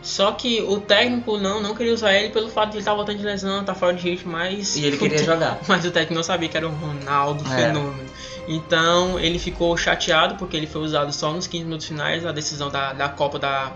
Só 0.00 0.30
que 0.32 0.62
o 0.62 0.80
técnico 0.80 1.36
não, 1.38 1.60
não 1.60 1.74
queria 1.74 1.92
usar 1.92 2.14
ele 2.14 2.28
pelo 2.30 2.48
fato 2.48 2.70
de 2.70 2.76
ele 2.76 2.82
estar 2.82 2.94
voltando 2.94 3.18
de 3.18 3.24
lesão, 3.24 3.64
tá 3.64 3.74
fora 3.74 3.94
de 3.94 4.08
ritmo, 4.08 4.32
mas. 4.32 4.76
E 4.76 4.84
ele 4.84 4.96
queria 4.96 5.18
jogar. 5.24 5.58
Mas 5.66 5.84
o 5.84 5.90
técnico 5.90 6.14
não 6.14 6.22
sabia 6.22 6.48
que 6.48 6.56
era 6.56 6.68
o 6.68 6.72
Ronaldo 6.72 7.44
É. 7.52 7.56
Fenômeno. 7.56 8.08
Então 8.46 9.18
ele 9.18 9.38
ficou 9.38 9.76
chateado 9.76 10.36
porque 10.36 10.56
ele 10.56 10.66
foi 10.66 10.80
usado 10.82 11.12
só 11.12 11.32
nos 11.32 11.46
15 11.46 11.64
minutos 11.64 11.86
finais 11.86 12.22
da 12.22 12.32
decisão 12.32 12.70
da, 12.70 12.92
da 12.94 13.08
Copa 13.08 13.38
da, 13.38 13.72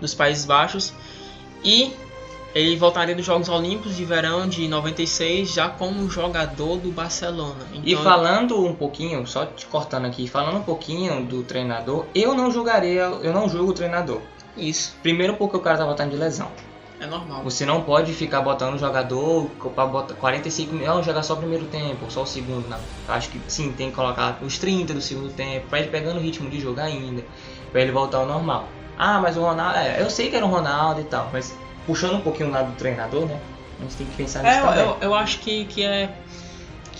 dos 0.00 0.14
Países 0.14 0.44
Baixos. 0.46 0.94
E 1.62 1.92
ele 2.54 2.76
voltaria 2.76 3.14
dos 3.14 3.26
Jogos 3.26 3.48
Olímpicos 3.48 3.96
de 3.96 4.04
Verão 4.04 4.48
de 4.48 4.68
96 4.68 5.52
já 5.52 5.68
como 5.68 6.08
jogador 6.08 6.76
do 6.78 6.90
Barcelona. 6.92 7.56
E 7.72 7.92
Então, 7.92 8.04
falando 8.04 8.64
um 8.64 8.74
pouquinho, 8.74 9.26
só 9.26 9.44
te 9.44 9.66
cortando 9.66 10.04
aqui, 10.06 10.28
falando 10.28 10.58
um 10.58 10.62
pouquinho 10.62 11.24
do 11.24 11.42
treinador, 11.42 12.04
eu 12.14 12.34
não 12.34 12.50
julgaria, 12.50 13.02
eu 13.02 13.32
não 13.32 13.48
julgo 13.48 13.70
o 13.72 13.74
treinador. 13.74 14.20
Isso, 14.56 14.96
Primeiro 15.02 15.34
porque 15.34 15.56
o 15.56 15.60
cara 15.60 15.76
tá 15.78 15.84
voltando 15.84 16.10
de 16.10 16.16
lesão. 16.16 16.48
é 17.00 17.06
normal. 17.06 17.42
Você 17.42 17.66
não 17.66 17.82
pode 17.82 18.12
ficar 18.12 18.40
botando 18.40 18.74
o 18.74 18.78
jogador 18.78 19.50
pra 19.74 19.84
botar 19.84 20.14
45 20.14 20.72
minutos, 20.72 20.94
não, 20.94 21.02
jogar 21.02 21.24
só 21.24 21.34
o 21.34 21.38
primeiro 21.38 21.64
tempo, 21.66 22.08
só 22.08 22.22
o 22.22 22.26
segundo, 22.26 22.68
não. 22.68 22.78
Acho 23.08 23.30
que 23.30 23.40
sim, 23.48 23.72
tem 23.72 23.90
que 23.90 23.96
colocar 23.96 24.38
os 24.42 24.56
30 24.58 24.94
do 24.94 25.00
segundo 25.00 25.32
tempo, 25.32 25.66
pra 25.68 25.80
ele 25.80 25.88
pegando 25.88 26.18
o 26.18 26.20
ritmo 26.22 26.48
de 26.48 26.60
jogar 26.60 26.84
ainda, 26.84 27.24
pra 27.72 27.80
ele 27.80 27.90
voltar 27.90 28.18
ao 28.18 28.26
normal. 28.26 28.68
Ah, 28.96 29.18
mas 29.20 29.36
o 29.36 29.40
Ronaldo, 29.40 29.76
é, 29.76 30.00
eu 30.00 30.08
sei 30.08 30.30
que 30.30 30.36
era 30.36 30.46
o 30.46 30.48
Ronaldo 30.48 31.00
e 31.00 31.04
tal, 31.04 31.28
mas 31.32 31.52
puxando 31.86 32.14
um 32.14 32.20
pouquinho 32.20 32.48
o 32.48 32.52
lado 32.52 32.70
do 32.70 32.76
treinador, 32.76 33.26
né? 33.26 33.38
A 33.78 33.82
gente 33.82 33.96
tem 33.96 34.06
que 34.06 34.16
pensar 34.16 34.42
nisso 34.42 34.54
É, 34.54 34.60
eu, 34.60 34.64
também. 34.66 34.84
eu, 34.84 34.96
eu 35.00 35.14
acho 35.14 35.38
que, 35.40 35.64
que 35.66 35.82
é 35.84 36.10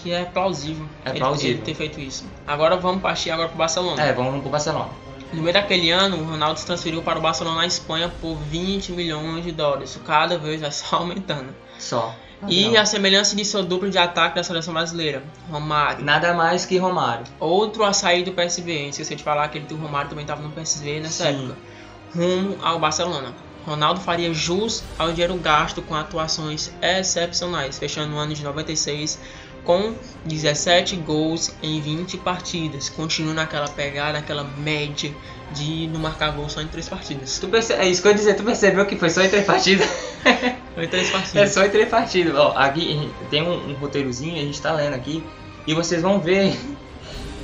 que 0.02 0.12
é 0.12 0.24
plausível, 0.24 0.86
É 1.04 1.10
ele- 1.10 1.18
plausível. 1.18 1.52
ele 1.56 1.62
ter 1.62 1.74
feito 1.74 1.98
isso. 1.98 2.26
Agora 2.46 2.76
vamos 2.76 3.00
partir 3.00 3.30
agora 3.30 3.48
pro 3.48 3.56
Barcelona. 3.56 4.02
É, 4.02 4.12
vamos 4.12 4.40
pro 4.42 4.50
Barcelona. 4.50 4.90
No 5.32 5.40
meio 5.42 5.54
daquele 5.54 5.90
ano, 5.90 6.18
o 6.18 6.24
Ronaldo 6.24 6.60
se 6.60 6.66
transferiu 6.66 7.02
para 7.02 7.18
o 7.18 7.22
Barcelona 7.22 7.56
na 7.58 7.66
Espanha 7.66 8.12
por 8.20 8.36
20 8.36 8.92
milhões 8.92 9.42
de 9.44 9.50
dólares. 9.50 9.90
Isso 9.90 10.00
cada 10.00 10.36
vez 10.38 10.60
vai 10.60 10.70
só 10.70 10.96
aumentando. 11.00 11.54
Só. 11.78 12.14
E 12.46 12.68
Não. 12.68 12.80
a 12.82 12.84
semelhança 12.84 13.34
de 13.34 13.44
seu 13.46 13.62
duplo 13.64 13.88
de 13.90 13.96
ataque 13.96 14.36
da 14.36 14.44
seleção 14.44 14.74
brasileira, 14.74 15.22
Romário. 15.50 16.04
Nada 16.04 16.34
mais 16.34 16.66
que 16.66 16.76
Romário. 16.76 17.24
Outro 17.40 17.82
a 17.84 17.94
sair 17.94 18.22
do 18.24 18.32
PSV. 18.32 18.88
Esqueci 18.90 19.14
de 19.14 19.22
falar 19.24 19.48
que 19.48 19.56
ele, 19.56 19.66
o 19.72 19.76
Romário 19.76 20.10
também 20.10 20.24
estava 20.24 20.42
no 20.42 20.50
PSV 20.50 21.00
nessa 21.00 21.24
Sim. 21.24 21.30
época. 21.46 21.56
Rumo 22.14 22.58
ao 22.62 22.78
Barcelona. 22.78 23.32
Ronaldo 23.66 24.00
faria 24.00 24.32
jus 24.32 24.82
ao 24.98 25.10
dinheiro 25.10 25.34
gasto 25.36 25.80
com 25.82 25.94
atuações 25.94 26.70
excepcionais, 26.82 27.78
fechando 27.78 28.14
o 28.14 28.18
ano 28.18 28.34
de 28.34 28.42
96 28.42 29.18
com 29.64 29.94
17 30.26 30.96
gols 30.96 31.54
em 31.62 31.80
20 31.80 32.18
partidas. 32.18 32.88
Continua 32.90 33.32
naquela 33.32 33.68
pegada, 33.68 34.18
aquela 34.18 34.44
média 34.44 35.12
de 35.52 35.86
não 35.88 36.00
marcar 36.00 36.32
gol 36.32 36.48
só 36.48 36.60
em 36.60 36.68
3 36.68 36.88
partidas. 36.88 37.38
Tu 37.38 37.48
perce... 37.48 37.72
É 37.72 37.88
isso 37.88 38.02
que 38.02 38.08
eu 38.08 38.12
ia 38.12 38.18
dizer, 38.18 38.34
tu 38.34 38.44
percebeu 38.44 38.84
que 38.84 38.96
foi 38.96 39.08
só 39.08 39.22
em 39.22 39.28
três 39.28 39.46
partidas? 39.46 39.88
Foi 40.74 40.88
3 40.88 41.08
é 41.08 41.12
partidas. 41.12 41.50
só 41.52 41.64
em 41.64 41.70
três 41.70 41.88
partidas. 41.88 42.34
Ó, 42.34 42.52
aqui 42.56 43.08
tem 43.30 43.42
um, 43.42 43.70
um 43.70 43.74
roteirozinho, 43.74 44.34
a 44.34 44.44
gente 44.44 44.60
tá 44.60 44.72
lendo 44.72 44.94
aqui, 44.94 45.22
e 45.66 45.72
vocês 45.72 46.02
vão 46.02 46.18
ver 46.18 46.58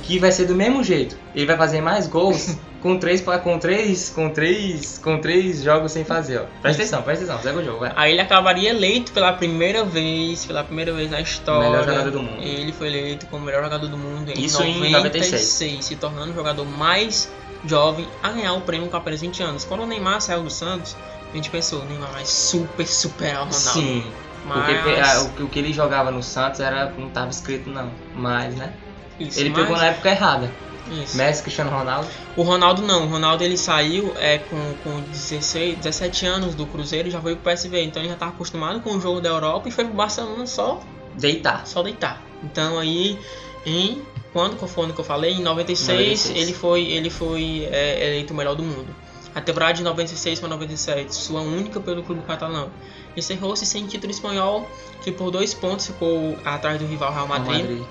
que 0.03 0.19
vai 0.19 0.33
ser 0.33 0.45
do 0.45 0.53
mesmo 0.53 0.83
jeito. 0.83 1.17
Ele 1.33 1.45
vai 1.45 1.55
fazer 1.55 1.79
mais 1.79 2.07
gols 2.07 2.57
com 2.81 2.97
três, 2.97 3.21
com 3.21 3.59
três, 3.59 4.09
com 4.09 4.29
três, 4.29 4.97
com 4.97 5.19
três 5.19 5.61
jogos 5.63 5.91
sem 5.91 6.03
fazer, 6.03 6.39
ó. 6.39 6.45
Presta 6.61 6.81
atenção, 6.81 7.01
presta 7.03 7.25
atenção, 7.25 7.41
segue 7.43 7.59
o 7.59 7.63
jogo, 7.65 7.79
vai. 7.79 7.93
Aí 7.95 8.11
ele 8.13 8.21
acabaria 8.21 8.69
eleito 8.71 9.11
pela 9.11 9.33
primeira 9.33 9.83
vez, 9.85 10.45
pela 10.45 10.63
primeira 10.63 10.91
vez 10.93 11.09
na 11.11 11.21
história. 11.21 11.69
Melhor 11.69 11.85
jogador 11.85 12.11
do 12.11 12.23
mundo. 12.23 12.41
Ele 12.41 12.71
foi 12.71 12.87
eleito 12.87 13.25
como 13.27 13.45
melhor 13.45 13.63
jogador 13.63 13.87
do 13.87 13.97
mundo 13.97 14.29
em 14.31 14.43
Isso 14.43 14.61
em 14.63 14.89
96, 14.91 15.85
se 15.85 15.95
tornando 15.95 16.31
o 16.31 16.35
jogador 16.35 16.65
mais 16.65 17.31
jovem 17.65 18.07
a 18.23 18.29
ganhar 18.31 18.53
o 18.53 18.61
prêmio 18.61 18.89
com 18.89 18.97
apenas 18.97 19.21
20 19.21 19.43
anos. 19.43 19.63
Quando 19.63 19.83
o 19.83 19.85
Neymar 19.85 20.19
saiu 20.21 20.41
do 20.43 20.49
Santos, 20.49 20.95
a 21.31 21.35
gente 21.35 21.49
pensou, 21.49 21.81
o 21.81 21.85
Neymar 21.85 22.11
vai 22.11 22.25
super 22.25 22.87
superar 22.87 23.41
o 23.41 23.45
Ronaldo. 23.45 23.59
Sim, 23.59 24.03
porque 24.43 24.73
mas... 24.73 25.17
ah, 25.17 25.21
o, 25.39 25.47
que- 25.47 25.59
ele 25.59 25.71
jogava 25.71 26.09
no 26.09 26.23
Santos 26.23 26.59
era, 26.59 26.91
não 26.97 27.09
tava 27.09 27.29
escrito 27.29 27.69
não, 27.69 27.91
mas, 28.15 28.55
né? 28.55 28.73
isso, 29.19 29.39
Ele 29.39 29.49
mas- 29.51 29.59
pegou 29.61 29.77
na 29.77 29.85
época 29.85 30.09
errada. 30.09 30.51
Isso. 30.93 31.17
Messi, 31.17 31.41
Cristiano 31.41 31.71
Ronaldo. 31.71 32.07
O 32.35 32.43
Ronaldo 32.43 32.81
não, 32.81 33.05
o 33.05 33.07
Ronaldo 33.07 33.43
ele 33.43 33.57
saiu 33.57 34.13
é, 34.17 34.37
com, 34.37 34.73
com 34.83 35.01
16, 35.01 35.77
17 35.77 36.25
anos 36.25 36.55
do 36.55 36.65
Cruzeiro 36.65 37.07
e 37.07 37.11
já 37.11 37.21
foi 37.21 37.35
pro 37.35 37.51
PSV, 37.51 37.83
então 37.83 38.01
ele 38.01 38.09
já 38.09 38.15
estava 38.15 38.31
acostumado 38.31 38.79
com 38.81 38.91
o 38.91 39.01
jogo 39.01 39.21
da 39.21 39.29
Europa 39.29 39.67
e 39.67 39.71
foi 39.71 39.85
pro 39.85 39.93
Barcelona 39.93 40.45
só 40.45 40.81
Deitar. 41.15 41.65
só 41.65 41.83
deitar. 41.83 42.21
Então 42.43 42.79
aí 42.79 43.19
em 43.65 44.01
quando 44.33 44.53
ano 44.53 44.93
que 44.93 44.99
eu 44.99 45.03
falei, 45.03 45.33
em 45.33 45.41
96, 45.41 46.25
96. 46.25 46.37
ele 46.37 46.53
foi 46.53 46.83
ele 46.83 47.09
foi 47.09 47.67
é, 47.71 48.07
eleito 48.07 48.33
o 48.33 48.37
melhor 48.37 48.55
do 48.55 48.63
mundo. 48.63 48.95
A 49.33 49.39
temporada 49.39 49.73
de 49.73 49.83
96 49.83 50.39
para 50.39 50.49
97, 50.49 51.15
sua 51.15 51.41
única 51.41 51.79
pelo 51.79 52.03
clube 52.03 52.21
catalão. 52.23 52.69
Encerrou-se 53.15 53.65
sem 53.65 53.85
título 53.85 54.11
espanhol, 54.11 54.69
que 55.01 55.11
por 55.11 55.31
dois 55.31 55.53
pontos 55.53 55.87
ficou 55.87 56.37
atrás 56.43 56.79
do 56.79 56.85
rival 56.85 57.13
Real 57.13 57.27
Madrid. 57.27 57.61
Madrid. 57.61 57.83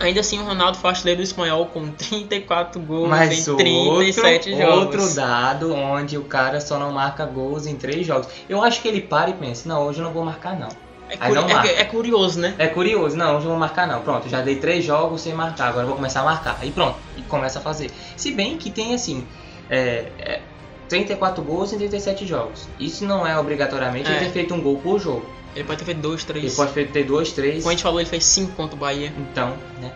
Ainda 0.00 0.20
assim, 0.20 0.38
o 0.38 0.44
Ronaldo 0.44 0.78
foi 0.78 0.90
artilheiro 0.90 1.20
do 1.20 1.24
espanhol 1.24 1.66
com 1.66 1.90
34 1.90 2.80
gols 2.80 3.08
Mas 3.08 3.46
em 3.48 3.52
o 3.52 3.56
37 3.56 4.50
outro, 4.52 4.66
jogos. 4.66 4.76
outro 5.02 5.14
dado 5.14 5.74
onde 5.74 6.16
o 6.16 6.24
cara 6.24 6.60
só 6.60 6.78
não 6.78 6.92
marca 6.92 7.24
gols 7.26 7.66
em 7.66 7.76
três 7.76 8.06
jogos. 8.06 8.28
Eu 8.48 8.62
acho 8.62 8.80
que 8.80 8.88
ele 8.88 9.00
para 9.00 9.30
e 9.30 9.32
pensa, 9.34 9.68
não, 9.68 9.84
hoje 9.86 9.98
eu 10.00 10.04
não 10.04 10.12
vou 10.12 10.24
marcar 10.24 10.58
não. 10.58 10.68
É, 11.10 11.16
curi- 11.16 11.34
não 11.40 11.60
é- 11.62 11.80
é 11.80 11.84
curioso, 11.84 12.38
né? 12.38 12.54
É 12.58 12.66
curioso, 12.66 13.16
não, 13.16 13.28
hoje 13.36 13.46
eu 13.46 13.50
não 13.50 13.50
vou 13.50 13.58
marcar 13.58 13.86
não. 13.88 14.02
Pronto, 14.02 14.28
já 14.28 14.40
dei 14.42 14.56
três 14.56 14.84
jogos 14.84 15.22
sem 15.22 15.32
marcar, 15.34 15.68
agora 15.68 15.82
eu 15.84 15.88
vou 15.88 15.96
começar 15.96 16.20
a 16.20 16.24
marcar. 16.24 16.58
Aí 16.60 16.70
pronto, 16.70 16.96
e 17.16 17.22
começa 17.22 17.58
a 17.58 17.62
fazer. 17.62 17.90
Se 18.16 18.30
bem 18.32 18.56
que 18.58 18.70
tem 18.70 18.94
assim, 18.94 19.26
é, 19.70 20.04
é, 20.18 20.40
34 20.88 21.42
gols 21.42 21.72
em 21.72 21.78
37 21.78 22.26
jogos. 22.26 22.68
Isso 22.78 23.04
não 23.06 23.26
é 23.26 23.38
obrigatoriamente 23.38 24.08
É. 24.10 24.16
ele 24.16 24.26
ter 24.26 24.30
feito 24.32 24.54
um 24.54 24.60
gol 24.60 24.78
por 24.78 24.98
jogo. 25.00 25.26
Ele 25.54 25.64
pode 25.64 25.78
ter 25.78 25.84
feito 25.84 26.00
dois, 26.00 26.24
três. 26.24 26.44
Ele 26.44 26.54
pode 26.54 26.86
ter 26.86 27.04
dois, 27.04 27.32
três. 27.32 27.56
Como 27.58 27.68
a 27.68 27.72
gente 27.72 27.82
falou, 27.82 28.00
ele 28.00 28.08
fez 28.08 28.24
5 28.24 28.52
contra 28.52 28.76
o 28.76 28.78
Bahia. 28.78 29.12
Então, 29.18 29.56
né? 29.80 29.92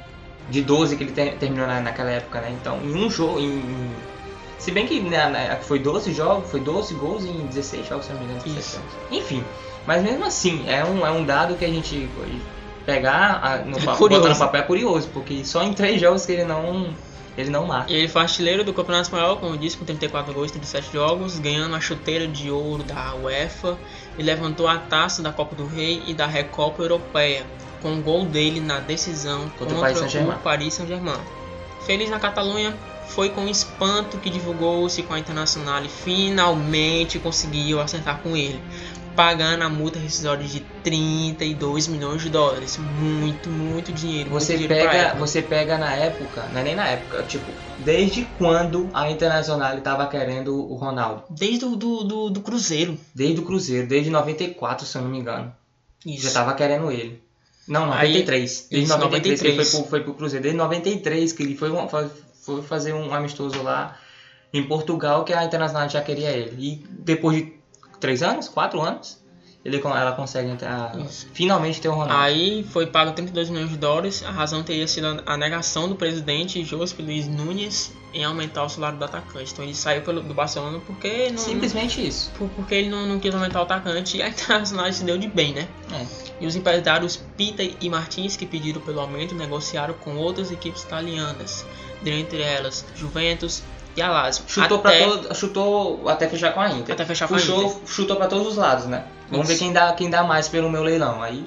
De 0.49 0.61
12 0.63 0.97
que 0.97 1.05
ele 1.05 1.13
ter- 1.13 1.37
terminou 1.39 1.67
na, 1.67 1.81
naquela 1.81 2.11
época, 2.11 2.41
né? 2.41 2.51
Então, 2.61 2.81
em 2.83 2.95
um 2.95 3.09
jogo, 3.11 3.39
em, 3.39 3.45
em 3.59 3.91
Se 4.59 4.71
bem 4.71 4.87
que 4.87 5.01
né, 5.01 5.29
né, 5.31 5.59
foi 5.63 5.79
12 5.79 6.13
jogos, 6.13 6.51
foi 6.51 6.61
12 6.61 6.95
gols 6.95 7.25
em 7.25 7.47
16 7.47 7.87
jogos, 7.89 8.07
se 8.07 8.13
não 8.13 8.19
me 8.21 8.25
engano. 8.27 8.41
16 8.43 8.59
Isso. 8.67 8.81
Enfim, 9.11 9.45
mas 9.87 10.03
mesmo 10.03 10.25
assim, 10.25 10.65
é 10.69 10.85
um, 10.85 11.07
é 11.07 11.11
um 11.11 11.25
dado 11.25 11.55
que 11.57 11.65
a 11.65 11.69
gente 11.69 12.09
pegar 12.85 13.41
a- 13.43 13.57
no, 13.59 13.79
É 13.79 13.97
curioso. 13.97 14.23
botar 14.23 14.35
no 14.35 14.39
papel 14.39 14.61
é 14.61 14.65
curioso, 14.65 15.09
porque 15.13 15.45
só 15.45 15.63
em 15.63 15.73
3 15.73 16.01
jogos 16.01 16.27
que 16.27 16.33
ele 16.33 16.45
não, 16.45 16.93
ele 17.37 17.51
não 17.51 17.67
marca. 17.67 17.91
E 17.91 17.97
ele 17.97 18.09
foi 18.09 18.23
artilheiro 18.23 18.65
do 18.65 18.73
Campeonato 18.73 19.05
Espanhol, 19.05 19.37
como 19.37 19.55
eu 19.55 19.59
disse, 19.59 19.77
com 19.77 19.85
34 19.85 20.33
gols 20.33 20.51
em 20.51 20.55
37 20.55 20.93
jogos, 20.93 21.39
ganhando 21.39 21.75
a 21.75 21.81
chuteira 21.81 22.27
de 22.27 22.51
ouro 22.51 22.83
da 22.83 23.15
UEFA 23.15 23.79
e 24.19 24.23
levantou 24.23 24.69
a 24.69 24.79
taça 24.79 25.23
da 25.23 25.33
Copa 25.33 25.55
do 25.55 25.67
Rei 25.67 26.03
e 26.07 26.15
da 26.15 26.27
Recopa 26.27 26.83
Europeia, 26.83 27.47
com 27.81 27.95
o 27.95 28.03
gol 28.03 28.25
dele 28.27 28.61
na 28.61 28.81
decisão 28.81 29.49
Contra 29.59 29.65
o 29.65 29.69
contra, 29.69 29.81
Paris 29.81 29.99
Saint-Germain. 29.99 30.37
o 30.37 30.39
Paris 30.39 30.75
Saint-Germain. 30.75 31.21
Feliz 31.87 32.11
na 32.11 32.21
Catalunha, 32.21 32.77
foi 33.09 33.29
com 33.29 33.47
espanto 33.47 34.19
que 34.19 34.31
divulgou-se 34.31 35.03
com 35.03 35.13
a 35.13 35.19
Internacional 35.19 35.83
e 35.85 35.89
finalmente 35.89 37.19
conseguiu 37.19 37.81
acertar 37.81 38.21
com 38.23 38.37
ele, 38.37 38.61
pagando 39.15 39.63
a 39.63 39.69
multa 39.69 39.99
rescisória 39.99 40.45
de 40.47 40.61
32 40.83 41.89
milhões 41.89 42.23
de 42.23 42.31
dólares. 42.31 42.79
Muito, 42.79 43.49
muito 43.49 43.93
dinheiro. 43.93 44.31
muito 44.31 44.43
Você 44.45 44.57
dinheiro 44.57 44.75
pra 44.75 44.91
pega, 44.91 45.15
você 45.15 45.43
pega 45.43 45.79
na 45.79 45.93
época, 45.95 46.47
não 46.53 46.61
é 46.61 46.65
nem 46.65 46.75
na 46.75 46.89
época, 46.89 47.23
tipo, 47.25 47.45
desde 47.79 48.25
quando 48.39 48.89
a 48.93 49.11
Internacional 49.11 49.77
estava 49.77 50.07
querendo 50.07 50.55
o 50.55 50.75
Ronaldo? 50.75 51.25
Desde 51.31 51.65
o 51.65 51.77
do, 51.77 52.05
do, 52.05 52.31
do 52.31 52.41
Cruzeiro. 52.41 52.99
Desde 53.15 53.41
o 53.41 53.45
Cruzeiro, 53.45 53.87
desde 53.87 54.11
94, 54.11 54.87
se 54.87 54.97
eu 54.97 55.03
não 55.03 55.11
me 55.11 55.19
engano. 55.19 55.53
Isso. 56.05 56.25
Já 56.27 56.33
tava 56.33 56.55
querendo 56.55 56.91
ele. 56.91 57.23
Não, 57.69 57.93
Aí- 57.93 58.09
93. 58.09 58.67
Desde 58.71 58.89
isso, 58.89 58.99
93, 58.99 59.41
que 59.41 59.47
ele 59.47 59.57
93. 59.57 59.71
foi 59.71 59.81
pro, 59.81 59.91
foi 59.91 60.01
pro 60.01 60.15
Cruzeiro. 60.15 60.43
Desde 60.43 60.59
93 60.59 61.33
que 61.33 61.43
ele 61.43 61.57
foi, 61.57 61.71
foi 61.89 62.63
fazer 62.63 62.93
um 62.93 63.15
amistoso 63.15 63.63
lá 63.63 63.97
em 64.53 64.63
Portugal 64.65 65.25
que 65.25 65.33
a 65.33 65.45
Internacional 65.45 65.89
já 65.89 66.03
queria 66.03 66.31
ele. 66.31 66.57
E 66.59 66.85
depois 66.91 67.37
de 67.37 67.62
3 68.03 68.23
anos, 68.23 68.49
4 68.49 68.81
anos, 68.81 69.23
ele, 69.65 69.77
ela 69.77 70.13
consegue 70.13 70.51
entrar, 70.51 70.99
Isso. 70.99 71.29
finalmente 71.33 71.81
ter 71.81 71.89
o 71.89 71.93
Ronaldo. 71.93 72.15
Aí 72.21 72.65
foi 72.65 72.87
pago 72.87 73.13
32 73.13 73.49
milhões 73.49 73.71
de 73.71 73.77
dólares. 73.77 74.25
A 74.27 74.31
razão 74.33 74.63
teria 74.65 74.89
sido 74.89 75.23
a 75.25 75.37
negação 75.37 75.89
do 75.89 75.95
presidente 75.95 76.65
José 76.65 76.97
Luiz 76.99 77.29
Nunes 77.29 77.93
em 78.13 78.25
aumentar 78.25 78.65
o 78.65 78.69
salário 78.69 78.99
do 78.99 79.05
atacante. 79.05 79.53
Então 79.53 79.65
ele 79.65 79.75
saiu 79.75 80.03
pelo, 80.03 80.21
do 80.21 80.35
Barcelona 80.35 80.81
porque 80.85 81.31
não, 81.31 81.39
Simplesmente 81.39 82.05
isso. 82.05 82.33
por- 82.37 82.49
porque 82.51 82.75
ele 82.75 82.89
não, 82.91 83.07
não 83.07 83.21
quis 83.21 83.33
aumentar 83.33 83.61
o 83.61 83.63
atacante 83.63 84.17
e 84.19 84.23
a 84.23 84.29
Internacional 84.29 84.93
se 84.93 85.05
deu 85.05 85.17
de 85.17 85.29
bem, 85.29 85.53
né? 85.55 85.69
É. 85.93 86.07
E 86.41 86.47
os 86.47 86.57
empresários 86.57 87.17
Pita 87.37 87.63
e 87.63 87.89
Martins, 87.89 88.35
que 88.37 88.45
pediram 88.45 88.81
pelo 88.81 88.99
aumento, 88.99 89.33
negociaram 89.33 89.95
com 89.95 90.17
outras 90.17 90.51
equipes 90.51 90.83
italianas, 90.83 91.65
dentre 92.03 92.43
elas 92.43 92.85
Juventus 92.97 93.63
e 93.97 94.03
a 94.03 94.11
Lazio. 94.11 94.45
Chutou, 94.47 94.79
até, 94.79 95.05
todo, 95.05 95.35
chutou 95.35 96.09
até 96.09 96.29
fechar 96.29 96.53
com 96.53 96.61
a 96.61 96.71
Inter. 96.71 96.95
Até 96.95 97.05
fechar 97.05 97.29
com 97.29 97.35
a 97.35 97.39
Puxou, 97.39 97.83
Chutou 97.87 98.17
pra 98.17 98.27
todos 98.27 98.47
os 98.47 98.57
lados, 98.57 98.87
né? 98.87 99.05
Vamos 99.31 99.49
Isso. 99.49 99.59
ver 99.59 99.65
quem 99.65 99.73
dá, 99.73 99.93
quem 99.93 100.11
dá 100.11 100.23
mais 100.23 100.49
pelo 100.49 100.71
meu 100.71 100.83
leilão. 100.83 101.23
Aí 101.23 101.47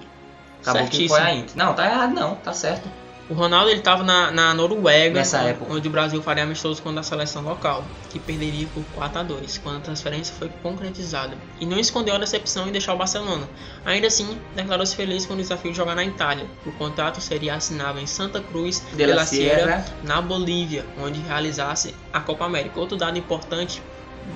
acabou 0.62 0.88
que 0.88 1.08
foi 1.08 1.19
a 1.19 1.23
Certíssimo. 1.23 1.43
Inter. 1.43 1.58
Não, 1.58 1.73
tá 1.73 1.86
errado 1.86 2.13
não, 2.13 2.36
tá 2.36 2.53
certo. 2.53 2.89
O 3.27 3.33
Ronaldo 3.33 3.71
ele 3.71 3.79
estava 3.79 4.03
na, 4.03 4.29
na 4.29 4.53
Noruega, 4.53 5.15
Nessa 5.19 5.39
onde, 5.39 5.49
época. 5.49 5.73
onde 5.73 5.88
o 5.88 5.91
Brasil 5.91 6.21
faria 6.21 6.43
amistoso 6.43 6.79
contra 6.83 6.99
a 6.99 7.03
seleção 7.03 7.41
local, 7.41 7.83
que 8.09 8.19
perderia 8.19 8.67
por 8.67 8.83
4 8.93 9.19
a 9.19 9.23
2 9.23 9.57
quando 9.57 9.77
a 9.77 9.79
transferência 9.79 10.35
foi 10.38 10.47
concretizada. 10.61 11.35
E 11.59 11.65
não 11.65 11.79
escondeu 11.79 12.13
a 12.13 12.19
decepção 12.19 12.67
em 12.67 12.71
deixar 12.71 12.93
o 12.93 12.97
Barcelona. 12.97 13.49
Ainda 13.83 14.05
assim, 14.07 14.38
declarou-se 14.55 14.95
feliz 14.95 15.25
com 15.25 15.33
o 15.33 15.38
desafio 15.38 15.71
de 15.71 15.77
jogar 15.77 15.95
na 15.95 16.05
Itália. 16.05 16.45
O 16.67 16.71
contrato 16.73 17.19
seria 17.19 17.55
assinado 17.55 17.99
em 17.99 18.05
Santa 18.05 18.39
Cruz 18.41 18.83
De 18.93 19.05
la 19.07 19.25
Sierra, 19.25 19.83
na 20.03 20.21
Bolívia, 20.21 20.85
onde 21.01 21.19
realizasse 21.21 21.95
a 22.13 22.19
Copa 22.19 22.45
América. 22.45 22.79
Outro 22.79 22.95
dado 22.95 23.17
importante 23.17 23.81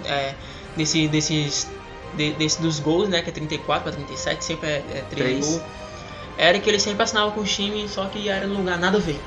é, 0.05 0.33
desse, 0.75 1.07
desses 1.07 1.67
de- 2.15 2.31
desse, 2.33 2.59
dos 2.59 2.79
gols, 2.79 3.07
né, 3.07 3.21
que 3.21 3.29
é 3.29 3.33
34 3.33 3.83
para 3.83 3.91
37, 3.91 4.43
sempre 4.43 4.67
é, 4.67 4.83
é 4.93 5.03
3 5.07 5.07
Três. 5.11 5.45
gols, 5.47 5.61
era 6.39 6.57
que 6.57 6.69
ele 6.69 6.79
sempre 6.79 7.03
assinava 7.03 7.31
com 7.31 7.41
o 7.41 7.43
time, 7.43 7.87
só 7.89 8.05
que 8.05 8.29
era 8.29 8.47
no 8.47 8.55
lugar 8.55 8.79
nada 8.79 8.97
a 8.97 9.01
ver. 9.01 9.19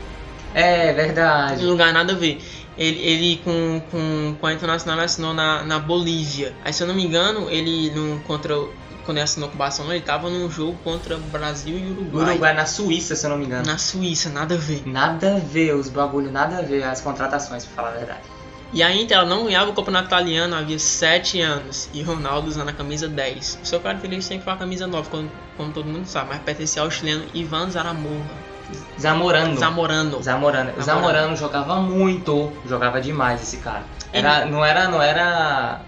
É 0.55 0.93
verdade. 0.95 1.65
lugar 1.65 1.93
nada 1.93 2.15
a 2.15 2.17
ver. 2.17 2.41
Ele, 2.77 2.99
ele 3.01 3.41
com, 3.45 3.83
com, 3.91 4.37
com 4.41 4.47
a 4.47 4.53
Internacional 4.55 4.99
assinou 4.99 5.35
na, 5.35 5.63
na 5.63 5.79
Bolívia. 5.79 6.55
Aí 6.65 6.73
se 6.73 6.83
eu 6.83 6.87
não 6.87 6.95
me 6.95 7.05
engano, 7.05 7.51
ele 7.51 7.91
no, 7.91 8.19
contra, 8.21 8.55
quando 9.05 9.19
ele 9.19 9.25
assinou 9.25 9.51
com 9.51 9.57
o 9.57 9.59
Barcelona, 9.59 9.95
ele 9.95 10.05
tava 10.05 10.31
num 10.31 10.51
jogo 10.51 10.79
contra 10.83 11.19
Brasil 11.19 11.79
e 11.79 11.91
Uruguai. 11.93 12.31
Uruguai 12.31 12.55
na 12.55 12.65
Suíça, 12.65 13.15
se 13.15 13.27
eu 13.27 13.31
não 13.31 13.37
me 13.37 13.45
engano. 13.45 13.67
Na 13.67 13.77
Suíça, 13.77 14.31
nada 14.31 14.55
a 14.55 14.59
ver. 14.59 14.83
Nada 14.87 15.37
a 15.37 15.39
ver, 15.39 15.75
os 15.75 15.91
bagulho, 15.91 16.33
nada 16.33 16.59
a 16.59 16.63
ver, 16.63 16.83
as 16.83 17.03
contratações, 17.03 17.67
pra 17.67 17.77
falar 17.77 17.95
a 17.95 17.99
verdade. 17.99 18.23
E 18.73 18.83
a 18.83 18.91
Inter 18.91 19.19
ela 19.19 19.27
não 19.27 19.45
ganhava 19.45 19.71
o 19.71 19.75
campeonato 19.75 20.07
italiano 20.07 20.55
havia 20.55 20.79
7 20.79 21.41
anos. 21.41 21.91
E 21.93 22.03
Ronaldo 22.03 22.49
usando 22.49 22.71
a 22.71 22.73
camisa 22.73 23.07
10. 23.07 23.61
O 23.63 23.67
seu 23.67 23.81
característico 23.81 24.29
sempre 24.29 24.45
foi 24.45 24.53
a 24.55 24.57
camisa 24.57 24.87
9, 24.87 25.11
como, 25.11 25.31
como 25.57 25.73
todo 25.73 25.87
mundo 25.87 26.07
sabe. 26.07 26.31
Mas 26.31 26.39
pertencia 26.41 26.81
ao 26.81 26.91
chileno 26.91 27.25
Ivan 27.35 27.69
Zaramorra. 27.69 28.53
Zamorano. 28.99 29.59
Zamorano. 29.59 30.23
Zamorano. 30.23 30.73
O 30.79 30.83
Zamorano 30.83 31.37
jogava 31.37 31.77
muito, 31.77 32.51
jogava 32.67 33.01
demais 33.01 33.43
esse 33.43 33.59
cara. 33.59 33.85
Era, 34.11 34.47
não 34.47 34.65
era, 34.65 34.89
não 34.89 35.03
era, 35.03 35.83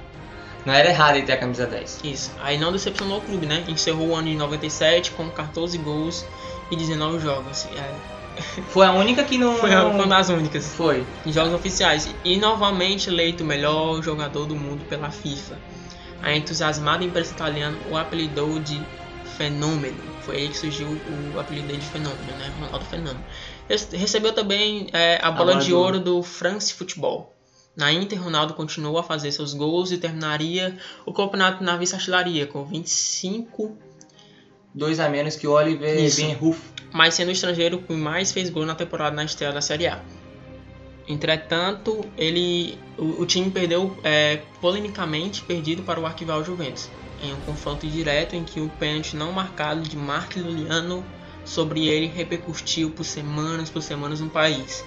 não 0.67 0.73
era 0.75 0.91
errado 0.91 1.17
ele 1.17 1.25
ter 1.25 1.33
a 1.33 1.37
camisa 1.39 1.67
10. 1.67 2.01
Isso. 2.05 2.33
Aí 2.43 2.59
não 2.59 2.73
decepcionou 2.73 3.19
o 3.19 3.21
clube, 3.23 3.47
né? 3.47 3.65
Encerrou 3.69 4.09
o 4.09 4.15
ano 4.15 4.29
de 4.29 4.37
97 4.37 5.13
com 5.13 5.31
14 5.31 5.79
gols 5.79 6.27
e 6.71 6.77
19 6.77 7.21
jogos. 7.21 7.67
É, 7.77 8.14
Foi 8.69 8.87
a 8.87 8.93
única 8.93 9.23
que 9.25 9.39
não... 9.39 9.55
foi 9.57 9.71
não- 9.71 9.91
uma 9.93 10.07
das 10.07 10.29
únicas 10.29 10.67
Foi. 10.75 11.05
em 11.25 11.33
jogos 11.33 11.53
oficiais. 11.55 12.13
E 12.25 12.37
novamente 12.37 13.09
eleito 13.09 13.45
o 13.45 13.47
melhor 13.47 14.03
jogador 14.03 14.47
do 14.47 14.57
mundo 14.57 14.85
pela 14.89 15.11
FIFA. 15.11 15.57
A 16.23 16.35
entusiasmada 16.35 17.05
imprensa 17.05 17.33
italiana 17.33 17.77
o 17.91 17.97
apelidou 17.97 18.59
de 18.59 18.81
Fenômeno. 19.37 19.97
Foi 20.23 20.37
aí 20.37 20.49
que 20.49 20.57
surgiu 20.57 20.87
o 21.35 21.39
apelido 21.39 21.67
dele 21.67 21.79
de 21.81 21.87
Fenômeno, 21.87 22.23
né? 22.39 22.53
Ronaldo 22.61 22.85
Fenômeno. 22.87 23.25
Rece- 23.69 23.97
Recebeu 23.97 24.33
também 24.33 24.89
é, 24.93 25.19
a 25.23 25.31
bola 25.31 25.57
de 25.57 25.73
ouro 25.75 26.01
do 26.01 26.23
France 26.23 26.73
Football. 26.73 27.31
Na 27.77 27.93
Inter, 27.93 28.23
Ronaldo 28.23 28.55
continuou 28.55 28.99
a 28.99 29.03
fazer 29.03 29.33
seus 29.33 29.53
gols 29.53 29.91
e 29.91 29.99
terminaria 29.99 30.79
o 31.05 31.13
campeonato 31.13 31.63
na 31.65 31.77
vice-artilharia 31.77 32.47
com 32.47 32.65
25 32.65 33.77
Dois 34.75 34.99
a 34.99 35.09
menos 35.09 35.37
que 35.37 35.47
o 35.47 35.53
Oliver 35.53 35.97
Isso. 36.03 36.21
Benruf. 36.21 36.61
mas 36.93 37.15
sendo 37.15 37.29
o 37.29 37.33
estrangeiro 37.33 37.79
que 37.79 37.93
mais 37.93 38.33
fez 38.33 38.51
gol 38.51 38.67
na 38.67 38.75
temporada 38.75 39.15
na 39.15 39.25
estreia 39.25 39.53
da 39.53 39.61
Série 39.61 39.87
A. 39.87 40.01
Entretanto, 41.07 42.05
ele, 42.17 42.79
o, 42.99 43.23
o 43.23 43.27
time 43.27 43.51
perdeu 43.51 43.97
é, 44.03 44.41
polemicamente 44.61 45.43
perdido 45.43 45.83
para 45.83 46.01
o 46.01 46.07
arquival 46.07 46.43
Juventus, 46.43 46.89
em 47.23 47.33
um 47.33 47.41
confronto 47.43 47.87
direto 47.87 48.35
em 48.35 48.43
que 48.43 48.61
o 48.61 48.69
pênalti 48.71 49.15
não 49.15 49.31
marcado 49.31 49.83
de 49.83 49.97
Mark 49.97 50.35
Luliano 50.37 51.05
sobre 51.45 51.87
ele 51.87 52.07
repercutiu 52.07 52.91
por 52.91 53.05
semanas 53.05 53.69
por 53.69 53.83
semanas 53.83 54.21
no 54.21 54.31
país. 54.31 54.85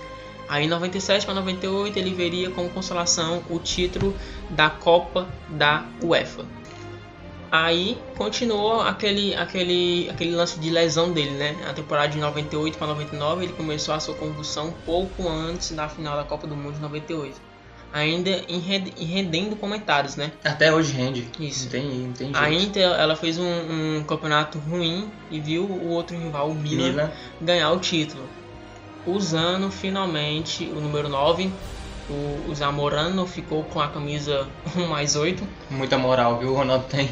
Aí 0.49 0.65
em 0.65 0.69
97 0.69 1.25
para 1.25 1.35
98 1.35 1.99
ele 1.99 2.13
veria 2.13 2.49
como 2.49 2.69
consolação 2.69 3.43
o 3.49 3.59
título 3.59 4.15
da 4.49 4.69
Copa 4.69 5.27
da 5.49 5.85
UEFA. 6.01 6.45
Aí 7.51 7.97
continuou 8.17 8.81
aquele, 8.81 9.33
aquele, 9.35 10.09
aquele 10.09 10.35
lance 10.35 10.59
de 10.59 10.69
lesão 10.69 11.11
dele, 11.11 11.31
né? 11.31 11.55
A 11.67 11.73
temporada 11.73 12.09
de 12.09 12.17
98 12.17 12.77
para 12.77 12.87
99 12.87 13.45
ele 13.45 13.53
começou 13.53 13.93
a 13.93 13.99
sua 13.99 14.15
convulsão 14.15 14.73
pouco 14.85 15.27
antes 15.27 15.71
da 15.71 15.87
final 15.87 16.17
da 16.17 16.23
Copa 16.23 16.45
do 16.45 16.55
Mundo 16.55 16.75
de 16.75 16.81
98. 16.81 17.39
Ainda 17.93 18.43
rendendo 18.97 19.55
comentários, 19.55 20.17
né? 20.17 20.31
Até 20.43 20.73
hoje 20.73 20.91
rende. 20.91 21.29
Isso. 21.39 21.63
Não 21.65 21.71
tem, 21.71 21.83
não 21.85 22.13
tem 22.13 22.27
jeito. 22.27 22.37
A 22.37 22.51
Inter 22.51 22.83
ela 22.83 23.15
fez 23.15 23.37
um, 23.39 23.97
um 23.97 24.03
campeonato 24.03 24.59
ruim 24.59 25.09
e 25.31 25.39
viu 25.39 25.63
o 25.63 25.89
outro 25.89 26.17
rival, 26.17 26.49
o 26.49 26.53
Milan, 26.53 26.89
Milan. 26.89 27.11
ganhar 27.41 27.71
o 27.71 27.79
título. 27.79 28.23
Usando 29.05 29.71
finalmente 29.71 30.65
o 30.65 30.81
número 30.81 31.07
9, 31.07 31.49
o, 32.09 32.51
o 32.51 32.53
Zamorano 32.53 33.25
ficou 33.25 33.63
com 33.63 33.79
a 33.79 33.87
camisa 33.87 34.45
1 34.75 34.85
mais 34.87 35.15
8. 35.15 35.41
Muita 35.69 35.97
moral, 35.97 36.39
viu? 36.39 36.51
O 36.51 36.55
Ronaldo 36.55 36.85
tem. 36.89 37.09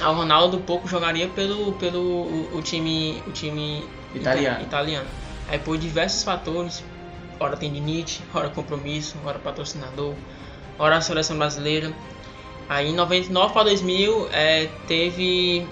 O 0.00 0.12
Ronaldo 0.12 0.58
pouco 0.58 0.86
jogaria 0.86 1.28
pelo, 1.28 1.72
pelo 1.74 2.00
o, 2.00 2.58
o 2.58 2.62
time, 2.62 3.22
o 3.26 3.32
time 3.32 3.82
Italiano. 4.14 4.56
ita- 4.56 4.62
italiano. 4.62 5.08
Aí 5.48 5.58
por 5.58 5.78
diversos 5.78 6.22
fatores, 6.22 6.82
hora 7.40 7.56
tendinite, 7.56 8.22
hora 8.34 8.50
compromisso, 8.50 9.16
hora 9.24 9.38
patrocinador, 9.38 10.14
hora 10.78 11.00
seleção 11.00 11.38
brasileira. 11.38 11.92
Aí 12.68 12.88
em 12.90 12.94
99 12.94 13.52
para 13.54 13.64
2000 13.64 14.28
é, 14.32 14.66
teve 14.88 15.66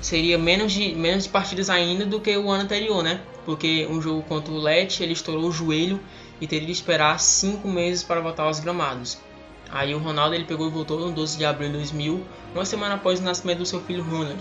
seria 0.00 0.38
menos 0.38 0.72
de 0.72 0.94
menos 0.94 1.24
de 1.24 1.30
partidas 1.30 1.68
ainda 1.68 2.04
do 2.06 2.20
que 2.20 2.36
o 2.36 2.50
ano 2.50 2.64
anterior, 2.64 3.02
né? 3.02 3.20
Porque 3.44 3.86
um 3.90 4.00
jogo 4.00 4.22
contra 4.22 4.52
o 4.52 4.58
Lecce 4.58 5.02
ele 5.02 5.12
estourou 5.12 5.44
o 5.48 5.52
joelho 5.52 6.00
e 6.40 6.46
teria 6.46 6.66
de 6.66 6.72
esperar 6.72 7.18
cinco 7.20 7.68
meses 7.68 8.02
para 8.02 8.20
voltar 8.20 8.44
aos 8.44 8.58
gramados. 8.60 9.18
Aí 9.70 9.94
o 9.94 9.98
Ronaldo 9.98 10.34
ele 10.34 10.44
pegou 10.44 10.68
e 10.68 10.70
voltou 10.70 11.00
no 11.00 11.12
12 11.12 11.36
de 11.36 11.44
abril 11.44 11.68
de 11.68 11.74
2000, 11.78 12.24
uma 12.54 12.64
semana 12.64 12.94
após 12.94 13.18
o 13.20 13.22
nascimento 13.22 13.58
do 13.58 13.66
seu 13.66 13.80
filho 13.82 14.02
Ronald. 14.04 14.40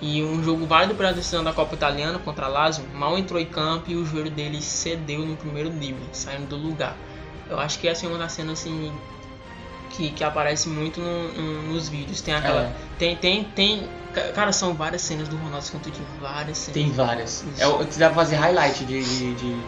E 0.00 0.22
um 0.22 0.44
jogo 0.44 0.64
válido 0.66 0.94
pela 0.94 1.12
decisão 1.12 1.42
da 1.42 1.52
Copa 1.52 1.74
Italiana 1.74 2.18
contra 2.20 2.46
a 2.46 2.48
Lazio, 2.48 2.84
mal 2.94 3.18
entrou 3.18 3.40
em 3.40 3.46
campo 3.46 3.90
e 3.90 3.96
o 3.96 4.04
joelho 4.06 4.30
dele 4.30 4.62
cedeu 4.62 5.20
no 5.26 5.36
primeiro 5.36 5.70
drible, 5.70 6.04
saindo 6.12 6.46
do 6.46 6.56
lugar. 6.56 6.94
Eu 7.50 7.58
acho 7.58 7.78
que 7.80 7.88
essa 7.88 8.06
é 8.06 8.08
uma 8.08 8.18
das 8.18 8.30
cenas 8.32 8.60
assim 8.60 8.92
que, 9.90 10.10
que 10.10 10.22
aparece 10.22 10.68
muito 10.68 11.00
no- 11.00 11.32
no- 11.32 11.62
nos 11.72 11.88
vídeos. 11.88 12.20
Tem 12.20 12.34
aquela. 12.34 12.60
É. 12.64 12.72
Tem, 12.98 13.16
tem, 13.16 13.42
tem. 13.44 13.88
ca- 14.14 14.30
Cara, 14.32 14.52
são 14.52 14.72
várias 14.74 15.02
cenas 15.02 15.26
do 15.28 15.36
Ronaldo 15.36 15.64
Escanteio, 15.64 15.96
várias 16.20 16.58
cenas. 16.58 16.74
Tem 16.74 16.90
várias. 16.92 17.42
Isso. 17.42 17.62
É, 17.64 17.84
dá 17.98 18.06
pra 18.06 18.14
fazer 18.16 18.36
highlight 18.36 18.84
de, 18.84 19.02
de, 19.02 19.34
de- 19.34 19.60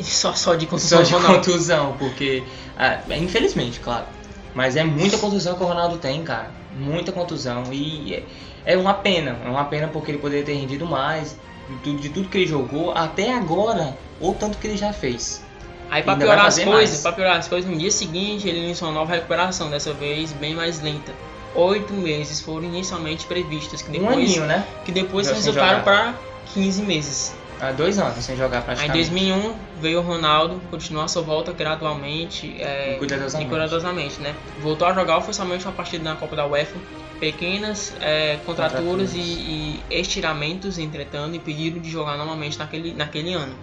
Só, 0.00 0.34
só 0.34 0.54
de 0.54 0.66
contusão 0.66 0.98
só 0.98 1.04
de 1.04 1.12
Ronaldo. 1.12 1.36
contusão, 1.36 1.96
porque. 1.98 2.42
ah, 2.76 3.00
infelizmente, 3.16 3.80
claro. 3.80 4.06
Mas 4.54 4.76
é 4.76 4.84
muita 4.84 5.18
contusão 5.18 5.54
que 5.54 5.62
o 5.62 5.66
Ronaldo 5.66 5.98
tem, 5.98 6.22
cara. 6.22 6.50
Muita 6.76 7.12
contusão. 7.12 7.64
E 7.72 8.14
é, 8.14 8.74
é 8.74 8.76
uma 8.76 8.94
pena. 8.94 9.38
É 9.44 9.48
uma 9.48 9.64
pena 9.64 9.88
porque 9.88 10.10
ele 10.10 10.18
poderia 10.18 10.44
ter 10.44 10.54
rendido 10.54 10.86
mais. 10.86 11.36
De 11.68 11.76
tudo, 11.78 12.00
de 12.00 12.08
tudo 12.08 12.28
que 12.28 12.38
ele 12.38 12.46
jogou 12.46 12.92
até 12.92 13.32
agora. 13.32 13.96
Ou 14.20 14.34
tanto 14.34 14.58
que 14.58 14.66
ele 14.66 14.76
já 14.76 14.92
fez. 14.92 15.44
Aí 15.90 16.02
pra 16.02 16.14
Ainda 16.14 16.24
piorar 16.24 16.46
as 16.46 16.58
coisas, 16.58 17.00
pra 17.02 17.12
piorar 17.12 17.36
as 17.36 17.48
coisas, 17.48 17.70
no 17.70 17.76
dia 17.76 17.90
seguinte 17.90 18.48
ele 18.48 18.58
iniciou 18.58 18.90
uma 18.90 19.00
nova 19.00 19.12
recuperação, 19.12 19.70
dessa 19.70 19.92
vez 19.92 20.32
bem 20.32 20.54
mais 20.54 20.80
lenta. 20.80 21.12
Oito 21.54 21.92
meses 21.92 22.40
foram 22.40 22.64
inicialmente 22.64 23.26
previstos, 23.26 23.80
que 23.80 23.90
um 23.90 23.92
depois, 23.92 24.16
aninho, 24.16 24.44
né? 24.44 24.66
que 24.84 24.90
depois 24.90 25.30
resultaram 25.30 25.82
para 25.82 26.14
15 26.52 26.82
meses. 26.82 27.34
Há 27.68 27.72
dois 27.72 27.98
anos 27.98 28.22
sem 28.24 28.36
jogar 28.36 28.58
Aí 28.58 28.62
em 28.62 28.66
praticamente. 28.66 29.10
2001 29.10 29.54
veio 29.80 29.98
o 30.00 30.02
Ronaldo, 30.02 30.60
continuou 30.70 31.04
a 31.04 31.08
sua 31.08 31.22
volta 31.22 31.52
gradualmente 31.52 32.54
é, 32.60 32.94
E 32.94 32.98
cuidadosamente. 32.98 33.46
e 33.46 33.48
cuidadosamente, 33.50 34.20
né? 34.20 34.34
Voltou 34.60 34.86
a 34.86 34.92
jogar 34.92 35.18
oficialmente 35.18 35.64
uma 35.64 35.72
partida 35.72 36.04
na 36.04 36.16
Copa 36.16 36.36
da 36.36 36.46
UEFA. 36.46 36.76
Pequenas 37.20 37.94
é, 38.00 38.38
contraturas 38.44 38.84
Contraturas. 38.84 39.14
e, 39.14 39.80
e 39.90 40.00
estiramentos, 40.00 40.78
entretanto, 40.78 41.34
impediram 41.36 41.78
de 41.80 41.88
jogar 41.90 42.16
normalmente 42.16 42.58
naquele, 42.58 42.92
naquele 42.92 43.32
ano. 43.32 43.54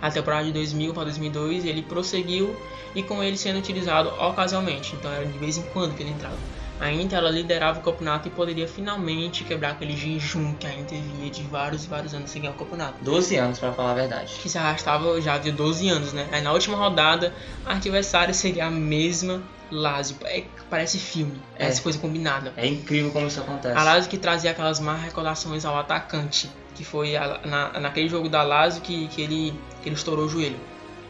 A 0.00 0.10
temporada 0.10 0.44
de 0.44 0.52
2000 0.52 0.94
para 0.94 1.04
2002 1.04 1.64
ele 1.64 1.82
prosseguiu 1.82 2.54
e 2.94 3.02
com 3.02 3.22
ele 3.22 3.36
sendo 3.36 3.58
utilizado 3.58 4.08
ocasionalmente, 4.20 4.94
então 4.94 5.10
era 5.12 5.24
de 5.26 5.38
vez 5.38 5.56
em 5.56 5.62
quando 5.72 5.94
que 5.94 6.02
ele 6.02 6.10
entrava. 6.10 6.36
A 6.80 6.90
Inter 6.90 7.18
ela 7.18 7.30
liderava 7.30 7.78
o 7.78 7.82
campeonato 7.82 8.26
e 8.28 8.30
poderia 8.30 8.66
finalmente 8.66 9.44
quebrar 9.44 9.70
aquele 9.70 9.96
jejum 9.96 10.54
que 10.54 10.66
a 10.66 10.74
Inter 10.74 11.00
via 11.00 11.30
de 11.30 11.42
vários 11.44 11.84
e 11.84 11.88
vários 11.88 12.12
anos 12.14 12.30
sem 12.30 12.42
ganhar 12.42 12.52
o 12.54 12.56
campeonato 12.58 13.02
12 13.02 13.36
anos, 13.36 13.58
pra 13.58 13.72
falar 13.72 13.92
a 13.92 13.94
verdade. 13.94 14.34
que 14.42 14.48
se 14.48 14.58
arrastava 14.58 15.20
já 15.20 15.38
de 15.38 15.52
12 15.52 15.88
anos, 15.88 16.12
né? 16.12 16.28
Aí 16.32 16.42
na 16.42 16.52
última 16.52 16.76
rodada, 16.76 17.32
a 17.64 17.74
adversária 17.74 18.34
seria 18.34 18.66
a 18.66 18.70
mesma 18.70 19.42
Lazio. 19.70 20.16
É, 20.24 20.44
parece 20.68 20.98
filme, 20.98 21.40
É. 21.56 21.70
coisa 21.78 21.98
combinada. 21.98 22.52
É 22.56 22.66
incrível 22.66 23.10
como 23.12 23.26
isso 23.28 23.40
acontece. 23.40 23.76
A 23.78 23.82
Lazio 23.82 24.10
que 24.10 24.18
trazia 24.18 24.50
aquelas 24.50 24.78
más 24.80 25.00
recordações 25.00 25.64
ao 25.64 25.78
atacante, 25.78 26.50
que 26.74 26.84
foi 26.84 27.16
a- 27.16 27.40
na, 27.44 27.78
naquele 27.80 28.08
jogo 28.08 28.28
da 28.28 28.42
Lazio 28.42 28.82
que, 28.82 29.06
que, 29.08 29.22
ele, 29.22 29.54
que 29.82 29.88
ele 29.88 29.94
estourou 29.96 30.26
o 30.26 30.28
joelho. 30.28 30.58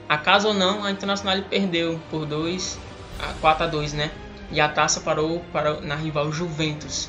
Acaso 0.09 0.49
ou 0.49 0.55
não, 0.55 0.85
a 0.85 0.91
Internacional 0.91 1.43
perdeu 1.49 1.99
por 2.11 2.27
2 2.27 2.79
a 3.19 3.33
4 3.41 3.65
a 3.65 3.67
2, 3.67 3.93
né? 3.95 4.11
E 4.51 4.61
a 4.61 4.69
taça 4.69 5.01
parou 5.01 5.41
para, 5.53 5.81
na 5.81 5.95
rival 5.97 6.31
Juventus. 6.33 7.09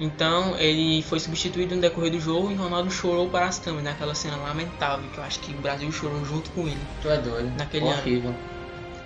Então 0.00 0.56
ele 0.58 1.02
foi 1.02 1.20
substituído 1.20 1.74
no 1.76 1.80
decorrer 1.80 2.10
do 2.10 2.18
jogo 2.20 2.50
e 2.50 2.54
Ronaldo 2.54 2.90
chorou 2.90 3.28
para 3.28 3.46
as 3.46 3.58
câmeras, 3.58 3.84
naquela 3.84 4.14
cena 4.14 4.36
lamentável 4.36 5.04
que 5.12 5.18
eu 5.18 5.24
acho 5.24 5.38
que 5.40 5.52
o 5.52 5.58
Brasil 5.58 5.90
chorou 5.92 6.24
junto 6.24 6.50
com 6.50 6.62
ele. 6.66 6.80
Tu 7.00 7.08
é 7.08 7.18
doido. 7.18 7.52
Naquele 7.56 7.86
ano. 7.88 8.00
Horrível. 8.00 8.34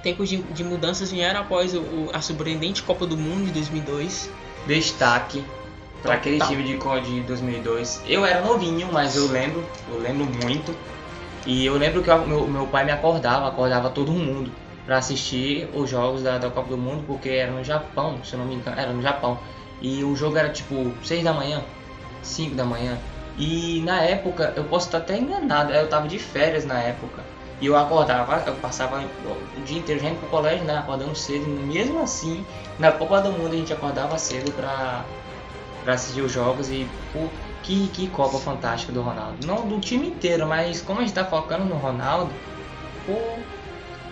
Tempos 0.03 0.29
de, 0.29 0.39
de 0.39 0.65
mudanças 0.65 1.11
vieram 1.11 1.41
após 1.41 1.75
o- 1.75 1.81
o- 1.81 2.11
a 2.15 2.21
surpreendente 2.23 2.83
Copa 2.83 3.07
do 3.07 3.17
Mundo 3.17 3.45
de 3.47 3.53
2002. 3.53 4.31
Destaque 4.67 5.45
pra 6.03 6.15
aquele 6.15 6.39
time 6.41 6.63
de, 6.63 6.79
de 6.79 7.21
2002. 7.23 8.03
Eu 8.07 8.25
era 8.25 8.41
novinho, 8.41 8.89
mas 8.93 9.17
eu 9.17 9.27
lembro, 9.27 9.67
eu 9.89 9.99
lembro 9.99 10.25
muito. 10.45 10.75
E 11.45 11.67
eu 11.67 11.77
lembro 11.77 12.03
que 12.03 12.11
o 12.11 12.27
meu, 12.27 12.47
meu 12.49 12.67
pai 12.69 12.85
me 12.85 12.93
acordava, 12.93 13.49
acordava 13.49 13.91
todo 13.91 14.13
mundo 14.13 14.51
pra 14.87 14.99
assistir 14.99 15.69
os 15.75 15.91
jogos 15.91 16.23
da, 16.23 16.39
da 16.39 16.49
Copa 16.49 16.71
do 16.71 16.79
Mundo, 16.79 17.05
porque 17.07 17.29
era 17.29 17.51
no 17.51 17.63
Japão, 17.63 18.21
se 18.25 18.33
eu 18.33 18.39
não 18.39 18.47
me 18.47 18.55
engano, 18.55 18.81
era 18.81 18.93
no 18.93 19.03
Japão. 19.03 19.39
E 19.83 20.03
o 20.05 20.17
jogo 20.17 20.39
era 20.39 20.49
tipo 20.49 20.93
6 21.03 21.23
da 21.23 21.33
manhã, 21.33 21.63
5 22.23 22.55
da 22.55 22.65
manhã. 22.65 22.97
E 23.37 23.83
na 23.85 24.01
época, 24.01 24.55
eu 24.57 24.65
posso 24.65 24.87
estar 24.87 24.99
até 24.99 25.19
enganado, 25.19 25.73
eu 25.73 25.89
tava 25.89 26.09
de 26.09 26.19
férias 26.19 26.65
na 26.65 26.81
época. 26.81 27.23
E 27.61 27.67
eu 27.67 27.77
acordava, 27.77 28.43
eu 28.47 28.55
passava 28.55 29.01
o 29.01 29.61
dia 29.63 29.79
inteiro 29.79 30.01
já 30.01 30.09
indo 30.09 30.21
pro 30.21 30.29
colégio, 30.29 30.65
né? 30.65 30.79
Acordando 30.79 31.15
cedo. 31.15 31.47
Mesmo 31.47 32.03
assim, 32.03 32.45
na 32.79 32.93
Copa 32.93 33.21
do 33.21 33.33
Mundo 33.33 33.55
a 33.55 33.57
gente 33.57 33.73
acordava 33.73 34.17
cedo 34.19 34.53
pra, 34.53 35.05
pra 35.83 35.95
assistir 35.95 36.21
os 36.21 36.31
jogos. 36.31 36.71
E 36.71 36.87
pô, 37.13 37.29
que, 37.63 37.89
que 37.89 38.09
Copa 38.09 38.39
fantástica 38.39 38.93
do 38.93 39.03
Ronaldo. 39.03 39.47
Não 39.47 39.67
do 39.67 39.81
time 39.81 40.09
inteiro, 40.09 40.47
mas 40.47 40.83
como 40.83 41.01
a 41.01 41.03
gente 41.03 41.15
tá 41.15 41.25
focando 41.25 41.65
no 41.65 41.77
Ronaldo, 41.77 42.31
pô, 43.07 43.39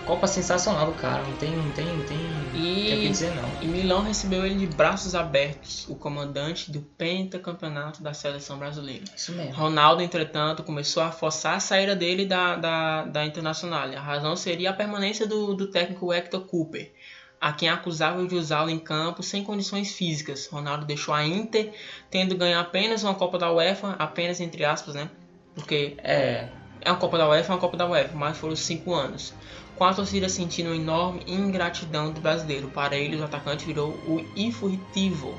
Copa 0.04 0.26
sensacional 0.26 0.86
do 0.86 0.92
cara. 0.92 1.22
Não 1.24 1.34
tem, 1.34 1.56
não 1.56 1.70
tem, 1.70 1.86
não 1.86 2.04
tem 2.04 2.20
E- 2.52 2.92
o 2.94 3.00
que 3.00 3.08
dizer 3.08 3.34
não. 3.34 3.50
E 3.60 3.66
Milão 3.66 4.02
recebeu 4.02 4.44
ele 4.44 4.54
de 4.56 4.66
braços 4.66 5.14
abertos, 5.14 5.86
o 5.88 5.94
comandante 5.96 6.70
do 6.70 6.80
pentacampeonato 6.80 8.02
da 8.02 8.12
seleção 8.12 8.58
brasileira. 8.58 9.04
Isso 9.16 9.32
mesmo. 9.32 9.54
Ronaldo, 9.54 10.02
entretanto, 10.02 10.62
começou 10.62 11.02
a 11.02 11.10
forçar 11.10 11.56
a 11.56 11.60
saída 11.60 11.96
dele 11.96 12.26
da, 12.26 12.56
da, 12.56 13.04
da 13.04 13.24
Internacional. 13.24 13.88
A 13.96 14.00
razão 14.00 14.36
seria 14.36 14.70
a 14.70 14.72
permanência 14.74 15.26
do, 15.26 15.54
do 15.54 15.68
técnico 15.68 16.12
Hector 16.12 16.40
Cooper, 16.42 16.92
a 17.40 17.52
quem 17.52 17.68
acusava 17.68 18.24
de 18.26 18.34
usá-lo 18.34 18.70
em 18.70 18.78
campo 18.78 19.22
sem 19.22 19.42
condições 19.42 19.92
físicas. 19.92 20.46
Ronaldo 20.46 20.84
deixou 20.84 21.14
a 21.14 21.24
Inter, 21.26 21.72
tendo 22.10 22.36
ganho 22.36 22.58
apenas 22.58 23.02
uma 23.02 23.14
Copa 23.14 23.38
da 23.38 23.50
UEFA, 23.50 23.96
apenas 23.98 24.38
entre 24.40 24.64
aspas, 24.64 24.94
né? 24.94 25.08
Porque 25.54 25.94
É, 26.02 26.48
é 26.80 26.90
uma 26.90 26.98
Copa 26.98 27.16
da 27.16 27.28
UEFA, 27.28 27.52
é 27.52 27.54
uma 27.54 27.60
Copa 27.60 27.76
da 27.76 27.86
UEFA, 27.88 28.14
mas 28.14 28.36
foram 28.36 28.54
cinco 28.56 28.92
anos. 28.94 29.32
Com 29.76 29.84
a 29.84 29.92
torcida 29.94 30.28
sentindo 30.28 30.68
uma 30.70 30.76
enorme 30.76 31.22
ingratidão 31.26 32.12
do 32.12 32.20
brasileiro, 32.20 32.68
para 32.68 32.96
ele 32.96 33.16
o 33.16 33.24
atacante 33.24 33.66
virou 33.66 33.90
o 34.06 34.24
infuritivo. 34.36 35.34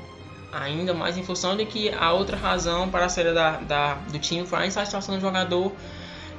Ainda 0.52 0.94
mais 0.94 1.16
em 1.16 1.22
função 1.22 1.56
de 1.56 1.64
que 1.66 1.90
a 1.90 2.12
outra 2.12 2.36
razão 2.36 2.88
para 2.88 3.06
a 3.06 3.08
saída 3.08 3.32
da, 3.34 3.50
da- 3.58 3.94
do 3.94 4.18
time 4.18 4.46
foi 4.46 4.58
a 4.60 4.66
insatisfação 4.66 5.14
do 5.16 5.20
jogador 5.20 5.72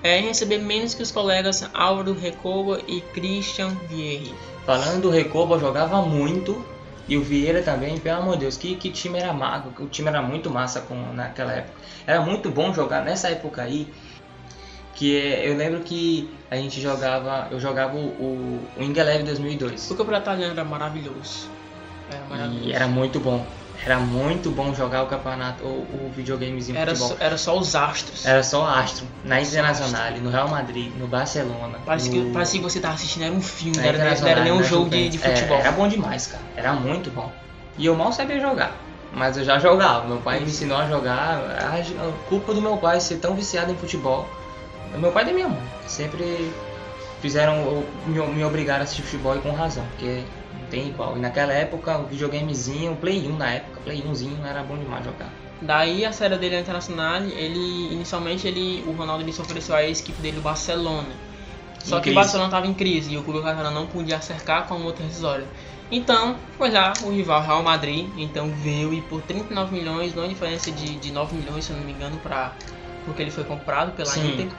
é, 0.04 0.20
receber 0.20 0.60
menos 0.60 0.94
que 0.94 1.02
os 1.02 1.12
colegas 1.12 1.68
Álvaro 1.74 2.14
Recoba 2.14 2.80
e 2.88 3.02
Christian 3.02 3.70
Vieri. 3.90 4.34
falando 4.66 5.02
do 5.04 5.10
Recoba, 5.10 5.58
jogava 5.60 6.02
muito. 6.04 6.64
E 7.10 7.16
o 7.18 7.24
Vieira 7.24 7.62
também, 7.64 7.98
pelo 7.98 8.20
amor 8.22 8.34
de 8.34 8.42
Deus, 8.42 8.58
que, 8.58 8.76
que 8.76 8.90
time 8.92 9.18
era 9.18 9.32
mago, 9.32 9.72
que 9.72 9.82
o 9.82 9.88
time 9.88 10.10
era 10.10 10.22
muito 10.22 10.50
massa 10.50 10.82
com, 10.82 11.14
naquela 11.14 11.54
época. 11.54 11.74
Era 12.06 12.20
muito 12.22 12.50
bom 12.52 12.74
jogar 12.74 13.02
nessa 13.04 13.30
época 13.30 13.62
aí. 13.62 13.88
Que 14.98 15.16
é- 15.18 15.48
eu 15.50 15.56
lembro 15.56 15.80
que 15.82 16.30
a 16.50 16.56
gente 16.56 16.82
jogava, 16.82 17.48
eu 17.52 17.60
jogava 17.60 17.96
o, 17.96 18.00
o, 18.08 18.68
o 18.78 18.84
Ingelev 18.84 19.24
2002. 19.24 19.90
O 19.92 19.96
campeonato 19.96 20.24
italiano 20.24 20.54
era 20.54 20.64
maravilhoso. 20.66 21.50
Era 22.12 22.26
maravilhoso. 22.26 22.70
E 22.70 22.74
era 22.74 22.88
muito 22.88 23.20
bom. 23.20 23.46
Era 23.86 24.00
muito 24.00 24.50
bom 24.50 24.74
jogar 24.74 25.04
o 25.04 25.06
campeonato, 25.06 25.64
o, 25.64 26.08
o 26.08 26.12
videogamezinho 26.16 26.76
Era 26.80 26.96
futebol. 26.96 27.16
só, 27.16 27.24
era 27.24 27.38
só 27.38 27.58
os 27.60 27.76
astros. 27.76 28.26
Era 28.26 28.42
só 28.42 28.66
astro. 28.66 29.06
Na 29.24 29.40
Internacional, 29.40 30.12
no 30.14 30.32
Real 30.32 30.48
Madrid, 30.50 30.92
no 30.98 31.08
Barcelona. 31.08 31.78
Parece, 31.86 32.10
que, 32.10 32.18
no... 32.18 32.34
parecia 32.34 32.60
que 32.60 32.64
você 32.64 32.80
estava 32.80 32.96
assistindo, 32.96 33.24
era 33.26 33.34
um 33.36 33.42
filme, 33.42 33.78
era, 33.78 33.98
nem- 34.00 34.20
não 34.20 34.28
era 34.28 34.42
nem 34.44 34.52
um 34.52 34.56
Internacional, 34.56 34.64
jogo 34.64 34.90
de, 34.90 35.10
de 35.10 35.18
Juventus. 35.18 35.24
É, 35.24 35.36
futebol. 35.36 35.60
era 35.60 35.72
bom 35.74 35.88
demais, 35.88 36.26
cara. 36.26 36.44
Era 36.56 36.74
muito 36.74 37.12
bom. 37.12 37.32
E 37.78 37.86
eu 37.86 37.96
mal 37.96 38.12
sabia 38.12 38.40
jogar. 38.40 38.76
Mas 39.14 39.38
eu 39.38 39.44
já 39.46 39.60
jogava. 39.60 40.08
Meu 40.08 40.18
pai 40.18 40.40
me 40.40 40.48
ensinou 40.48 40.78
a 40.80 40.88
jogar. 40.88 41.38
A 41.38 42.12
culpa 42.28 42.54
do 42.56 42.62
meu 42.62 42.78
pai 42.78 43.00
ser 43.00 43.18
tão 43.18 43.36
viciado 43.36 43.72
em 43.72 43.76
futebol. 43.76 44.28
Meu 44.98 45.12
pai 45.12 45.24
e 45.24 45.26
da 45.28 45.34
minha 45.34 45.48
mãe. 45.48 45.62
Sempre 45.86 46.52
fizeram 47.22 47.84
me, 48.06 48.20
me 48.20 48.44
obrigar 48.44 48.80
a 48.80 48.84
assistir 48.84 49.04
futebol 49.04 49.36
e 49.36 49.40
com 49.40 49.52
razão. 49.52 49.86
Porque 49.92 50.24
não 50.54 50.68
tem 50.70 50.88
igual. 50.88 51.18
E 51.18 51.20
naquela 51.20 51.54
época, 51.54 51.98
o 51.98 52.06
videogamezinho, 52.06 52.94
o 52.94 52.96
Play 52.96 53.28
1 53.28 53.38
na 53.38 53.54
época, 53.54 53.82
Play 53.84 54.02
1zinho 54.02 54.46
era 54.46 54.64
bom 54.64 54.78
demais 54.78 55.04
jogar. 55.06 55.30
Daí 55.62 56.06
a 56.06 56.12
saída 56.12 56.38
dele 56.38 56.56
na 56.56 56.62
Internacional, 56.62 57.22
ele 57.24 57.94
inicialmente 57.94 58.48
ele, 58.48 58.84
o 58.88 58.92
Ronaldo 58.92 59.24
ele 59.24 59.34
se 59.34 59.42
ofereceu 59.42 59.76
à 59.76 59.84
ex-equipe 59.84 60.22
dele, 60.22 60.38
o 60.38 60.42
Barcelona. 60.42 61.08
Só 61.84 61.98
Em 61.98 62.02
que 62.02 62.12
o. 62.12 62.14
Barcelona 62.14 62.48
estava 62.48 62.68
em 62.68 62.74
crise 62.74 63.14
e 63.14 63.18
o 63.18 63.24
clube 63.24 63.42
catalão 63.42 63.72
não 63.72 63.88
podia 63.88 64.18
acercar 64.18 64.68
com 64.68 64.76
a 64.76 64.80
multa 64.80 65.02
rescisória. 65.02 65.48
Então, 65.90 66.36
foi 66.58 66.70
lá 66.70 66.94
o 67.04 67.10
rival 67.10 67.42
Real 67.42 67.64
Madrid, 67.64 68.08
então 68.18 68.52
veio 68.62 68.94
e 68.94 69.02
por 69.02 69.22
39 69.22 69.74
milhões, 69.74 70.14
numa 70.14 70.28
diferença 70.28 70.70
de, 70.70 70.96
de 70.98 71.12
9 71.12 71.36
milhões, 71.36 71.64
se 71.64 71.72
eu 71.72 71.78
não 71.78 71.84
me 71.84 71.94
engano, 71.94 72.18
para 72.18 72.52
porque 73.06 73.22
ele 73.22 73.32
foi 73.32 73.46
comprado 73.46 73.94
pela 73.94 74.10
Sim. 74.10 74.34
Inter. 74.34 74.50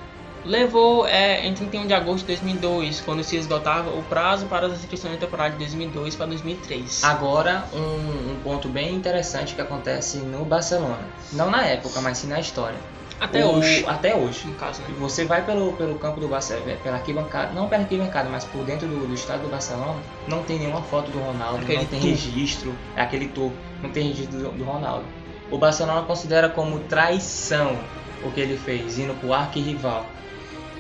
Levou 0.44 1.06
é, 1.06 1.46
em 1.46 1.52
31 1.52 1.86
de 1.86 1.94
agosto 1.94 2.20
de 2.20 2.26
2002, 2.36 3.00
quando 3.02 3.22
se 3.22 3.36
esgotava 3.36 3.90
o 3.90 4.02
prazo 4.04 4.46
para 4.46 4.66
as 4.66 4.72
inscrições 4.78 5.14
da 5.14 5.20
temporada 5.20 5.50
de 5.50 5.58
2002 5.58 6.14
para 6.16 6.26
2003. 6.26 7.04
Agora, 7.04 7.64
um, 7.74 8.32
um 8.32 8.40
ponto 8.42 8.68
bem 8.68 8.94
interessante 8.94 9.54
que 9.54 9.60
acontece 9.60 10.18
no 10.18 10.44
Barcelona. 10.44 11.00
Não 11.32 11.50
na 11.50 11.64
época, 11.66 12.00
mas 12.00 12.18
sim 12.18 12.28
na 12.28 12.40
história. 12.40 12.78
Até 13.20 13.44
O- 13.44 13.56
hoje, 13.56 13.84
Até 13.88 14.14
hoje. 14.14 14.46
no 14.46 14.54
caso, 14.54 14.80
né? 14.82 14.88
Você 15.00 15.24
vai 15.24 15.44
pelo, 15.44 15.72
pelo 15.72 15.98
campo 15.98 16.20
do 16.20 16.28
Barcelona, 16.28 16.76
pela 16.84 16.96
arquibancada, 16.96 17.52
não 17.52 17.68
pela 17.68 17.82
arquibancada, 17.82 18.28
mas 18.30 18.44
por 18.44 18.64
dentro 18.64 18.86
do, 18.86 19.08
do 19.08 19.14
estádio 19.14 19.42
do 19.42 19.50
Barcelona, 19.50 20.00
não 20.28 20.44
tem 20.44 20.58
nenhuma 20.60 20.82
foto 20.82 21.10
do 21.10 21.18
Ronaldo, 21.18 21.58
Aquele 21.62 21.78
não 21.78 21.84
tem 21.86 21.98
registro, 22.00 22.72
é 22.94 23.02
aquele 23.02 23.26
tour, 23.26 23.50
não 23.82 23.90
tem 23.90 24.06
registro 24.08 24.38
do, 24.38 24.50
do 24.52 24.64
Ronaldo. 24.64 25.04
O 25.50 25.58
Barcelona 25.58 26.02
considera 26.02 26.48
como 26.48 26.78
traição 26.80 27.76
o 28.22 28.30
que 28.30 28.38
ele 28.40 28.56
fez, 28.56 28.98
indo 29.00 29.14
pro 29.14 29.32
arquirrival. 29.32 30.06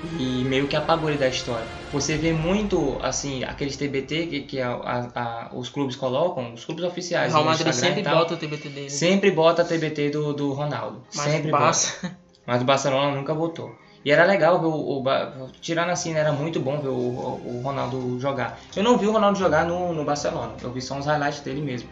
E 0.04 0.44
meio 0.44 0.68
que 0.68 0.76
apagou 0.76 1.08
ele 1.08 1.18
da 1.18 1.28
história. 1.28 1.66
Você 1.92 2.16
vê 2.16 2.32
muito, 2.32 2.98
assim, 3.02 3.42
aqueles 3.44 3.76
TBT 3.76 4.26
que, 4.26 4.40
que 4.42 4.60
a- 4.60 4.72
a- 4.74 5.10
a- 5.14 5.50
os 5.52 5.68
clubes 5.68 5.96
colocam, 5.96 6.54
os 6.54 6.64
clubes 6.64 6.84
O 6.84 6.86
oficiais 6.88 7.32
Real 7.32 7.44
no 7.44 7.50
Madrid 7.50 7.72
sempre 7.72 8.02
tal, 8.02 8.18
bota 8.18 8.34
o 8.34 8.36
TBT 8.36 8.68
dele. 8.68 8.90
sempre 8.90 9.30
bota 9.30 9.62
a 9.62 9.64
TBT 9.64 10.10
do, 10.10 10.32
do 10.32 10.52
Ronaldo. 10.52 11.02
Mas 11.14 11.32
sempre 11.32 11.48
o 11.52 11.56
bota. 11.56 12.16
Mas 12.46 12.62
o 12.62 12.64
Barcelona 12.64 13.16
nunca 13.16 13.34
botou. 13.34 13.74
E 14.04 14.12
era 14.12 14.24
legal 14.24 14.60
ver 14.60 14.66
o, 14.66 15.02
o 15.02 15.50
tirando 15.60 15.90
assim, 15.90 16.12
né, 16.14 16.20
era 16.20 16.32
muito 16.32 16.60
bom 16.60 16.80
ver 16.80 16.88
o, 16.88 16.92
o- 16.92 17.58
o 17.58 17.62
Ronaldo 17.62 18.18
jogar. 18.20 18.60
Eu 18.76 18.84
não 18.84 18.96
vi 18.96 19.06
o 19.06 19.12
Ronaldo 19.12 19.38
jogar 19.38 19.66
no, 19.66 19.92
no 19.92 20.04
Barcelona, 20.04 20.54
eu 20.62 20.72
vi 20.72 20.80
só 20.80 20.94
uns 20.94 21.06
highlights 21.06 21.40
dele 21.40 21.60
mesmo. 21.60 21.88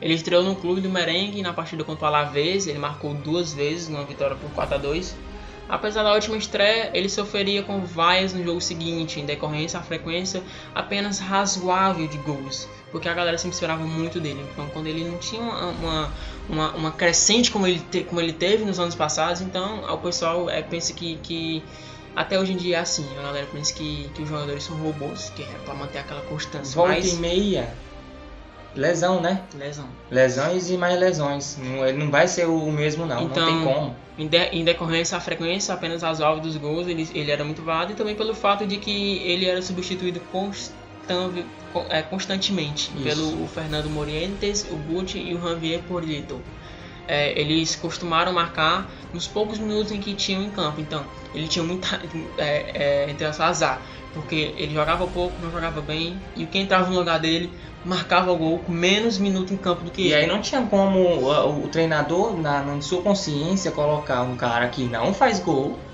Ele 0.00 0.14
estreou 0.14 0.42
no 0.42 0.54
clube 0.56 0.80
do 0.80 0.88
Merengue 0.88 1.42
na 1.42 1.52
partida 1.52 1.82
contra 1.84 2.04
o 2.04 2.08
Alavés, 2.08 2.66
ele 2.66 2.78
marcou 2.78 3.12
duas 3.12 3.52
vezes 3.52 3.88
numa 3.88 4.04
vitória 4.04 4.36
por 4.36 4.50
4 4.52 4.76
a 4.76 4.78
2 4.78 5.14
Apesar 5.70 6.02
da 6.02 6.12
última 6.12 6.36
estreia, 6.36 6.90
ele 6.92 7.08
sofreria 7.08 7.62
com 7.62 7.80
vaias 7.80 8.32
no 8.32 8.42
jogo 8.42 8.60
seguinte, 8.60 9.20
em 9.20 9.24
decorrência 9.24 9.78
à 9.78 9.82
frequência 9.82 10.42
apenas 10.74 11.20
razoável 11.20 12.08
de 12.08 12.18
gols, 12.18 12.68
porque 12.90 13.08
a 13.08 13.14
galera 13.14 13.38
sempre 13.38 13.54
esperava 13.54 13.84
muito 13.84 14.18
dele. 14.18 14.44
Então, 14.52 14.68
quando 14.70 14.88
ele 14.88 15.04
não 15.04 15.16
tinha 15.18 15.40
uma, 15.40 16.10
uma, 16.48 16.70
uma, 16.74 16.90
crescente 16.90 17.50
como 17.52 17.66
ele, 17.66 17.78
te- 17.78 18.02
como 18.02 18.20
ele 18.20 18.32
teve 18.32 18.64
nos 18.64 18.80
anos 18.80 18.96
passados, 18.96 19.40
então 19.40 19.84
o 19.84 19.98
pessoal 19.98 20.50
é, 20.50 20.60
pensa 20.60 20.92
que, 20.92 21.16
que 21.22 21.62
até 22.16 22.38
hoje 22.38 22.52
em 22.52 22.56
dia 22.56 22.78
é 22.78 22.80
assim. 22.80 23.06
A 23.18 23.22
galera 23.22 23.46
pensa 23.52 23.72
que, 23.72 24.10
que 24.12 24.22
os 24.22 24.28
jogadores 24.28 24.64
são 24.64 24.76
robôs, 24.76 25.30
que 25.36 25.42
é 25.42 25.46
pra 25.64 25.74
manter 25.74 25.98
aquela 25.98 26.22
constância. 26.22 26.74
Volta 26.74 26.94
Mas, 26.94 27.12
e 27.12 27.16
meia, 27.16 27.72
lesão, 28.74 29.20
né? 29.20 29.42
lesão. 29.54 29.86
Lesões 30.10 30.70
e 30.70 30.76
mais 30.76 30.98
lesões. 30.98 31.58
Não, 31.58 31.86
ele 31.86 31.98
não 31.98 32.10
vai 32.10 32.26
ser 32.28 32.46
o 32.46 32.70
mesmo 32.70 33.06
não, 33.06 33.24
Então, 33.24 33.44
não 33.44 33.64
tem 33.64 33.74
como. 33.74 33.96
Em, 34.18 34.28
de- 34.28 34.36
em 34.52 34.64
decorrência 34.64 35.16
à 35.16 35.20
frequência 35.20 35.72
apenas 35.74 36.02
razoável 36.02 36.40
dos 36.40 36.56
gols, 36.56 36.86
ele, 36.86 37.08
ele 37.14 37.30
era 37.30 37.44
muito 37.44 37.62
válido 37.62 37.92
e 37.92 37.96
também 37.96 38.14
pelo 38.14 38.34
fato 38.34 38.66
de 38.66 38.76
que 38.76 39.18
ele 39.18 39.46
era 39.46 39.62
substituído 39.62 40.20
é, 41.88 42.02
constantemente 42.02 42.90
Isso. 42.94 43.02
pelo 43.02 43.46
Fernando 43.48 43.88
Morientes, 43.90 44.66
o 44.70 44.76
Guti 44.76 45.18
e 45.18 45.34
o 45.34 45.40
Javier 45.40 45.80
Porrito. 45.88 46.40
É, 47.08 47.38
eles 47.40 47.74
costumaram 47.74 48.32
marcar 48.32 48.88
nos 49.12 49.26
poucos 49.26 49.58
minutos 49.58 49.90
em 49.90 49.98
que 49.98 50.14
tinham 50.14 50.44
em 50.44 50.50
campo, 50.50 50.80
então 50.80 51.04
ele 51.34 51.48
tinha 51.48 51.64
muita 51.64 52.00
é, 52.38 52.70
é, 53.06 53.10
entre 53.10 53.24
aspas, 53.24 53.48
azar, 53.48 53.82
porque 54.12 54.54
ele 54.56 54.72
jogava 54.74 55.06
pouco, 55.08 55.40
não 55.40 55.50
jogava 55.50 55.80
bem 55.82 56.28
e 56.34 56.46
quem 56.46 56.62
entrava 56.62 56.90
no 56.90 56.96
lugar 56.98 57.18
dele 57.20 57.58
marcava 57.84 58.32
o 58.32 58.36
gol 58.38 58.64
com 58.64 58.72
menos 58.72 59.18
minutos 59.18 59.52
em 59.52 59.58
campo 59.58 59.84
do 59.84 59.90
que 59.90 60.02
E 60.02 60.12
ele. 60.12 60.14
aí 60.14 60.26
não 60.26 60.40
tinha 60.40 60.66
como 60.66 60.98
o, 60.98 61.64
o 61.64 61.68
treinador, 61.68 62.36
na, 62.40 62.62
na 62.62 62.80
sua 62.80 63.02
consciência, 63.02 63.70
colocar 63.72 64.22
um 64.22 64.36
cara 64.36 64.68
que 64.68 64.88
não 64.88 65.12
faz 65.14 65.38
gol 65.40 65.89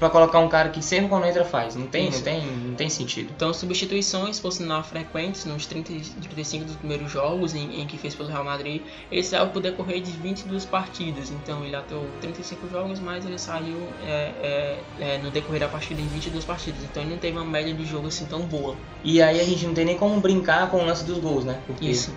pra 0.00 0.08
colocar 0.08 0.38
um 0.38 0.48
cara 0.48 0.70
que 0.70 0.82
sempre 0.82 1.08
quando 1.10 1.26
entra 1.26 1.44
faz. 1.44 1.76
Não 1.76 1.86
tem, 1.86 2.10
não 2.10 2.20
tem, 2.22 2.46
não 2.46 2.74
tem 2.74 2.88
sentido. 2.88 3.30
Então, 3.36 3.52
substituições, 3.52 4.40
por 4.40 4.50
sinal, 4.50 4.82
frequentes 4.82 5.44
nos 5.44 5.66
30, 5.66 5.92
e 5.92 6.00
35 6.00 6.64
dos 6.64 6.76
primeiros 6.76 7.12
jogos 7.12 7.54
em, 7.54 7.82
em 7.82 7.86
que 7.86 7.98
fez 7.98 8.14
pelo 8.14 8.30
Real 8.30 8.42
Madrid. 8.42 8.80
Ele 9.12 9.22
saiu 9.22 9.48
por 9.48 9.60
decorrer 9.60 10.00
de 10.00 10.10
22 10.12 10.64
partidas. 10.64 11.30
Então, 11.30 11.62
ele 11.62 11.76
atuou 11.76 12.06
35 12.22 12.68
jogos, 12.70 12.98
mas 12.98 13.26
ele 13.26 13.38
saiu 13.38 13.86
é, 14.02 14.32
é, 14.42 14.78
é, 14.98 15.18
no 15.18 15.30
decorrer 15.30 15.60
da 15.60 15.68
partida 15.68 16.00
em 16.00 16.06
22 16.06 16.46
partidas. 16.46 16.82
Então, 16.82 17.02
ele 17.02 17.12
não 17.12 17.18
teve 17.18 17.36
uma 17.36 17.44
média 17.44 17.74
de 17.74 17.84
jogo 17.84 18.08
assim 18.08 18.24
tão 18.24 18.40
boa. 18.40 18.74
E 19.04 19.20
aí 19.20 19.38
a 19.38 19.44
gente 19.44 19.66
não 19.66 19.74
tem 19.74 19.84
nem 19.84 19.98
como 19.98 20.18
brincar 20.18 20.70
com 20.70 20.78
o 20.78 20.86
lance 20.86 21.04
dos 21.04 21.18
gols, 21.18 21.44
né? 21.44 21.60
Porque 21.66 21.84
Isso. 21.84 22.16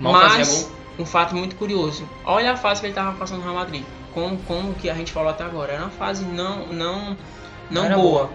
mal 0.00 0.12
Mas. 0.14 0.68
Um 1.00 1.06
fato 1.06 1.34
muito 1.34 1.56
curioso. 1.56 2.06
Olha 2.24 2.52
a 2.52 2.56
fase 2.56 2.80
que 2.80 2.86
ele 2.86 2.92
estava 2.92 3.16
passando 3.16 3.38
no 3.38 3.44
Real 3.44 3.54
Madrid. 3.54 3.84
Como, 4.12 4.36
como 4.38 4.74
que 4.74 4.90
a 4.90 4.94
gente 4.94 5.12
falou 5.12 5.30
até 5.30 5.44
agora. 5.44 5.72
Era 5.72 5.82
uma 5.82 5.90
fase 5.90 6.24
não, 6.24 6.66
não, 6.66 7.16
não 7.70 7.84
Era 7.84 7.96
boa. 7.96 8.30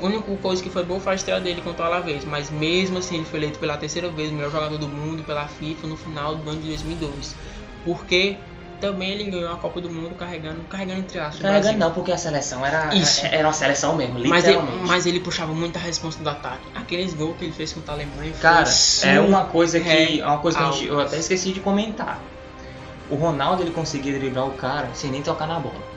A 0.00 0.04
única 0.04 0.34
coisa 0.36 0.62
que 0.62 0.70
foi 0.70 0.84
boa 0.84 0.98
foi 0.98 1.12
a 1.12 1.14
estreia 1.14 1.40
dele 1.40 1.60
contra 1.60 1.84
o 1.84 1.86
Alavés, 1.86 2.24
mas 2.24 2.50
mesmo 2.50 2.98
assim 2.98 3.16
ele 3.16 3.24
foi 3.24 3.38
eleito 3.38 3.58
pela 3.58 3.76
terceira 3.76 4.08
vez 4.08 4.30
o 4.30 4.34
melhor 4.34 4.50
jogador 4.50 4.78
do 4.78 4.88
mundo 4.88 5.22
pela 5.22 5.46
FIFA 5.46 5.86
no 5.86 5.96
final 5.96 6.34
do 6.34 6.50
ano 6.50 6.60
de 6.60 6.68
2002. 6.68 7.36
Porque 7.84 8.36
também 8.80 9.10
ele 9.10 9.30
ganhou 9.30 9.52
a 9.52 9.56
Copa 9.56 9.80
do 9.80 9.90
Mundo 9.90 10.14
carregando, 10.14 10.60
carregando 10.68 11.00
entre 11.00 11.18
aspas 11.18 11.40
Carregando 11.40 11.78
não, 11.78 11.92
porque 11.92 12.12
a 12.12 12.18
seleção 12.18 12.64
era, 12.64 12.94
Isso. 12.94 13.24
era 13.26 13.46
uma 13.46 13.52
seleção 13.52 13.96
mesmo, 13.96 14.14
Mas 14.26 14.44
ele, 14.44 14.56
literalmente. 14.56 14.88
mas 14.88 15.06
ele 15.06 15.20
puxava 15.20 15.52
muita 15.52 15.78
resposta 15.78 16.22
do 16.22 16.28
ataque. 16.28 16.62
Aqueles 16.74 17.14
gols 17.14 17.36
que 17.38 17.44
ele 17.44 17.52
fez 17.52 17.72
contra 17.72 17.92
a 17.92 17.94
Alemanha 17.96 18.32
Cara, 18.40 18.68
é 19.04 19.20
uma 19.20 19.44
coisa 19.44 19.80
que, 19.80 20.20
é 20.20 20.26
uma 20.26 20.38
coisa 20.38 20.58
que 20.58 20.64
a 20.64 20.70
gente- 20.70 20.86
eu 20.86 21.00
até 21.00 21.16
esqueci 21.18 21.52
de 21.52 21.60
comentar. 21.60 22.20
O 23.10 23.14
Ronaldo 23.14 23.62
ele 23.62 23.70
conseguia 23.70 24.18
driblar 24.18 24.46
o 24.46 24.52
cara 24.52 24.88
sem 24.94 25.10
nem 25.10 25.22
tocar 25.22 25.46
na 25.46 25.58
bola. 25.60 25.96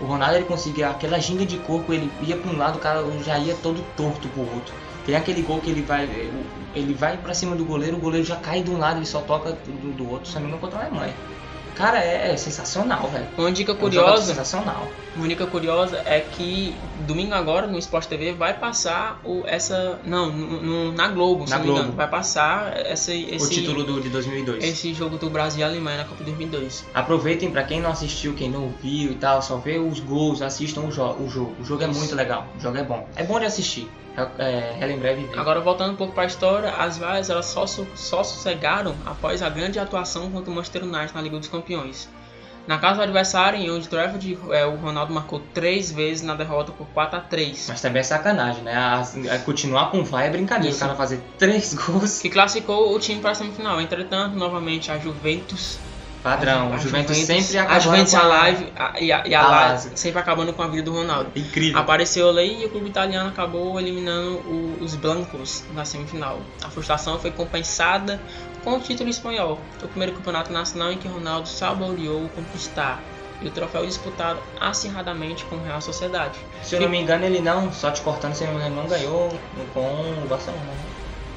O 0.00 0.04
Ronaldo 0.04 0.36
ele 0.36 0.44
conseguia 0.44 0.88
aquela 0.90 1.18
ginga 1.18 1.44
de 1.44 1.58
corpo, 1.58 1.92
ele 1.92 2.10
ia 2.22 2.36
para 2.36 2.50
um 2.50 2.56
lado, 2.56 2.76
o 2.76 2.80
cara 2.80 3.04
já 3.22 3.38
ia 3.38 3.54
todo 3.62 3.84
torto 3.96 4.28
pro 4.28 4.42
outro. 4.42 4.74
Tem 5.04 5.14
aquele 5.16 5.42
gol 5.42 5.58
que 5.60 5.70
ele 5.70 5.82
vai, 5.82 6.04
ele 6.74 6.94
vai 6.94 7.16
para 7.16 7.32
cima 7.34 7.56
do 7.56 7.64
goleiro, 7.64 7.96
o 7.96 8.00
goleiro 8.00 8.26
já 8.26 8.36
cai 8.36 8.62
de 8.62 8.70
um 8.70 8.78
lado, 8.78 8.98
ele 8.98 9.06
só 9.06 9.20
toca 9.20 9.52
do, 9.52 9.92
do 9.96 10.10
outro, 10.10 10.30
se 10.30 10.38
não 10.38 10.58
contra 10.58 10.78
a 10.78 10.82
Alemanha. 10.86 11.14
Cara, 11.80 11.98
é, 12.04 12.32
é 12.32 12.36
sensacional, 12.36 13.08
velho. 13.08 13.26
Uma 13.38 13.50
dica 13.50 13.72
É 13.72 13.74
um 13.74 13.78
curiosa 13.78 14.26
sensacional. 14.26 14.90
Uma 15.16 15.24
única 15.24 15.46
curiosa 15.46 16.02
é 16.04 16.20
que 16.20 16.76
domingo 17.06 17.34
agora 17.34 17.66
no 17.66 17.78
Sport 17.78 18.06
TV 18.06 18.32
vai 18.32 18.54
passar 18.54 19.20
o, 19.24 19.42
essa. 19.46 19.98
Não, 20.04 20.30
no- 20.30 20.60
no- 20.62 20.92
na 20.92 21.08
Globo, 21.08 21.48
Na 21.48 21.56
não 21.56 21.64
me 21.64 21.70
engano. 21.70 21.84
Globo. 21.86 21.96
Vai 21.96 22.08
passar 22.08 22.76
essa, 22.86 23.12
esse, 23.14 23.44
o 23.44 23.48
título 23.48 23.82
do, 23.82 24.00
de 24.00 24.08
2002. 24.08 24.62
esse 24.62 24.92
jogo 24.94 25.16
do 25.16 25.28
Brasil 25.30 25.60
e 25.60 25.64
Alemanha 25.64 25.98
na 25.98 26.04
Copa 26.04 26.22
2002. 26.22 26.84
Aproveitem 26.94 27.50
pra 27.50 27.64
quem 27.64 27.80
não 27.80 27.90
assistiu, 27.90 28.34
quem 28.34 28.50
não 28.50 28.72
viu 28.82 29.12
e 29.12 29.14
tal, 29.16 29.42
só 29.42 29.56
vê 29.56 29.78
os 29.78 29.98
gols, 30.00 30.42
assistam 30.42 30.82
o, 30.82 30.92
jo 30.92 31.02
o 31.18 31.28
jogo. 31.28 31.56
O 31.60 31.64
jogo 31.64 31.82
é 31.82 31.88
Isso. 31.88 31.98
muito 31.98 32.14
legal, 32.14 32.46
o 32.56 32.60
jogo 32.60 32.76
é 32.76 32.84
bom. 32.84 33.08
É 33.16 33.24
bom 33.24 33.38
de 33.40 33.46
assistir. 33.46 33.90
É, 34.16 34.42
é, 34.44 34.76
relembrar 34.78 35.14
e. 35.18 35.28
Agora 35.38 35.60
voltando 35.60 35.92
um 35.92 35.96
pouco 35.96 36.12
para 36.12 36.24
a 36.24 36.26
história, 36.26 36.70
as 36.72 36.98
vaias 36.98 37.30
elas 37.30 37.46
só, 37.46 37.66
só 37.66 37.84
sossegaram 38.24 38.94
após 39.06 39.42
a 39.42 39.48
grande 39.48 39.78
atuação 39.78 40.30
contra 40.30 40.50
o 40.50 40.54
Manchester 40.54 40.84
United 40.84 41.14
na 41.14 41.22
Liga 41.22 41.38
dos 41.38 41.48
Campeões. 41.48 42.08
Na 42.66 42.76
casa 42.78 42.96
do 42.98 43.02
adversário, 43.04 43.58
em 43.58 43.70
Old 43.70 43.88
Trafford, 43.88 44.38
é, 44.50 44.66
o 44.66 44.76
Ronaldo 44.76 45.12
marcou 45.14 45.40
três 45.54 45.90
vezes 45.90 46.22
na 46.22 46.34
derrota 46.34 46.70
por 46.72 46.86
4 46.88 47.16
a 47.18 47.20
3 47.20 47.66
Mas 47.68 47.80
também 47.80 48.00
é 48.00 48.02
sacanagem, 48.02 48.62
né? 48.62 48.74
A- 48.76 49.02
a 49.34 49.38
continuar 49.38 49.90
com 49.90 50.04
vai 50.04 50.26
é 50.26 50.30
brincadeira. 50.30 50.68
Isso. 50.70 50.78
O 50.78 50.80
cara 50.86 50.94
fazer 50.94 51.20
três 51.38 51.72
gols. 51.74 52.20
que 52.20 52.28
classificou 52.28 52.94
o 52.94 52.98
time 52.98 53.20
para 53.20 53.30
a 53.30 53.34
semifinal. 53.34 53.80
Entretanto, 53.80 54.36
novamente 54.36 54.90
a 54.92 54.98
Juventus 54.98 55.78
Padrão. 56.22 56.72
A 56.72 56.76
o 56.76 56.78
Juventus, 56.78 57.16
Juventus- 57.16 57.44
sempre 57.46 57.58
a 57.58 57.62
acabando 57.62 57.82
Juventus 57.82 58.12
com 58.12 58.18
a- 58.18 58.42
Alive 58.44 58.72
a- 58.76 59.00
e 59.00 59.12
a, 59.12 59.26
e 59.26 59.34
a 59.34 59.40
a 59.42 59.48
Lazio 59.50 59.92
sempre 59.94 60.20
acabando 60.20 60.52
com 60.52 60.62
a 60.62 60.66
vida 60.68 60.82
do 60.82 60.92
Ronaldo. 60.92 61.30
Incrível. 61.34 61.80
Apareceu 61.80 62.28
ali 62.28 62.62
e 62.62 62.66
o 62.66 62.68
clube 62.70 62.88
italiano 62.88 63.28
acabou 63.28 63.78
eliminando 63.80 64.36
o- 64.46 64.78
os 64.80 64.94
blancos 64.94 65.64
na 65.74 65.84
semifinal. 65.84 66.40
A 66.62 66.68
frustração 66.68 67.18
foi 67.18 67.30
compensada 67.30 68.20
com 68.62 68.76
o 68.76 68.80
título 68.80 69.08
espanhol, 69.08 69.58
o 69.82 69.88
primeiro 69.88 70.12
campeonato 70.14 70.52
nacional 70.52 70.92
em 70.92 70.98
que 70.98 71.08
Ronaldo 71.08 71.48
saboreou 71.48 72.28
conquistar. 72.34 73.00
E 73.42 73.48
o 73.48 73.50
troféu 73.50 73.86
disputado 73.86 74.38
acirradamente 74.60 75.46
com 75.46 75.56
o 75.56 75.64
Real 75.64 75.80
Sociedade. 75.80 76.38
Se 76.62 76.74
eu 76.74 76.80
não 76.82 76.90
me 76.90 77.00
engano, 77.00 77.24
ele 77.24 77.40
não, 77.40 77.72
só 77.72 77.90
te 77.90 78.02
cortando, 78.02 78.34
se 78.34 78.44
eu 78.44 78.48
não 78.48 78.54
me 78.56 78.60
engano, 78.60 78.82
não 78.82 78.86
ganhou 78.86 79.32
com 79.72 79.80
o 79.80 80.26
Barcelona. 80.28 80.62
né? 80.62 80.74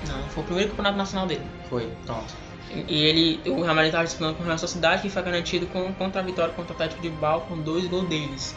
Não, 0.09 0.23
foi 0.31 0.43
o 0.43 0.45
primeiro 0.45 0.69
campeonato 0.71 0.97
nacional 0.97 1.25
dele. 1.25 1.45
Foi, 1.69 1.89
pronto. 2.05 2.33
E 2.87 3.05
ele, 3.05 3.41
o 3.45 3.61
Real 3.61 3.75
Madrid 3.75 3.87
estava 3.87 4.03
disputando 4.03 4.35
com 4.35 4.43
o 4.43 4.45
Real 4.45 4.57
Sociedade, 4.57 5.01
que 5.01 5.09
foi 5.09 5.21
garantido 5.21 5.67
com, 5.67 5.93
contra 5.93 6.21
a 6.21 6.23
vitória 6.23 6.53
contra 6.53 6.71
o 6.71 6.75
Atlético 6.75 7.01
de 7.01 7.09
Bilbao 7.09 7.41
com 7.41 7.57
dois 7.57 7.85
gols 7.87 8.07
deles. 8.07 8.55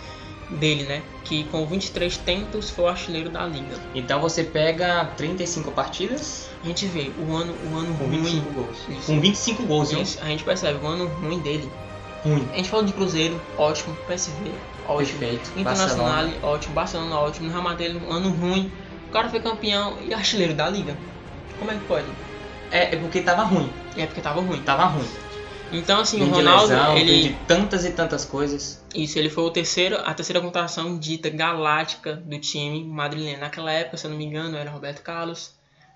Dele, 0.49 0.85
né? 0.85 1.03
Que 1.25 1.43
com 1.45 1.67
23 1.67 2.17
tentos 2.19 2.71
foi 2.71 2.85
o 2.85 2.89
artilheiro 2.89 3.29
da 3.29 3.45
liga. 3.47 3.75
Então 3.95 4.21
você 4.21 4.45
pega 4.45 5.05
35 5.17 5.73
partidas 5.73 6.49
A 6.63 6.69
gente 6.69 6.87
vê 6.87 7.11
o 7.19 7.35
ano, 7.35 7.53
o 7.69 7.77
ano 7.77 7.95
com 7.97 8.05
ruim. 8.05 8.23
25 8.23 8.53
gols. 8.53 8.79
Isso. 8.89 9.07
Com 9.07 9.21
25 9.21 9.63
gols? 9.65 9.93
Isso, 9.93 10.19
a 10.23 10.27
gente 10.27 10.45
percebe 10.45 10.79
o 10.85 10.87
ano 10.87 11.07
ruim 11.07 11.41
dele. 11.41 11.69
Ruim. 12.25 12.47
A 12.53 12.57
gente 12.57 12.69
falou 12.69 12.87
de 12.87 12.93
Cruzeiro, 12.93 13.41
ótimo. 13.59 13.97
PSV, 14.07 14.53
ótimo. 14.87 15.19
Perfeito. 15.19 15.51
Internacional, 15.57 16.07
Barcelona. 16.07 16.47
ótimo. 16.47 16.75
Barcelona, 16.75 17.19
ótimo. 17.19 17.47
No 17.47 17.53
Real 17.53 17.65
Madrid, 17.65 17.97
um 17.97 18.13
ano 18.13 18.31
ruim. 18.31 18.71
O 19.09 19.13
cara 19.13 19.29
foi 19.29 19.41
campeão 19.41 19.97
e 20.07 20.15
artilheiro 20.15 20.55
da 20.55 20.69
liga. 20.69 20.97
Como 21.59 21.71
é 21.71 21.75
que 21.75 21.85
pode? 21.87 22.07
É, 22.71 22.95
é 22.95 22.97
porque 22.97 23.21
tava 23.21 23.43
ruim. 23.43 23.71
É 23.97 24.07
porque 24.07 24.21
tava 24.21 24.41
ruim. 24.41 24.63
Tava 24.63 24.85
ruim. 24.85 25.07
Então, 25.73 26.01
assim, 26.01 26.19
Vem 26.19 26.29
o 26.29 26.31
de 26.31 26.37
Ronaldo, 26.37 26.69
lesão, 26.69 26.95
vem 26.95 27.09
ele. 27.09 27.29
de 27.29 27.35
tantas 27.47 27.85
e 27.85 27.91
tantas 27.91 28.25
coisas. 28.25 28.85
Isso, 28.95 29.19
ele 29.19 29.29
foi 29.29 29.45
o 29.45 29.51
terceiro, 29.51 29.99
a 30.05 30.15
terceira 30.15 30.41
contratação 30.41 30.97
dita 30.97 31.29
galáctica 31.29 32.15
do 32.15 32.39
time 32.39 32.85
madrileno. 32.85 33.41
Naquela 33.41 33.73
época, 33.73 33.97
se 33.97 34.07
eu 34.07 34.11
não 34.11 34.17
me 34.17 34.25
engano, 34.25 34.57
era 34.57 34.71
Roberto 34.71 35.03
Carlos, 35.03 35.51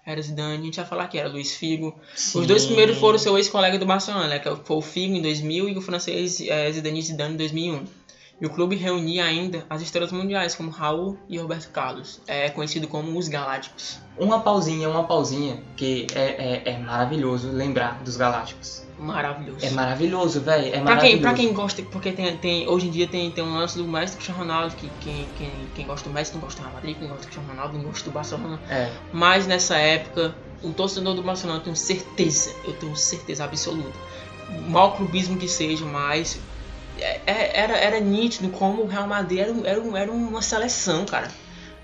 era 0.05 0.21
Zidane, 0.21 0.59
a 0.63 0.65
gente 0.65 0.77
ia 0.79 0.85
falar 0.85 1.07
que 1.07 1.19
era 1.19 1.29
Luiz 1.29 1.55
Figo. 1.55 1.95
Os 2.35 2.47
dois 2.47 2.67
primeiros 2.67 2.99
foram 2.99 3.19
seu 3.19 3.37
ex-colega 3.39 3.79
do 3.79 3.87
Barcelona, 3.87 4.27
né, 4.27 4.39
que 4.41 4.49
foi 4.65 4.77
o 4.77 4.81
Figo 4.83 5.15
em 5.15 5.23
2000 5.23 5.69
e 5.69 5.79
o 5.79 5.81
francês 5.81 6.41
eh, 6.41 6.73
Zidane 6.73 7.03
Zidane 7.03 7.35
em 7.35 7.37
2001. 7.37 7.85
E 8.41 8.47
o 8.47 8.51
clube 8.51 8.75
reunia 8.75 9.25
ainda 9.25 9.67
as 9.69 9.83
estrelas 9.83 10.11
mundiais, 10.13 10.55
como 10.55 10.71
Raul 10.71 11.19
e 11.29 11.39
Roberto 11.39 11.71
Carlos, 11.71 12.21
é 12.27 12.49
conhecido 12.49 12.89
como 12.89 13.19
os 13.19 13.29
Galácticos. 13.29 13.99
Uma 14.19 14.41
pausinha, 14.41 14.89
uma 14.89 15.05
pausinha, 15.05 15.63
que 15.77 16.07
é, 16.15 16.63
é, 16.67 16.73
é 16.73 16.79
maravilhoso 16.79 17.51
lembrar 17.51 18.03
dos 18.03 18.17
Galácticos. 18.17 18.83
Maravilhoso. 18.99 19.65
É 19.65 19.71
maravilhoso, 19.71 20.41
velho. 20.41 20.67
É 20.69 20.71
Pra 20.73 20.81
maravilhoso. 20.81 21.13
quem, 21.13 21.21
pra 21.21 21.35
quem 21.35 21.53
gosta, 21.53 21.83
porque 21.83 22.13
tem, 22.13 22.37
tem, 22.39 22.69
hoje 22.69 22.87
em 22.87 22.91
dia 22.91 23.07
tem, 23.07 23.31
tem 23.31 23.45
um 23.45 23.57
lance 23.57 23.77
do 23.77 23.85
Messi 23.85 24.13
e 24.13 24.17
do 24.17 24.17
Cristiano 24.17 24.41
Ronaldo, 24.41 24.75
que 24.77 24.91
quem, 25.01 25.27
quem, 25.37 25.51
quem 25.75 25.87
gosta 25.87 26.09
do 26.09 26.15
Messi 26.15 26.33
não 26.35 26.41
gosta 26.41 26.61
do 26.61 26.65
Real 26.65 26.75
Madrid, 26.75 26.97
quem 26.99 27.09
gosta 27.09 27.23
do 27.23 27.27
Cristiano 27.27 27.49
Ronaldo 27.49 27.77
não 27.79 27.85
gosta 27.85 28.05
do 28.05 28.11
Barcelona. 28.11 28.61
É, 28.69 28.91
Mas 29.13 29.47
nessa 29.47 29.77
época, 29.77 30.35
o 30.63 30.71
torcedor 30.73 31.15
do 31.15 31.23
Barcelona, 31.23 31.59
eu 31.61 31.65
tenho 31.65 31.77
certeza, 31.77 32.55
eu 32.65 32.73
tenho 32.75 32.95
certeza 32.97 33.45
absoluta, 33.45 33.99
mal 34.69 34.93
clubismo 34.97 35.39
que 35.39 35.49
seja, 35.49 35.85
mas 35.87 36.39
era, 37.27 37.77
era 37.77 38.01
nítido 38.01 38.49
como 38.51 38.83
o 38.83 38.87
Real 38.87 39.07
Madrid 39.07 39.39
era, 39.41 39.53
era, 39.65 39.99
era 39.99 40.13
uma 40.13 40.43
seleção, 40.43 41.05
cara. 41.05 41.29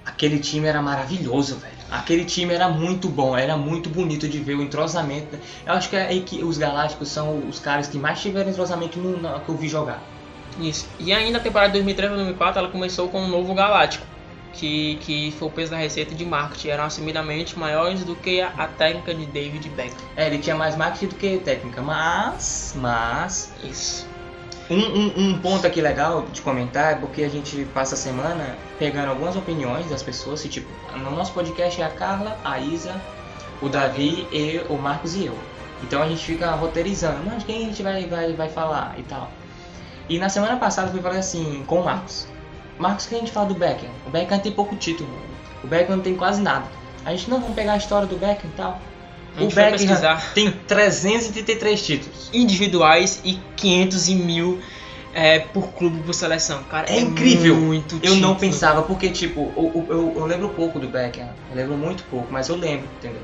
aquele 0.05 0.39
time 0.39 0.67
era 0.67 0.81
maravilhoso, 0.83 1.57
velho. 1.57 1.75
Aquele 1.91 2.25
time 2.25 2.53
era 2.53 2.69
muito 2.69 3.09
bom, 3.09 3.37
era 3.37 3.57
muito 3.57 3.89
bonito 3.89 4.29
de 4.29 4.39
ver 4.41 4.55
o 4.57 4.63
entrosamento. 4.63 5.39
Eu 5.65 5.73
acho 5.75 5.89
que 5.89 5.97
é 5.97 6.07
aí 6.07 6.21
que 6.23 6.43
os 6.43 6.59
Galácticos 6.59 7.09
são 7.09 7.47
os 7.49 7.59
caras 7.61 7.87
que 7.87 7.97
mais 7.99 8.21
tiveram 8.21 8.51
entrosamento 8.51 8.99
no, 8.99 9.21
na- 9.21 9.39
que 9.41 9.49
eu 9.49 9.57
vi 9.57 9.69
jogar. 9.69 10.01
Isso. 10.59 10.87
E 10.99 11.13
ainda 11.13 11.39
a 11.39 11.41
temporada 11.41 11.69
de 11.69 11.75
2003 11.75 12.09
para 12.09 12.17
2004 12.17 12.59
ela 12.61 12.69
começou 12.69 13.09
com 13.09 13.21
um 13.21 13.29
novo 13.29 13.55
Galáctico, 13.55 14.05
que, 14.55 14.97
que 15.03 15.33
foi 15.39 15.49
o 15.49 15.51
peso 15.51 15.71
da 15.73 15.77
receita 15.77 16.15
de 16.15 16.25
marketing, 16.25 16.69
eram 16.69 16.85
assumidamente 16.85 17.59
maiores 17.59 18.03
do 18.05 18.17
que 18.17 18.41
a, 18.41 18.49
a 18.57 18.67
técnica 18.67 19.15
de 19.15 19.27
David 19.27 19.69
Beckham. 19.71 19.97
É, 20.17 20.27
ele 20.27 20.39
tinha 20.39 20.57
mais 20.57 20.75
marketing 20.77 21.07
do 21.09 21.15
que 21.15 21.39
técnica, 21.39 21.83
mas, 21.83 22.73
mas 22.75 23.53
Isso. 23.63 24.07
Um, 24.69 24.75
um- 24.79 25.13
um 25.17 25.39
ponto 25.39 25.65
aqui 25.67 25.81
legal 25.81 26.27
de 26.33 26.43
comentar 26.43 26.93
é 26.93 26.97
porque 26.97 27.23
a 27.23 27.29
gente 27.29 27.65
passa 27.73 27.95
a 27.95 27.99
semana 27.99 28.57
pegando 28.79 29.11
algumas 29.11 29.37
opiniões 29.37 29.89
das 29.89 30.03
pessoas, 30.03 30.45
e, 30.45 30.49
tipo, 30.49 30.69
no 30.99 31.11
nosso 31.13 31.33
podcast 31.33 31.81
é 31.81 31.85
a 31.85 31.89
Carla, 31.91 32.37
a 32.45 32.59
Isa, 32.59 32.93
o 33.63 33.69
Davi, 33.69 34.27
e 34.33 34.61
o 34.69 34.77
Marcos 34.77 35.15
e 35.15 35.27
eu. 35.27 35.39
Então 35.85 36.03
a 36.03 36.09
gente 36.09 36.25
fica 36.25 36.51
roteirizando, 36.53 37.19
mas 37.25 37.45
quem 37.45 37.59
a 37.65 37.69
gente 37.69 37.83
vai, 37.83 38.07
vai, 38.07 38.33
vai 38.33 38.49
falar 38.49 38.95
e 38.99 39.03
tal. 39.05 39.31
E 40.09 40.19
na 40.19 40.29
semana 40.29 40.57
passada 40.57 40.91
eu 40.97 41.03
falar 41.03 41.17
assim 41.19 41.63
com 41.67 41.81
o 41.81 41.85
Marcos. 41.85 42.27
Marcos, 42.79 43.07
que 43.07 43.15
a 43.15 43.19
gente 43.19 43.31
fala 43.31 43.47
do 43.47 43.55
Beckham? 43.55 43.91
O 44.07 44.11
Beckham 44.11 44.39
tem 44.39 44.53
pouco 44.53 44.75
título, 44.77 45.09
o 45.63 45.67
Beckham 45.67 45.97
não 45.97 46.03
tem 46.03 46.17
quase 46.17 46.41
nada. 46.43 46.67
A 47.05 47.11
gente 47.13 47.31
não 47.31 47.41
vamos 47.41 47.55
pegar 47.55 47.75
a 47.75 47.77
história 47.77 48.07
do 48.07 48.17
Beckham 48.17 48.51
e 48.51 48.57
tal. 48.57 48.81
O 49.39 49.49
Beckham 49.49 50.19
tem 50.35 50.51
333 50.51 51.83
títulos. 51.83 52.31
individuais 52.33 53.21
e 53.25 53.39
500 53.57 54.09
e 54.09 54.15
mil 54.15 54.61
é, 55.13 55.39
por 55.39 55.69
clube 55.69 56.01
por 56.03 56.13
seleção. 56.15 56.63
Cara, 56.65 56.91
É 56.91 57.01
incrível. 57.01 57.57
Muito 57.57 57.99
Eu 58.03 58.17
não 58.17 58.35
pensava, 58.35 58.83
porque 58.83 59.09
tipo, 59.09 59.53
eu, 59.57 59.87
eu, 59.89 60.15
eu 60.17 60.27
lembro 60.27 60.51
pouco 60.51 60.79
do 60.79 60.89
Beckham, 60.89 61.29
eu 61.51 61.57
lembro 61.57 61.77
muito 61.77 62.05
pouco, 62.05 62.29
mas 62.31 62.49
eu 62.49 62.57
lembro, 62.57 62.87
entendeu? 62.99 63.23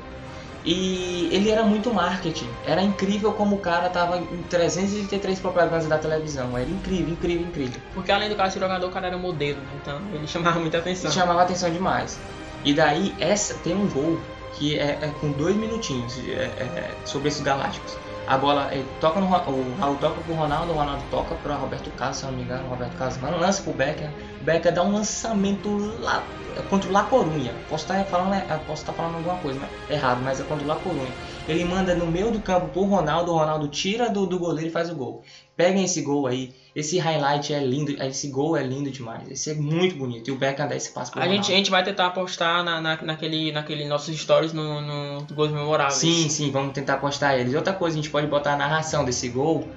E 0.65 1.27
ele 1.31 1.51
era 1.51 1.63
muito 1.63 1.93
marketing, 1.93 2.47
era 2.65 2.81
incrível 2.81 3.33
como 3.33 3.57
o 3.57 3.59
cara 3.59 3.89
tava 3.89 4.17
em 4.17 4.43
333 4.49 5.39
propagandas 5.39 5.87
da 5.87 5.97
televisão, 5.97 6.57
era 6.57 6.69
incrível, 6.69 7.09
incrível, 7.09 7.45
incrível. 7.45 7.81
Porque 7.93 8.11
além 8.11 8.29
do 8.29 8.35
cara 8.35 8.49
ser 8.49 8.59
jogador, 8.61 8.87
o 8.87 8.91
cara 8.91 9.07
era 9.07 9.17
modelo, 9.17 9.57
né? 9.57 9.67
Então 9.81 9.99
ele 10.13 10.25
chamava 10.27 10.59
muita 10.59 10.77
atenção. 10.77 11.09
Isso 11.09 11.19
chamava 11.19 11.41
atenção 11.41 11.69
demais. 11.69 12.17
E 12.63 12.73
daí, 12.73 13.13
essa 13.19 13.55
tem 13.55 13.75
um 13.75 13.87
gol 13.89 14.17
que 14.53 14.77
é, 14.77 14.99
é 15.01 15.11
com 15.19 15.31
dois 15.31 15.55
minutinhos 15.55 16.17
é, 16.19 16.43
é, 16.43 16.95
sobre 17.05 17.27
esses 17.27 17.41
galácticos. 17.41 17.97
A 18.25 18.37
bola 18.37 18.69
ele 18.71 18.87
toca 19.01 19.19
no 19.19 19.25
o 19.25 19.75
Raul 19.77 19.97
toca 19.97 20.21
pro 20.21 20.33
Ronaldo, 20.33 20.71
o 20.71 20.75
Ronaldo 20.75 21.03
toca 21.11 21.35
para 21.35 21.55
Roberto 21.55 21.91
Carlos, 21.91 22.17
se 22.17 22.25
não 22.25 22.31
me 22.31 22.43
engano, 22.43 22.69
Roberto 22.69 22.95
Carlos 22.95 23.17
lança 23.21 23.61
pro 23.63 23.73
Becker, 23.73 24.09
Becker 24.41 24.73
dá 24.73 24.81
um 24.81 24.93
lançamento 24.93 25.69
lá 25.99 26.23
contra 26.69 26.89
o 26.89 26.93
La 26.93 27.03
Corunha. 27.03 27.53
Posso 27.69 27.83
estar 27.83 28.03
falando, 28.05 28.33
é, 28.35 28.41
posso 28.65 28.83
estar 28.83 28.93
falando 28.93 29.15
alguma 29.15 29.37
coisa 29.39 29.59
mas- 29.59 29.89
errado, 29.89 30.21
mas 30.23 30.39
é 30.39 30.43
contra 30.43 30.63
o 30.63 30.67
La 30.67 30.75
Corunha. 30.75 31.11
Ele 31.47 31.65
manda 31.65 31.95
no 31.95 32.05
meio 32.05 32.31
do 32.31 32.39
campo 32.41 32.67
pro 32.69 32.83
Ronaldo, 32.83 33.31
o 33.33 33.37
Ronaldo 33.37 33.67
tira 33.67 34.09
do, 34.09 34.25
do 34.25 34.39
goleiro 34.39 34.69
e 34.69 34.71
faz 34.71 34.89
o 34.89 34.95
gol. 34.95 35.23
Peguem 35.55 35.83
esse 35.85 36.01
gol 36.01 36.25
aí, 36.25 36.51
esse 36.75 36.97
highlight 36.97 37.53
é 37.53 37.59
lindo, 37.63 37.91
esse 38.03 38.27
gol 38.29 38.57
é 38.57 38.63
lindo 38.63 38.89
demais, 38.89 39.29
esse 39.29 39.51
é 39.51 39.53
muito 39.53 39.95
bonito. 39.95 40.27
E 40.29 40.33
o 40.33 40.35
Beckham 40.35 40.67
dá 40.67 40.75
esse 40.75 40.91
passo 40.91 41.11
pro 41.11 41.21
A 41.21 41.23
Ronaldo. 41.25 41.43
gente, 41.43 41.53
a 41.53 41.57
gente 41.57 41.69
vai 41.69 41.83
tentar 41.83 42.09
postar 42.09 42.63
na, 42.63 42.81
na- 42.81 42.99
naquele, 43.03 43.51
naquele 43.51 43.85
nossos 43.87 44.19
stories 44.19 44.51
no, 44.51 44.81
no 44.81 45.25
Gols 45.35 45.51
Memoráveis. 45.51 45.93
Sim, 45.99 46.27
sim, 46.29 46.49
vamos 46.49 46.73
tentar 46.73 46.97
postar 46.97 47.37
eles. 47.37 47.53
Outra 47.53 47.71
coisa, 47.73 47.95
a 47.95 48.01
gente 48.01 48.09
pode 48.09 48.25
botar 48.25 48.53
a 48.53 48.57
narração 48.57 49.05
desse 49.05 49.29
gol 49.29 49.67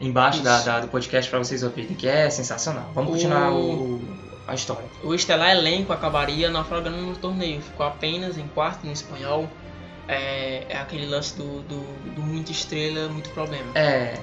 embaixo 0.00 0.42
da, 0.42 0.60
da- 0.62 0.80
do 0.80 0.88
podcast 0.88 1.30
pra 1.30 1.38
vocês 1.38 1.62
ouvirem, 1.62 1.94
que 1.94 2.08
é 2.08 2.28
sensacional. 2.28 2.90
Vamos 2.92 3.10
O- 3.10 3.12
continuar 3.14 3.52
o, 3.52 4.00
a 4.48 4.54
história. 4.56 4.84
O 5.04 5.14
estelar 5.14 5.50
elenco 5.50 5.92
acabaria 5.92 6.50
naufragando 6.50 6.96
no 6.96 7.14
torneio. 7.14 7.62
Ficou 7.62 7.86
apenas 7.86 8.36
em 8.36 8.48
quarto 8.48 8.84
no 8.84 8.92
espanhol. 8.92 9.48
É, 10.08 10.64
é 10.68 10.76
aquele 10.78 11.06
lance 11.06 11.36
do, 11.36 11.62
do, 11.62 11.80
do 12.14 12.22
muito 12.22 12.50
estrela, 12.52 13.08
muito 13.08 13.30
problema. 13.30 13.66
É, 13.76 14.14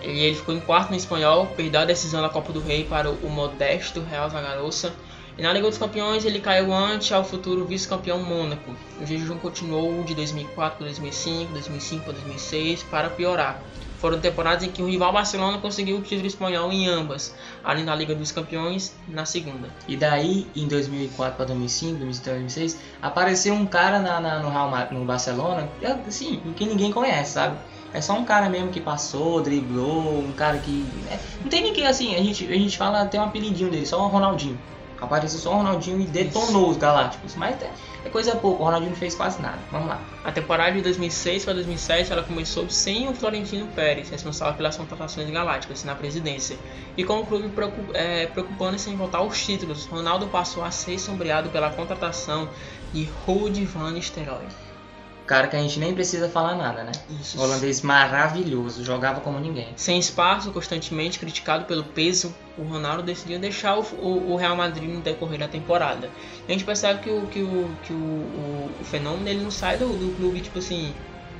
Ele, 0.00 0.18
ele 0.20 0.34
ficou 0.36 0.54
em 0.54 0.60
quarto 0.60 0.90
no 0.90 0.96
espanhol, 0.96 1.46
perdeu 1.56 1.80
a 1.80 1.84
decisão 1.84 2.20
da 2.22 2.28
Copa 2.28 2.52
do 2.52 2.60
Rei 2.60 2.84
para 2.84 3.10
o, 3.10 3.28
modesto 3.30 4.00
Real 4.02 4.28
Zaragoza. 4.30 4.92
E 5.36 5.42
na 5.42 5.52
Liga 5.52 5.68
dos 5.68 5.78
Campeões 5.78 6.24
ele 6.24 6.40
caiu 6.40 6.72
ante 6.72 7.14
ao 7.14 7.24
futuro 7.24 7.64
vice-campeão 7.64 8.20
Mônaco. 8.22 8.76
O 9.00 9.06
jejum 9.06 9.38
continuou 9.38 10.02
de 10.02 10.14
2004 10.14 10.78
para 10.78 10.86
2005, 10.86 11.52
2005 11.52 12.04
para 12.04 12.12
2006 12.14 12.82
para 12.84 13.08
piorar. 13.10 13.62
Foram 13.98 14.20
temporadas 14.20 14.62
em 14.64 14.70
que 14.70 14.80
o 14.82 14.86
rival 14.88 15.12
Barcelona 15.12 15.58
conseguiu 15.58 15.96
o 15.98 16.02
título 16.02 16.26
espanhol 16.26 16.70
em 16.72 16.86
ambas, 16.88 17.34
além 17.64 17.84
da 17.84 17.94
Liga 17.94 18.14
dos 18.14 18.30
Campeões 18.32 18.96
na 19.08 19.24
segunda. 19.24 19.68
e 19.88 19.96
daí, 19.96 20.46
em 20.54 20.68
2004 20.68 21.36
para 21.36 21.46
2005, 21.46 21.98
2005 21.98 22.24
2006, 22.30 22.80
apareceu 23.02 23.54
um 23.54 23.66
cara 23.66 23.98
na, 24.00 24.20
na- 24.20 24.38
no, 24.40 24.50
Real, 24.50 24.70
no 24.92 25.04
Barcelona, 25.04 25.68
assim, 26.06 26.40
que 26.56 26.64
ninguém 26.64 26.92
conhece, 26.92 27.32
sabe? 27.32 27.58
É 27.92 28.00
só 28.00 28.14
um 28.14 28.24
cara 28.24 28.48
mesmo 28.48 28.68
que 28.70 28.80
passou, 28.80 29.40
driblou, 29.40 30.18
um 30.18 30.32
cara 30.32 30.58
que. 30.58 30.86
é, 31.10 31.18
não 31.42 31.48
tem 31.48 31.62
ninguém 31.62 31.86
assim, 31.86 32.14
a 32.14 32.22
gente, 32.22 32.44
a 32.46 32.54
gente 32.54 32.76
fala, 32.76 33.06
tem 33.06 33.18
um 33.18 33.24
apelidinho 33.24 33.70
dele, 33.70 33.86
só 33.86 34.02
o 34.04 34.08
Ronaldinho. 34.08 34.58
Apareceu 35.00 35.38
só 35.38 35.52
o 35.52 35.56
Ronaldinho 35.58 36.00
e 36.00 36.06
detonou 36.06 36.70
os 36.70 36.76
Galácticos. 36.76 37.36
Mas 37.36 37.62
é, 37.62 37.70
é 38.04 38.08
coisa 38.08 38.34
pouca, 38.34 38.62
o 38.62 38.64
Ronaldinho 38.64 38.90
não 38.90 38.98
fez 38.98 39.14
quase 39.14 39.40
nada. 39.40 39.58
Vamos 39.70 39.88
lá. 39.88 40.00
A 40.24 40.32
temporada 40.32 40.72
de 40.72 40.82
2006 40.82 41.44
para 41.44 41.54
2007 41.54 42.12
ela 42.12 42.22
começou 42.22 42.68
sem 42.68 43.08
o 43.08 43.14
Florentino 43.14 43.68
Pérez, 43.68 44.10
responsável 44.10 44.54
pelas 44.54 44.76
contratações 44.76 45.30
galácticas 45.30 45.84
na 45.84 45.94
presidência, 45.94 46.58
e 46.96 47.04
com 47.04 47.20
o 47.20 47.26
clube 47.26 47.50
eh, 47.94 48.26
preocupando-se 48.26 48.90
em 48.90 48.96
voltar 48.96 49.18
aos 49.18 49.40
títulos, 49.40 49.86
Ronaldo 49.86 50.26
passou 50.26 50.64
a 50.64 50.70
ser 50.70 50.98
sombreado 50.98 51.48
pela 51.50 51.70
contratação 51.70 52.48
de 52.92 53.08
Ruud 53.24 53.64
van 53.66 53.92
Nistelrooy. 53.92 54.67
Cara 55.28 55.46
que 55.46 55.54
a 55.54 55.60
gente 55.60 55.78
nem 55.78 55.94
precisa 55.94 56.26
falar 56.28 56.56
nada, 56.56 56.82
né? 56.82 56.92
Isso. 57.20 57.38
Holandês 57.38 57.82
maravilhoso, 57.82 58.82
jogava 58.82 59.20
como 59.20 59.38
ninguém. 59.38 59.68
Sem 59.76 59.98
espaço, 59.98 60.50
constantemente 60.52 61.18
criticado 61.18 61.66
pelo 61.66 61.84
peso, 61.84 62.34
o 62.56 62.62
Ronaldo 62.62 63.02
decidiu 63.02 63.38
deixar 63.38 63.76
o, 63.78 63.82
o- 64.00 64.32
o 64.32 64.36
Real 64.36 64.56
Madrid 64.56 64.88
no 64.88 65.02
decorrer 65.02 65.38
da 65.38 65.46
temporada. 65.46 66.10
E 66.48 66.50
a 66.50 66.52
gente 66.52 66.64
percebe 66.64 67.00
que 67.02 67.10
o, 67.10 67.26
que 67.26 67.42
o, 67.42 67.70
que 67.82 67.92
o, 67.92 67.96
o- 67.96 68.70
o 68.80 68.84
fenômeno 68.84 69.28
ele 69.28 69.42
não 69.42 69.50
sai 69.50 69.76
do, 69.76 69.86
do 69.88 70.14
clube 70.16 70.40
tipo 70.40 70.58
assim, 70.60 70.94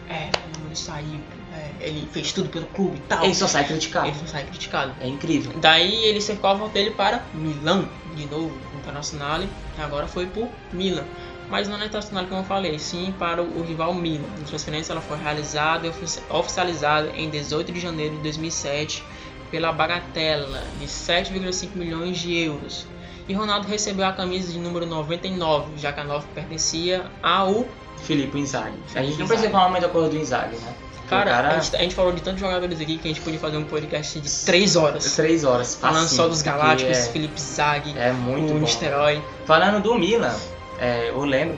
é, 0.06 0.28
ele 0.66 0.76
saiu, 0.76 1.20
é, 1.54 1.86
ele 1.86 2.06
fez 2.12 2.32
tudo 2.32 2.50
pelo 2.50 2.66
clube 2.66 2.98
e 2.98 3.00
tal. 3.00 3.24
Ele 3.24 3.34
só 3.34 3.46
sai 3.46 3.64
criticado. 3.64 4.08
Ele 4.08 4.18
só 4.18 4.26
sai 4.26 4.44
criticado. 4.44 4.94
É 5.00 5.08
incrível. 5.08 5.52
Daí 5.60 6.04
ele 6.04 6.20
cercou 6.20 6.50
a 6.50 6.54
volta 6.54 6.74
dele 6.74 6.90
para 6.90 7.24
Milão, 7.34 7.88
de 8.14 8.26
novo, 8.26 8.52
Internacional, 8.76 9.42
e 9.42 9.48
agora 9.80 10.06
foi 10.06 10.26
por 10.26 10.48
Milan. 10.72 11.04
Mas 11.50 11.66
não 11.68 11.78
na 11.78 11.86
Internacional 11.86 12.26
como 12.26 12.40
eu 12.40 12.44
falei, 12.44 12.78
sim 12.78 13.14
para 13.18 13.42
o, 13.42 13.62
rival 13.62 13.94
Milan. 13.94 14.24
A 14.42 14.44
transferência 14.46 14.92
ela 14.92 15.00
foi 15.00 15.16
realizada 15.18 15.86
e 15.86 15.90
ofici- 15.90 16.20
oficializada 16.28 17.10
em 17.16 17.30
18 17.30 17.72
de 17.72 17.80
janeiro 17.80 18.16
de 18.16 18.22
2007 18.22 19.02
pela 19.50 19.72
bagatela 19.72 20.62
de 20.78 20.86
7,5 20.86 21.70
milhões 21.74 22.18
de 22.18 22.36
euros. 22.36 22.86
E 23.26 23.32
Ronaldo 23.34 23.66
recebeu 23.68 24.06
a 24.06 24.12
camisa 24.12 24.52
de 24.52 24.58
número 24.58 24.84
99, 24.86 25.72
já 25.78 25.92
que 25.92 26.00
a 26.00 26.04
9 26.04 26.26
pertencia 26.34 27.04
ao 27.22 27.66
Felipe 28.02 28.38
Inzaghi. 28.38 28.76
A 28.94 29.02
gente 29.02 29.18
não 29.18 29.26
precisa 29.26 29.50
falar 29.50 29.68
mais 29.70 29.82
da 29.82 29.88
coisa 29.88 30.08
do 30.10 30.16
Inzaghi, 30.16 30.56
né? 30.56 30.74
Cara, 31.08 31.30
cara 31.30 31.48
A, 31.56 31.58
gente, 31.60 31.76
a 31.76 31.78
gente 31.80 31.94
falou 31.94 32.12
de 32.12 32.20
tantos 32.20 32.40
jogadores 32.40 32.78
aqui 32.80 32.98
que 32.98 33.08
a 33.08 33.10
gente 33.10 33.22
podia 33.22 33.40
fazer 33.40 33.56
um 33.56 33.64
podcast 33.64 34.20
de 34.20 34.30
3 34.44 34.76
horas. 34.76 35.16
Três 35.16 35.42
horas. 35.44 35.74
Falando 35.74 36.06
só 36.08 36.28
dos 36.28 36.42
Galácticos, 36.42 36.98
É, 36.98 37.02
Felipe 37.10 37.40
Zag, 37.40 37.98
é 37.98 38.12
muito 38.12 38.52
o. 38.52 38.58
Nistelrooy. 38.58 39.22
Falando 39.46 39.82
do 39.82 39.94
Milan, 39.94 40.34
é, 40.78 41.10
eu 41.10 41.24
lembro. 41.24 41.56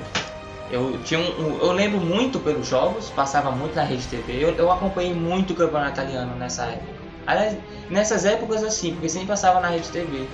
Eu, 0.70 0.98
tinha 1.04 1.18
um, 1.18 1.58
eu 1.60 1.72
lembro 1.72 2.00
muito 2.00 2.38
pelos 2.38 2.68
jogos, 2.68 3.10
passava 3.10 3.50
muito 3.50 3.74
na 3.74 3.82
rede 3.82 4.06
TV. 4.06 4.44
Eu, 4.44 4.50
eu 4.54 4.70
acompanhei 4.70 5.12
muito 5.12 5.52
o 5.52 5.56
campeonato 5.56 6.00
italiano 6.00 6.36
nessa 6.36 6.64
época. 6.64 7.00
Aliás, 7.26 7.56
nessas 7.90 8.24
épocas 8.24 8.62
assim, 8.62 8.92
porque 8.92 9.08
sempre 9.08 9.28
passava 9.28 9.60
na 9.60 9.68
rede 9.68 9.88
TV. 9.88 10.26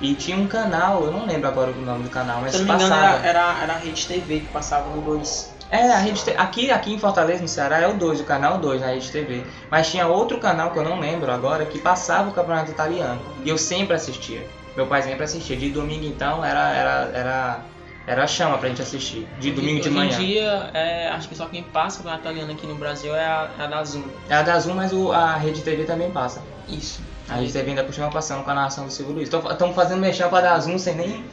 E 0.00 0.14
tinha 0.14 0.36
um 0.36 0.46
canal, 0.46 1.04
eu 1.04 1.12
não 1.12 1.24
lembro 1.24 1.48
agora 1.48 1.70
o 1.70 1.80
nome 1.80 2.04
do 2.04 2.10
canal, 2.10 2.40
mas 2.42 2.52
Se 2.52 2.58
não 2.58 2.66
me 2.66 2.72
engano, 2.72 2.90
passava. 2.94 3.26
era, 3.26 3.40
era, 3.40 3.62
era 3.62 3.72
a 3.74 3.78
Rede 3.78 4.06
TV 4.06 4.40
que 4.40 4.46
passava 4.48 4.94
no 4.94 5.00
2. 5.00 5.54
É, 5.70 5.90
a 5.90 5.98
Rede 5.98 6.22
TV, 6.22 6.36
aqui, 6.36 6.70
aqui 6.70 6.92
em 6.92 6.98
Fortaleza, 6.98 7.40
no 7.40 7.48
Ceará, 7.48 7.80
é 7.80 7.88
o 7.88 7.94
2, 7.94 8.20
o 8.20 8.24
canal 8.24 8.58
2 8.58 8.82
na 8.82 8.88
Rede 8.88 9.10
TV. 9.10 9.42
Mas 9.70 9.90
tinha 9.90 10.06
outro 10.06 10.38
canal 10.38 10.70
que 10.70 10.78
eu 10.78 10.84
não 10.84 11.00
lembro 11.00 11.32
agora 11.32 11.64
que 11.64 11.78
passava 11.78 12.28
o 12.28 12.32
campeonato 12.32 12.70
italiano. 12.70 13.20
E 13.42 13.48
eu 13.48 13.56
sempre 13.56 13.96
assistia. 13.96 14.46
Meu 14.76 14.86
pai 14.86 15.02
sempre 15.02 15.24
assistia. 15.24 15.56
De 15.56 15.70
domingo 15.70 16.04
então 16.04 16.44
era, 16.44 16.70
era, 16.74 17.10
era, 17.14 17.60
era 18.06 18.26
chama 18.26 18.56
pra 18.58 18.68
gente 18.68 18.80
assistir. 18.82 19.26
De 19.40 19.50
domingo 19.50 19.80
de 19.80 19.88
Hoje 19.88 19.96
manhã. 19.96 20.12
em 20.14 20.24
dia, 20.26 20.70
é, 20.72 21.08
acho 21.08 21.28
que 21.28 21.34
só 21.34 21.46
quem 21.46 21.62
passa 21.62 22.02
com 22.02 22.08
a 22.08 22.16
italiana 22.16 22.52
aqui 22.52 22.66
no 22.66 22.76
Brasil 22.76 23.14
é 23.14 23.24
a, 23.24 23.50
a 23.58 23.66
da 23.66 23.82
Zoom. 23.82 24.04
É 24.28 24.34
a 24.34 24.42
da 24.42 24.58
Zoom, 24.58 24.74
mas 24.74 24.92
o, 24.92 25.10
a 25.10 25.34
Rede 25.36 25.62
TV 25.62 25.84
também 25.84 26.10
passa. 26.10 26.40
Isso. 26.68 27.00
A 27.28 27.34
Rede 27.34 27.52
TV 27.52 27.70
ainda 27.70 27.82
continua 27.82 28.08
passando 28.10 28.44
com 28.44 28.50
a 28.50 28.54
narração 28.54 28.86
do 28.86 28.92
Silvio 28.92 29.16
Luiz. 29.16 29.28
Estamos 29.28 29.74
fazendo 29.74 30.00
mexer 30.00 30.28
pra 30.28 30.40
dar 30.40 30.60
Zoom 30.60 30.78
sem 30.78 30.94
nem 30.94 31.24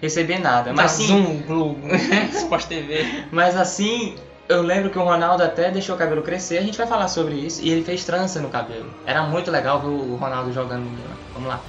receber 0.00 0.38
nada. 0.38 0.72
Mas 0.72 0.82
da 0.82 0.88
sim, 0.88 1.06
Zoom, 1.06 1.42
Globo, 1.42 1.88
Sport 2.32 2.66
TV. 2.66 3.24
Mas 3.32 3.56
assim, 3.56 4.14
eu 4.48 4.62
lembro 4.62 4.90
que 4.90 4.98
o 4.98 5.04
Ronaldo 5.04 5.42
até 5.42 5.70
deixou 5.70 5.96
o 5.96 5.98
cabelo 5.98 6.22
crescer, 6.22 6.58
a 6.58 6.62
gente 6.62 6.78
vai 6.78 6.86
falar 6.86 7.08
sobre 7.08 7.34
isso, 7.34 7.60
e 7.62 7.70
ele 7.70 7.84
fez 7.84 8.04
trança 8.04 8.40
no 8.40 8.48
cabelo. 8.48 8.90
Era 9.04 9.22
muito 9.22 9.50
legal 9.50 9.80
ver 9.80 9.88
o 9.88 10.16
Ronaldo 10.16 10.52
jogando. 10.52 10.88
Vamos 11.34 11.48
lá. 11.48 11.60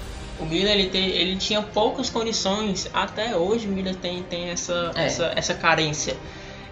O 0.42 0.46
Milan 0.46 0.70
ele, 0.70 0.88
tem, 0.88 1.08
ele 1.08 1.36
tinha 1.36 1.62
poucas 1.62 2.10
condições, 2.10 2.90
até 2.92 3.36
hoje 3.36 3.68
o 3.68 3.70
Milan 3.70 3.94
tem, 3.94 4.22
tem 4.24 4.50
essa, 4.50 4.90
É. 4.96 5.06
essa, 5.06 5.32
essa 5.36 5.54
carência. 5.54 6.16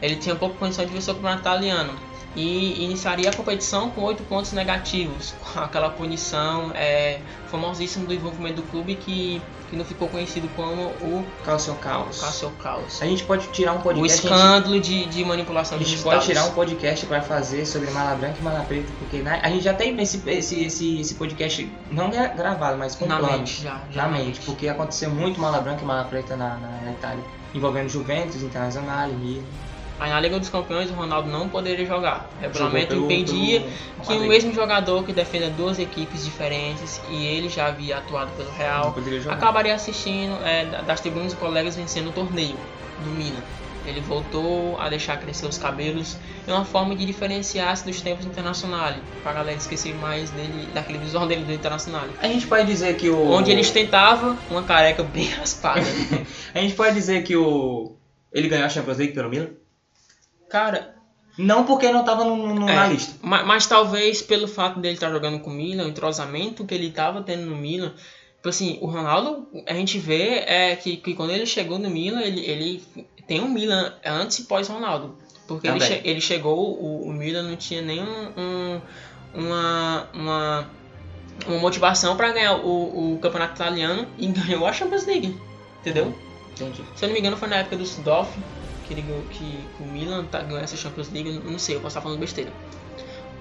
Ele 0.02 0.16
tinha 0.16 0.34
pouca 0.34 0.56
condição 0.56 0.84
de 0.84 0.92
vencer 0.92 1.12
o 1.12 1.14
campeonato 1.14 1.42
italiano 1.42 1.92
e 2.34 2.84
iniciaria 2.84 3.30
a 3.30 3.32
competição 3.32 3.90
com 3.90 4.02
oito 4.02 4.22
pontos 4.24 4.52
negativos, 4.52 5.34
com 5.52 5.60
aquela 5.60 5.90
punição 5.90 6.72
é, 6.74 7.20
famosíssima 7.48 8.06
do 8.06 8.14
envolvimento 8.14 8.56
do 8.56 8.62
clube 8.62 8.96
que, 8.96 9.40
que 9.70 9.76
não 9.76 9.84
ficou 9.84 10.08
conhecido 10.08 10.48
como 10.56 10.82
o 10.82 11.24
Calcio 11.44 11.74
Caos. 11.76 12.20
Cássio 12.20 12.50
Caos. 12.62 13.00
A 13.00 13.06
gente 13.06 13.22
pode 13.24 13.46
tirar 13.48 13.72
um 13.72 13.76
O 13.78 13.82
podcast. 13.82 14.26
a 14.26 14.30
gente- 14.30 14.34
escândalo 14.42 14.80
de, 14.80 15.06
de 15.06 15.24
manipulação 15.24 15.78
A 15.78 15.80
de 15.80 15.88
gente 15.88 16.02
pode 16.02 16.26
tirar 16.26 16.44
um 16.44 16.50
podcast 16.50 17.06
para 17.06 17.22
fazer 17.22 17.64
sobre 17.64 17.90
mala 17.92 18.16
branca 18.16 18.36
e 18.40 18.42
mala 18.42 18.60
preta, 18.64 18.88
porque 18.98 19.18
né, 19.18 19.40
a 19.42 19.48
gente 19.48 19.62
já 19.62 19.72
tem 19.72 19.98
esse, 20.00 20.20
esse, 20.28 20.64
esse, 20.64 21.00
esse 21.00 21.14
podcast 21.14 21.70
não 21.90 22.10
gra- 22.10 22.28
gravado, 22.28 22.76
mas 22.76 22.94
com 22.96 23.06
na 23.06 23.18
planos. 23.18 23.38
mente 23.38 23.62
já. 23.62 23.80
já 23.90 24.02
Na 24.02 24.08
mente, 24.08 24.40
porque 24.40 24.68
aconteceu 24.68 25.08
muito 25.10 25.40
mala 25.40 25.60
branca 25.60 25.82
e 25.82 25.86
mala 25.86 26.04
preta 26.04 26.36
na, 26.36 26.56
na, 26.56 26.68
na 26.84 26.90
Itália, 26.90 27.22
envolvendo 27.54 27.88
Juventus, 27.88 28.42
Internacional, 28.42 29.08
Milan. 29.08 29.42
Aí 30.00 30.08
na 30.10 30.18
Liga 30.18 30.38
dos 30.40 30.48
Campeões 30.48 30.90
o 30.90 30.94
Ronaldo 30.94 31.28
não 31.28 31.48
poderia 31.48 31.84
jogar. 31.84 32.28
O 32.38 32.40
regulamento 32.40 32.94
impedia 33.04 33.60
pelo 33.60 33.70
que 34.06 34.12
o 34.14 34.28
mesmo 34.28 34.52
jogador 34.54 35.04
que 35.04 35.12
defenda 35.12 35.50
duas 35.50 35.78
equipes 35.78 36.24
diferentes 36.24 37.00
e 37.10 37.26
ele 37.26 37.48
já 37.50 37.66
havia 37.66 37.98
atuado 37.98 38.30
pelo 38.36 38.50
Real 38.52 38.92
acabaria 39.30 39.74
assistindo 39.74 40.34
é, 40.44 40.64
da- 40.64 40.80
das 40.80 41.00
tribunas 41.00 41.34
colegas 41.34 41.76
vencendo 41.76 42.08
o 42.08 42.12
torneio 42.12 42.56
do 43.04 43.10
Milan. 43.10 43.42
Ele 43.86 44.00
voltou 44.00 44.78
a 44.78 44.88
deixar 44.90 45.16
crescer 45.18 45.46
os 45.46 45.56
cabelos 45.56 46.16
em 46.46 46.52
uma 46.52 46.64
forma 46.66 46.94
de 46.94 47.04
diferenciar-se 47.06 47.84
dos 47.84 48.00
tempos 48.02 48.26
internacionais, 48.26 48.96
para 49.22 49.32
a 49.32 49.34
galera 49.36 49.56
esquecer 49.56 49.94
mais 49.94 50.30
dele, 50.30 50.68
daquele 50.74 50.98
visual 50.98 51.26
dele 51.26 51.44
do 51.44 51.52
internacional. 51.52 52.04
A 52.20 52.26
gente 52.26 52.46
pode 52.46 52.66
dizer 52.66 52.94
que 52.96 53.08
o. 53.08 53.30
Onde 53.30 53.50
ele 53.50 53.62
ostentava 53.62 54.36
uma 54.50 54.62
careca 54.62 55.02
bem 55.02 55.28
raspada. 55.32 55.80
A 56.54 56.58
gente 56.58 56.74
pode 56.74 56.94
dizer 56.94 57.22
que 57.22 57.34
o. 57.36 57.96
Ele 58.32 58.48
ganhou 58.48 58.66
a 58.66 58.68
Champions 58.68 58.98
League 58.98 59.14
pelo 59.14 59.28
Milan? 59.30 59.48
Cara, 60.50 60.94
Não 61.38 61.64
porque 61.64 61.90
não 61.90 62.04
tava 62.04 62.24
no, 62.24 62.54
no- 62.54 62.68
É, 62.68 62.74
na 62.74 62.86
lista. 62.88 63.14
ma- 63.22 63.44
Mas, 63.44 63.66
talvez 63.66 64.20
pelo 64.20 64.46
fato 64.48 64.80
dele 64.80 64.94
estar 64.94 65.10
jogando 65.10 65.38
com 65.40 65.48
o 65.50 65.52
Milan, 65.54 65.84
o 65.84 65.88
entrosamento 65.88 66.66
que 66.66 66.74
ele 66.74 66.88
estava 66.88 67.22
tendo 67.22 67.46
no 67.46 67.56
Milan. 67.56 67.94
Tipo 68.36 68.48
assim, 68.48 68.78
o 68.80 68.86
Ronaldo, 68.86 69.46
a 69.66 69.74
gente 69.74 69.98
vê 69.98 70.42
é, 70.46 70.74
que, 70.76 70.96
que 70.96 71.14
quando 71.14 71.30
ele 71.30 71.46
chegou 71.46 71.78
no 71.78 71.88
Milan, 71.88 72.20
ele, 72.22 72.40
ele 72.44 72.84
tem 73.28 73.40
um 73.40 73.48
Milan 73.48 73.94
antes 74.04 74.38
e 74.40 74.44
pós-Ronaldo. 74.44 75.16
Porque 75.46 75.66
ele, 75.68 75.80
che- 75.80 76.00
ele 76.04 76.20
chegou, 76.20 76.58
o, 76.80 77.06
o 77.08 77.12
Milan 77.12 77.42
não 77.44 77.56
tinha 77.56 77.82
nenhum 77.82 78.06
um, 78.36 78.80
uma, 79.34 80.08
uma, 80.12 80.70
uma 81.46 81.58
motivação 81.58 82.16
para 82.16 82.32
ganhar 82.32 82.54
o, 82.56 83.14
o 83.14 83.18
campeonato 83.18 83.54
italiano 83.54 84.06
e 84.18 84.26
ganhou 84.32 84.66
a 84.66 84.72
Champions 84.72 85.06
League. 85.06 85.38
Entendeu? 85.80 86.14
Entendi. 86.52 86.82
Se 86.96 87.04
eu 87.04 87.08
não 87.08 87.14
me 87.14 87.20
engano, 87.20 87.36
foi 87.36 87.48
na 87.48 87.56
época 87.56 87.76
do 87.76 87.86
Sudolf 87.86 88.28
que, 88.94 89.00
ele 89.00 89.24
que 89.30 89.64
o 89.82 89.86
Milan 89.86 90.24
tá, 90.24 90.40
ganhou 90.42 90.60
essa 90.60 90.76
Champions 90.76 91.10
League. 91.10 91.40
Não 91.44 91.58
sei, 91.58 91.76
eu 91.76 91.80
posso 91.80 91.92
estar 91.92 92.00
falando 92.00 92.18
besteira. 92.18 92.50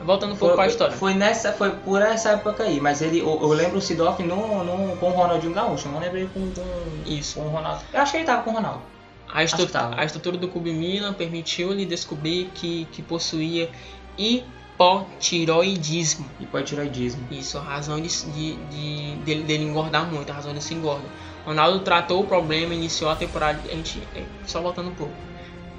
Voltando 0.03 0.33
um 0.33 0.37
pouco 0.37 0.55
para 0.55 0.63
a 0.63 0.67
história. 0.67 0.95
Foi 0.95 1.13
nessa, 1.13 1.51
foi 1.51 1.71
por 1.71 2.01
essa 2.01 2.29
época 2.29 2.63
aí, 2.63 2.79
mas 2.79 3.01
ele, 3.01 3.19
eu, 3.19 3.37
eu 3.41 3.49
lembro 3.49 3.79
o 3.79 3.81
Sidoff 3.81 4.23
no, 4.23 4.63
no, 4.63 4.95
com 4.95 5.07
o 5.07 5.11
Ronaldinho 5.11 5.53
Gaúcho, 5.53 5.87
eu 5.87 5.91
não 5.91 5.99
lembro 5.99 6.19
ele 6.19 6.29
com, 6.33 6.49
com, 6.51 6.63
Isso. 7.05 7.37
com 7.39 7.47
o 7.47 7.49
Ronaldo. 7.49 7.81
Eu 7.93 8.01
acho 8.01 8.11
que 8.11 8.17
ele 8.19 8.25
tava 8.25 8.43
com 8.43 8.51
o 8.51 8.53
Ronaldo. 8.53 8.81
A, 9.27 9.45
tava. 9.67 9.99
a 9.99 10.05
estrutura 10.05 10.37
do 10.37 10.47
Clube 10.47 10.71
Milan 10.71 11.13
permitiu-lhe 11.13 11.85
descobrir 11.85 12.49
que, 12.55 12.85
que 12.93 13.01
possuía 13.01 13.69
hipotiroidismo. 14.17 16.25
Hipotiroidismo. 16.39 17.27
Isso, 17.29 17.57
a 17.57 17.61
razão 17.61 17.99
de, 17.99 18.07
de, 18.07 18.55
de- 18.55 19.15
dele, 19.25 19.43
dele 19.43 19.63
engordar 19.65 20.09
muito, 20.09 20.31
a 20.31 20.33
razão 20.33 20.53
desse 20.53 20.73
engorda. 20.73 21.05
Ronaldo 21.45 21.79
tratou 21.81 22.21
o 22.21 22.25
problema, 22.25 22.73
iniciou 22.73 23.09
a 23.09 23.15
temporada. 23.15 23.59
A 23.69 23.75
gente, 23.75 24.01
é, 24.15 24.23
só 24.45 24.61
voltando 24.61 24.89
um 24.89 24.95
pouco. 24.95 25.13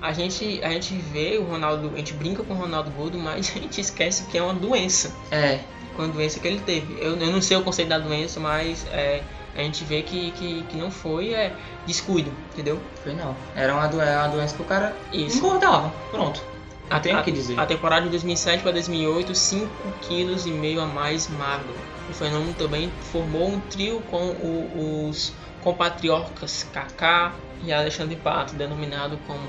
A 0.02 0.12
gente, 0.12 0.60
a 0.62 0.70
gente 0.70 0.94
vê 0.94 1.36
o 1.38 1.44
Ronaldo, 1.44 1.90
a 1.94 1.98
gente 1.98 2.14
brinca 2.14 2.42
com 2.42 2.54
o 2.54 2.56
Ronaldo 2.56 2.90
Gordo, 2.90 3.18
mas 3.18 3.50
a 3.56 3.58
gente 3.60 3.80
esquece 3.80 4.24
que 4.26 4.38
é 4.38 4.42
uma 4.42 4.54
doença. 4.54 5.14
É, 5.30 5.60
com 5.94 6.02
a 6.02 6.06
doença 6.06 6.38
que 6.40 6.46
ele 6.48 6.60
teve. 6.60 6.94
Eu, 7.00 7.16
eu 7.16 7.30
não 7.32 7.42
sei 7.42 7.56
o 7.56 7.62
conceito 7.62 7.88
da 7.88 7.98
doença, 7.98 8.38
mas 8.40 8.86
é, 8.92 9.22
a 9.54 9.60
gente 9.60 9.84
vê 9.84 10.02
que, 10.02 10.30
que, 10.32 10.62
que 10.64 10.76
não 10.76 10.90
foi 10.90 11.34
é, 11.34 11.52
descuido, 11.86 12.32
entendeu? 12.52 12.80
foi 13.02 13.12
não. 13.12 13.36
Era 13.54 13.74
uma, 13.74 13.86
do, 13.88 14.00
era 14.00 14.20
uma 14.22 14.28
doença 14.28 14.54
que 14.54 14.62
o 14.62 14.64
cara 14.64 14.96
Isso. 15.12 15.38
engordava. 15.38 15.92
Pronto. 16.10 16.40
Não 16.88 16.96
A- 16.96 17.00
tem 17.00 17.12
a- 17.12 17.20
o 17.20 17.24
que 17.24 17.30
dizer. 17.32 17.58
A 17.58 17.66
temporada 17.66 18.02
de 18.04 18.10
2007 18.10 18.62
para 18.62 18.72
2008, 18.72 19.32
5,5 19.34 19.68
kg 20.08 20.46
e 20.48 20.50
meio 20.52 20.80
a 20.80 20.86
mais 20.86 21.28
magro. 21.28 21.74
O 22.08 22.12
fenômeno 22.12 22.54
também 22.54 22.90
formou 23.12 23.48
um 23.48 23.60
trio 23.60 24.00
com 24.10 24.30
o- 24.30 25.08
os 25.10 25.32
compatriotas 25.62 26.66
Kaká 26.72 27.32
e 27.62 27.72
Alexandre 27.72 28.16
Pato, 28.16 28.54
denominado 28.54 29.18
como 29.26 29.42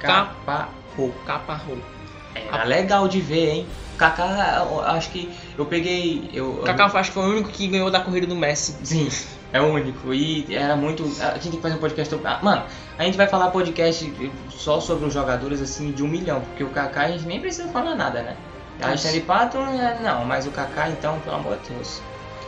Caparro. 0.00 1.14
Caparro. 1.26 1.78
Era 2.34 2.64
legal 2.64 3.08
de 3.08 3.20
ver, 3.20 3.50
hein? 3.50 3.66
Kaká, 3.98 4.64
eu 4.70 4.80
acho 4.80 5.10
que 5.10 5.28
eu 5.58 5.66
peguei. 5.66 6.30
Eu, 6.32 6.62
Kaká 6.64 6.86
acho 6.86 7.10
que 7.10 7.14
foi 7.14 7.26
o 7.26 7.30
único 7.30 7.48
que 7.50 7.66
ganhou 7.66 7.90
da 7.90 8.00
corrida 8.00 8.26
do 8.26 8.36
Messi. 8.36 8.76
Sim, 8.84 9.08
é 9.52 9.60
o 9.60 9.66
único. 9.66 10.14
E 10.14 10.54
era 10.54 10.76
muito. 10.76 11.02
A 11.20 11.34
gente 11.34 11.42
tem 11.42 11.50
que 11.52 11.60
fazer 11.60 11.74
um 11.74 11.78
podcast. 11.78 12.14
Ah, 12.24 12.38
Mano, 12.40 12.64
a 12.96 13.04
gente 13.04 13.16
vai 13.16 13.26
falar 13.26 13.50
podcast 13.50 14.12
só 14.50 14.80
sobre 14.80 15.06
os 15.06 15.12
jogadores 15.12 15.60
assim 15.60 15.90
de 15.90 16.02
um 16.02 16.08
milhão, 16.08 16.40
porque 16.40 16.62
o 16.62 16.68
Kaká 16.68 17.02
a 17.02 17.10
gente 17.10 17.26
nem 17.26 17.40
precisa 17.40 17.68
falar 17.68 17.96
nada, 17.96 18.22
né? 18.22 18.36
Alexandre 18.80 19.20
Pato, 19.22 19.58
é, 19.58 19.98
não, 20.00 20.24
mas 20.24 20.46
o 20.46 20.52
Kaká 20.52 20.88
então, 20.88 21.18
pelo 21.20 21.36
amor 21.36 21.58
de 21.58 21.70
Deus. 21.70 22.00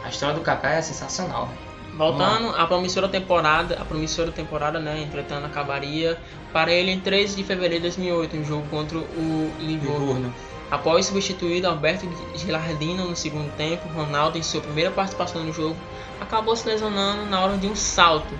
A 0.04 0.08
história 0.08 0.34
do 0.34 0.40
Kaká 0.40 0.74
é 0.74 0.82
sensacional, 0.82 1.46
velho. 1.46 1.69
Voltando, 1.96 2.54
a 2.56 2.66
promissora 2.66 3.08
temporada, 3.08 3.76
a 3.80 3.84
promissora 3.84 4.30
temporada, 4.30 4.78
né, 4.78 5.02
entretanto, 5.02 5.44
acabaria 5.44 6.16
para 6.52 6.72
ele 6.72 6.92
em 6.92 7.00
13 7.00 7.36
de 7.36 7.44
fevereiro 7.44 7.82
de 7.82 7.88
2008, 7.88 8.36
um 8.36 8.44
jogo 8.44 8.66
contra 8.68 8.98
o 8.98 9.52
Livorno. 9.58 10.06
Livorno. 10.06 10.34
Após 10.70 11.06
substituído 11.06 11.66
Alberto 11.66 12.08
Gilardino 12.36 13.04
no 13.08 13.16
segundo 13.16 13.50
tempo, 13.56 13.88
Ronaldo, 13.88 14.38
em 14.38 14.42
sua 14.42 14.60
primeira 14.60 14.90
participação 14.90 15.42
no 15.42 15.52
jogo, 15.52 15.76
acabou 16.20 16.54
se 16.54 16.68
lesionando 16.68 17.26
na 17.26 17.40
hora 17.40 17.56
de 17.56 17.66
um 17.66 17.74
salto. 17.74 18.32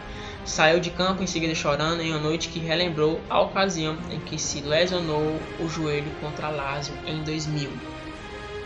Saiu 0.45 0.79
de 0.79 0.91
campo 0.91 1.23
em 1.23 1.27
seguida 1.27 1.55
chorando 1.55 2.01
em 2.01 2.13
uma 2.13 2.21
noite 2.21 2.49
que 2.49 2.61
relembrou 2.61 3.21
a 3.29 3.41
ocasião 3.41 3.97
em 4.11 4.21
que 4.21 4.39
se 4.39 4.61
lesionou 4.61 5.41
o 5.59 5.69
joelho 5.69 6.11
contra 6.21 6.49
Lazio 6.49 6.95
em 7.05 7.23
2000. 7.25 7.69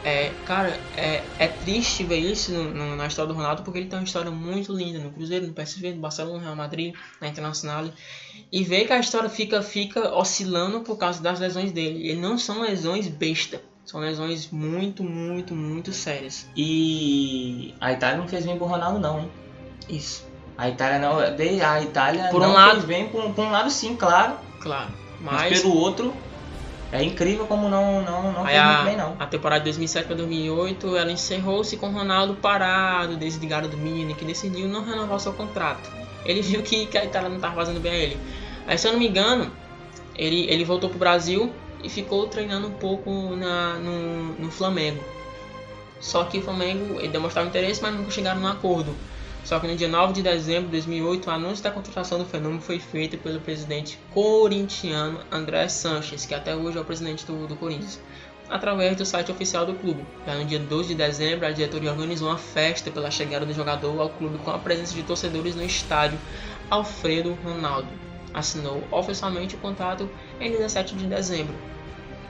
É, 0.07 0.35
cara, 0.45 0.79
é, 0.95 1.25
é 1.39 1.49
triste 1.49 2.05
ver 2.05 2.19
isso 2.19 2.53
no- 2.53 2.75
no- 2.75 2.95
na 2.97 3.07
história 3.07 3.33
do 3.33 3.35
Ronaldo 3.37 3.63
porque 3.63 3.79
ele 3.79 3.89
tem 3.89 3.99
uma 3.99 4.05
história 4.05 4.31
muito 4.31 4.71
linda 4.75 4.99
no 4.99 5.11
Cruzeiro, 5.11 5.47
no 5.47 5.55
PSV, 5.55 5.95
no 5.95 6.01
Barcelona, 6.03 6.37
no 6.37 6.45
Real 6.45 6.55
Madrid, 6.57 6.95
na 7.23 7.29
Internacional. 7.29 7.89
E 8.53 8.63
ver 8.63 8.87
que 8.87 8.93
a 8.93 8.99
história 9.01 9.31
fica, 9.31 9.63
fica 9.63 10.15
oscilando 10.15 10.81
por 10.83 10.99
causa 10.99 11.23
das 11.23 11.41
lesões 11.41 11.73
dele. 11.73 12.11
E 12.11 12.15
não 12.15 12.37
são 12.37 12.61
lesões 12.61 13.09
besta, 13.09 13.63
são 13.87 13.99
lesões 13.99 14.51
muito, 14.51 15.03
muito, 15.03 15.55
muito 15.55 15.91
sérias. 15.93 16.47
E 16.55 17.75
a 17.81 17.93
Itália 17.93 18.19
não 18.19 18.29
fez 18.29 18.45
bem 18.45 18.57
pro 18.59 18.67
Ronaldo, 18.67 18.99
não, 18.99 19.21
hein? 19.21 19.31
Isso, 19.89 20.27
A 20.59 20.69
Itália 20.69 20.99
não. 20.99 21.19
A 21.19 21.83
Itália 21.83 22.29
Por 22.31 22.41
um 22.43 22.45
não 22.49 22.53
lado- 22.53 22.73
fez 22.73 22.85
bem 22.85 23.09
por, 23.09 23.33
por 23.33 23.45
um 23.47 23.51
lado, 23.51 23.71
sim, 23.71 23.97
claro. 23.97 24.37
claro. 24.61 24.93
Mas, 25.21 25.51
Mas, 25.51 25.61
pelo 25.63 25.75
outro, 25.75 26.15
é 26.95 27.03
incrível 27.03 27.45
como 27.49 27.69
não, 27.69 28.03
não, 28.03 28.33
não 28.33 28.45
fez 28.45 28.57
a, 28.57 28.67
muito 28.67 28.85
bem, 28.85 28.97
não. 28.97 29.17
a 29.19 29.27
temporada 29.27 29.61
de 29.63 29.65
2007 29.65 30.07
para 30.07 30.15
2008 30.15 30.97
ela 30.97 31.11
encerrou-se 31.11 31.77
com 31.77 31.89
Ronaldo 31.91 32.37
parado, 32.37 33.17
desligado 33.17 33.67
do 33.67 33.77
Milan, 33.77 34.15
que 34.15 34.25
decidiu 34.25 34.69
não 34.69 34.85
renovar 34.85 35.19
seu 35.19 35.33
contrato. 35.33 35.91
Ele 36.25 36.41
viu 36.41 36.63
que, 36.63 36.87
que 36.87 36.97
a 36.97 37.05
Itália 37.05 37.29
não 37.29 37.37
estava 37.37 37.57
fazendo 37.57 37.81
bem 37.81 37.91
a 37.91 37.97
ele. 37.97 38.17
Aí, 38.65 38.79
se 38.79 38.87
eu 38.87 38.93
não 38.93 39.01
me 39.01 39.09
engano, 39.09 39.51
ele, 40.15 40.47
ele 40.49 40.65
voltou 40.65 40.89
pro 40.89 40.97
Brasil 40.97 41.53
e 41.83 41.89
ficou 41.89 42.29
treinando 42.29 42.69
um 42.69 42.75
pouco 42.75 43.11
na, 43.35 43.75
no, 43.75 44.35
no 44.35 44.51
Flamengo. 44.53 45.03
Só 45.99 46.23
que 46.23 46.39
o 46.39 46.43
Flamengo 46.43 47.01
ele 47.01 47.09
demonstrava 47.09 47.49
interesse, 47.49 47.83
mas 47.83 47.93
nunca 47.93 48.13
chegaram 48.13 48.41
num 48.41 48.47
acordo. 48.47 48.95
Só 49.45 49.61
que 49.61 49.67
no 49.67 49.77
dia 49.77 49.89
9 49.89 50.15
de 50.15 50.23
dezembro 50.23 50.65
de 50.65 50.73
2008, 50.73 51.29
o 51.29 51.31
anúncio 51.31 51.63
da 51.63 51.71
contratação 51.71 52.19
do 52.19 52.25
fenômeno 52.25 52.63
foi 52.63 52.79
feito 52.79 53.19
pelo 53.19 53.39
presidente 53.41 53.99
corintiano 54.15 55.21
André 55.31 55.69
Sanches, 55.69 56.25
que 56.25 56.35
até 56.35 56.57
hoje 56.57 56.79
é 56.79 56.81
o 56.81 56.85
presidente 56.85 57.27
do, 57.27 57.47
do 57.47 57.55
Corinthians, 57.55 58.01
através 58.49 58.97
do 58.97 59.05
site 59.05 59.31
oficial 59.31 59.67
do 59.67 59.75
clube. 59.75 60.03
Já 60.27 60.35
no 60.35 60.47
dia 60.47 60.59
12 60.59 60.89
de 60.89 60.95
dezembro, 60.95 61.47
a 61.47 61.51
diretoria 61.51 61.91
organizou 61.91 62.29
uma 62.29 62.39
festa 62.39 62.91
pela 62.91 63.11
chegada 63.11 63.45
do 63.45 63.53
jogador 63.53 64.01
ao 64.01 64.09
clube 64.09 64.39
com 64.39 64.51
a 64.51 64.59
presença 64.59 64.95
de 64.95 65.03
torcedores 65.03 65.55
no 65.55 65.63
estádio 65.63 66.19
Alfredo 66.71 67.37
Ronaldo. 67.45 67.89
Assinou 68.33 68.83
oficialmente 68.91 69.57
o 69.57 69.59
contrato 69.59 70.09
em 70.41 70.53
17 70.53 70.97
de 70.97 71.07
dezembro. 71.07 71.55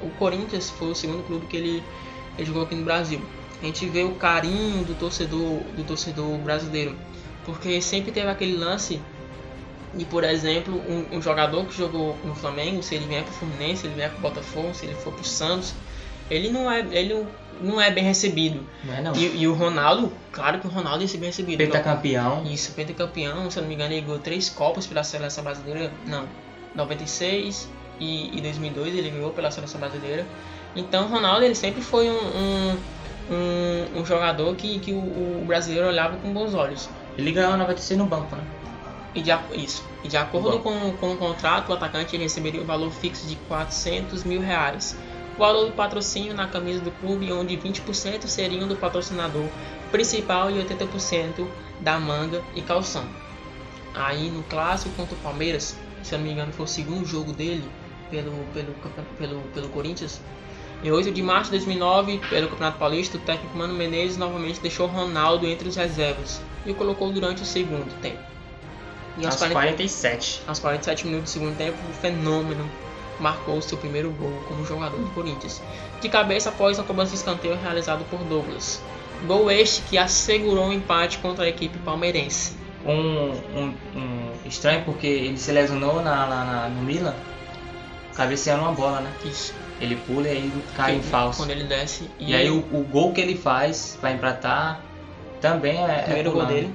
O 0.02 0.10
Corinthians 0.18 0.68
foi 0.68 0.88
o 0.88 0.94
segundo 0.96 1.24
clube 1.28 1.46
que 1.46 1.56
ele, 1.56 1.82
ele 2.36 2.44
jogou 2.44 2.64
aqui 2.64 2.74
no 2.74 2.84
Brasil 2.84 3.22
a 3.64 3.66
gente 3.66 3.86
vê 3.88 4.04
o 4.04 4.14
carinho 4.14 4.84
do 4.84 4.94
torcedor, 4.94 5.60
do 5.76 5.84
torcedor 5.84 6.36
brasileiro, 6.38 6.96
porque 7.44 7.80
sempre 7.80 8.12
teve 8.12 8.28
aquele 8.28 8.56
lance 8.56 9.00
de, 9.94 10.04
por 10.04 10.24
exemplo, 10.24 10.74
um, 10.88 11.16
um 11.16 11.22
jogador 11.22 11.64
que 11.66 11.76
jogou 11.76 12.16
no 12.24 12.34
Flamengo, 12.34 12.82
se 12.82 12.94
ele 12.94 13.06
vier 13.06 13.22
para 13.22 13.32
o 13.32 13.34
Fluminense, 13.34 13.82
se 13.82 13.86
ele 13.86 13.94
vier 13.94 14.10
para 14.10 14.18
o 14.18 14.22
Botafogo, 14.22 14.74
se 14.74 14.84
ele 14.84 14.94
for 14.94 15.12
para 15.12 15.22
o 15.22 15.24
Santos, 15.24 15.74
ele 16.30 16.50
não 16.50 16.70
é, 16.70 16.80
ele 16.90 17.26
não 17.60 17.80
é 17.80 17.90
bem 17.90 18.04
recebido. 18.04 18.66
Não 18.82 18.94
é 18.94 19.02
não. 19.02 19.14
E, 19.14 19.42
e 19.42 19.48
o 19.48 19.54
Ronaldo, 19.54 20.12
claro 20.32 20.58
que 20.58 20.66
o 20.66 20.70
Ronaldo 20.70 21.02
ia 21.02 21.08
ser 21.08 21.18
bem 21.18 21.28
recebido. 21.28 21.58
Pentacampeão. 21.58 22.44
Isso, 22.44 22.72
pentacampeão, 22.72 23.50
se 23.50 23.58
eu 23.58 23.62
não 23.62 23.68
me 23.68 23.74
engano, 23.74 23.94
ele 23.94 24.02
ganhou 24.02 24.18
três 24.18 24.50
Copas 24.50 24.86
pela 24.86 25.04
seleção 25.04 25.44
brasileira. 25.44 25.92
Não, 26.06 26.26
96 26.74 27.68
e, 28.00 28.36
e 28.36 28.40
2002 28.40 28.94
ele 28.94 29.10
ganhou 29.10 29.30
pela 29.30 29.50
seleção 29.50 29.80
brasileira. 29.80 30.26
Então 30.74 31.04
o 31.04 31.08
Ronaldo 31.08 31.44
ele 31.44 31.54
sempre 31.54 31.80
foi 31.80 32.10
um, 32.10 32.14
um 32.14 32.76
um, 33.30 34.00
um 34.00 34.04
jogador 34.04 34.54
que, 34.54 34.78
que 34.78 34.92
o, 34.92 34.98
o, 34.98 35.44
brasileiro 35.46 35.88
olhava 35.88 36.16
com 36.16 36.32
bons 36.32 36.54
olhos. 36.54 36.88
Ele 37.16 37.32
ganhou 37.32 37.56
96 37.56 37.98
no 37.98 38.06
banco, 38.06 38.34
né? 38.36 38.44
E 39.14 39.22
de, 39.22 39.30
isso. 39.54 39.84
E 40.02 40.08
de 40.08 40.16
acordo 40.16 40.58
com, 40.58 40.92
com 40.92 41.12
o 41.12 41.16
contrato, 41.16 41.70
o 41.70 41.72
atacante 41.72 42.16
receberia 42.16 42.60
um 42.60 42.64
valor 42.64 42.90
fixo 42.90 43.26
de 43.26 43.36
400 43.48 44.24
mil 44.24 44.40
reais. 44.40 44.96
O 45.36 45.38
valor 45.38 45.66
do 45.66 45.72
patrocínio 45.72 46.34
na 46.34 46.46
camisa 46.48 46.80
do 46.80 46.90
clube, 46.92 47.32
onde 47.32 47.56
20% 47.56 48.26
seriam 48.26 48.68
do 48.68 48.76
patrocinador 48.76 49.48
principal 49.90 50.50
e 50.50 50.54
80% 50.54 51.46
da 51.80 51.98
manga 51.98 52.42
e 52.54 52.62
calção. 52.62 53.04
Aí 53.94 54.28
no 54.28 54.42
clássico 54.44 54.94
contra 54.96 55.14
o 55.14 55.18
Palmeiras, 55.18 55.76
se 56.02 56.14
eu 56.14 56.18
não 56.18 56.26
me 56.26 56.32
engano 56.32 56.52
foi 56.52 56.64
o 56.64 56.68
segundo 56.68 57.06
jogo 57.06 57.32
dele 57.32 57.64
pelo, 58.10 58.32
pelo, 58.52 58.74
pelo, 59.16 59.40
pelo 59.54 59.68
Corinthians, 59.68 60.20
em 60.82 60.90
8 60.90 61.10
de 61.12 61.22
março 61.22 61.50
de 61.50 61.58
2009, 61.58 62.20
pelo 62.28 62.48
Campeonato 62.48 62.78
Paulista, 62.78 63.16
o 63.16 63.20
técnico 63.20 63.56
Mano 63.56 63.74
Menezes 63.74 64.16
novamente 64.16 64.60
deixou 64.60 64.86
Ronaldo 64.86 65.46
entre 65.46 65.68
os 65.68 65.76
reservas 65.76 66.40
e 66.66 66.70
o 66.70 66.74
colocou 66.74 67.10
durante 67.12 67.42
o 67.42 67.46
segundo 67.46 67.92
tempo. 68.00 68.18
E 69.16 69.24
aos 69.24 69.36
40... 69.36 69.54
47. 69.54 70.42
Aos 70.46 70.58
47 70.58 71.06
minutos 71.06 71.32
do 71.32 71.34
segundo 71.34 71.56
tempo, 71.56 71.78
o 71.88 71.92
fenômeno 71.94 72.68
marcou 73.20 73.60
seu 73.62 73.78
primeiro 73.78 74.10
gol 74.10 74.32
como 74.48 74.64
jogador 74.66 74.98
do 74.98 75.10
Corinthians, 75.10 75.62
de 76.00 76.08
cabeça 76.08 76.48
após 76.48 76.78
uma 76.78 76.84
cobrança 76.84 77.12
de 77.12 77.18
escanteio 77.18 77.56
realizado 77.56 78.04
por 78.10 78.18
Douglas. 78.24 78.82
Gol 79.26 79.50
este 79.50 79.82
que 79.82 79.96
assegurou 79.96 80.64
o 80.64 80.68
um 80.68 80.72
empate 80.72 81.18
contra 81.18 81.44
a 81.44 81.48
equipe 81.48 81.78
palmeirense. 81.78 82.56
Um, 82.84 83.30
um, 83.58 83.74
um, 83.96 84.30
estranho 84.44 84.84
porque 84.84 85.06
ele 85.06 85.38
se 85.38 85.50
lesionou 85.50 86.02
na, 86.02 86.26
na, 86.26 86.44
na 86.44 86.68
no 86.68 86.82
Milan, 86.82 87.14
cabeceando 88.16 88.62
uma 88.62 88.72
bola, 88.72 89.00
né? 89.00 89.12
Isso. 89.24 89.54
Ele 89.80 89.96
pula 89.96 90.28
e 90.28 90.30
aí 90.30 90.64
cai 90.76 90.94
em 90.94 91.02
falso. 91.02 91.38
Quando 91.38 91.50
ele 91.50 91.64
desce. 91.64 92.08
E, 92.18 92.30
e 92.30 92.34
aí 92.34 92.50
o, 92.50 92.58
o, 92.58 92.86
gol 92.90 93.12
que 93.12 93.20
ele 93.20 93.36
faz 93.36 93.98
para 94.00 94.12
empatar 94.12 94.80
também 95.40 95.78
é. 95.78 96.00
O 96.00 96.02
primeiro 96.04 96.30
é 96.30 96.32
gol 96.32 96.46
dele. 96.46 96.74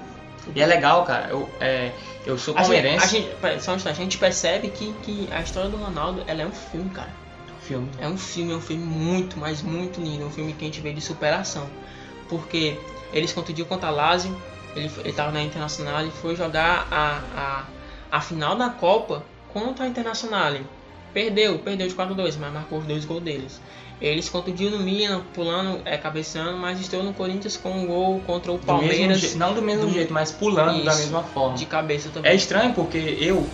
E 0.55 0.61
é 0.61 0.65
legal, 0.65 1.03
cara. 1.05 1.29
Eu, 1.29 1.49
é, 1.59 1.91
eu 2.25 2.37
sou 2.37 2.53
palmeirense. 2.53 3.03
A 3.03 3.07
gente, 3.07 3.29
a 3.41 3.49
gente, 3.49 3.63
só 3.63 3.71
um 3.71 3.75
instante, 3.75 3.99
a 3.99 4.03
gente 4.03 4.17
percebe 4.17 4.69
que, 4.69 4.93
que 5.03 5.29
a 5.31 5.41
história 5.41 5.69
do 5.69 5.77
Ronaldo 5.77 6.23
ela 6.27 6.41
é 6.41 6.45
um 6.45 6.51
filme, 6.51 6.89
cara. 6.89 7.09
Filme. 7.61 7.89
É 7.99 8.07
um 8.07 8.17
filme, 8.17 8.51
é 8.51 8.55
um 8.55 8.61
filme 8.61 8.83
muito, 8.83 9.37
mas 9.37 9.61
muito 9.61 10.01
lindo. 10.01 10.23
É 10.23 10.25
um 10.25 10.31
filme 10.31 10.53
que 10.53 10.65
a 10.65 10.67
gente 10.67 10.81
vê 10.81 10.91
de 10.91 11.01
superação. 11.01 11.67
Porque 12.27 12.77
eles 13.13 13.31
contundiu 13.31 13.65
contra 13.65 13.87
a 13.87 13.91
Lazio, 13.91 14.35
ele, 14.75 14.91
ele 14.99 15.13
tava 15.13 15.31
na 15.31 15.41
Internacional 15.41 16.05
e 16.05 16.11
foi 16.11 16.35
jogar 16.35 16.87
a, 16.91 17.21
a, 17.35 18.17
a 18.17 18.21
final 18.21 18.55
da 18.55 18.69
Copa 18.69 19.23
contra 19.53 19.85
a 19.85 19.87
Internacional. 19.87 20.53
Perdeu, 21.14 21.60
perdeu 21.60 21.88
de 21.88 21.95
4-2, 21.95 22.36
mas 22.39 22.53
marcou 22.53 22.80
os 22.80 22.86
dois 22.86 23.05
gols 23.05 23.24
deles. 23.24 23.60
Eles 24.01 24.30
contundiram 24.30 24.78
no 24.78 24.84
Milan, 24.84 25.24
pulando, 25.34 25.82
é, 25.84 25.97
cabeceando, 25.97 26.57
mas 26.57 26.80
estão 26.80 27.03
no 27.03 27.14
Corinthians 27.14 27.57
com 27.57 27.72
um 27.72 27.86
gol 27.86 28.22
contra 28.26 28.51
o 28.51 28.57
Palmeiras. 28.57 29.34
Do 29.34 29.38
não 29.38 29.53
do 29.53 29.62
mesmo 29.62 29.88
do... 29.88 29.91
jeito, 29.91 30.14
mas 30.14 30.32
pulando 30.32 30.78
Isso, 30.78 30.86
da 30.86 30.95
mesma 30.95 31.24
forma. 31.24 31.57
De 31.57 31.66
cabeça 31.66 32.10
também. 32.10 32.32
É 32.32 32.36
estranho 32.36 32.74
porque 32.74 33.18
eu, 33.20 33.45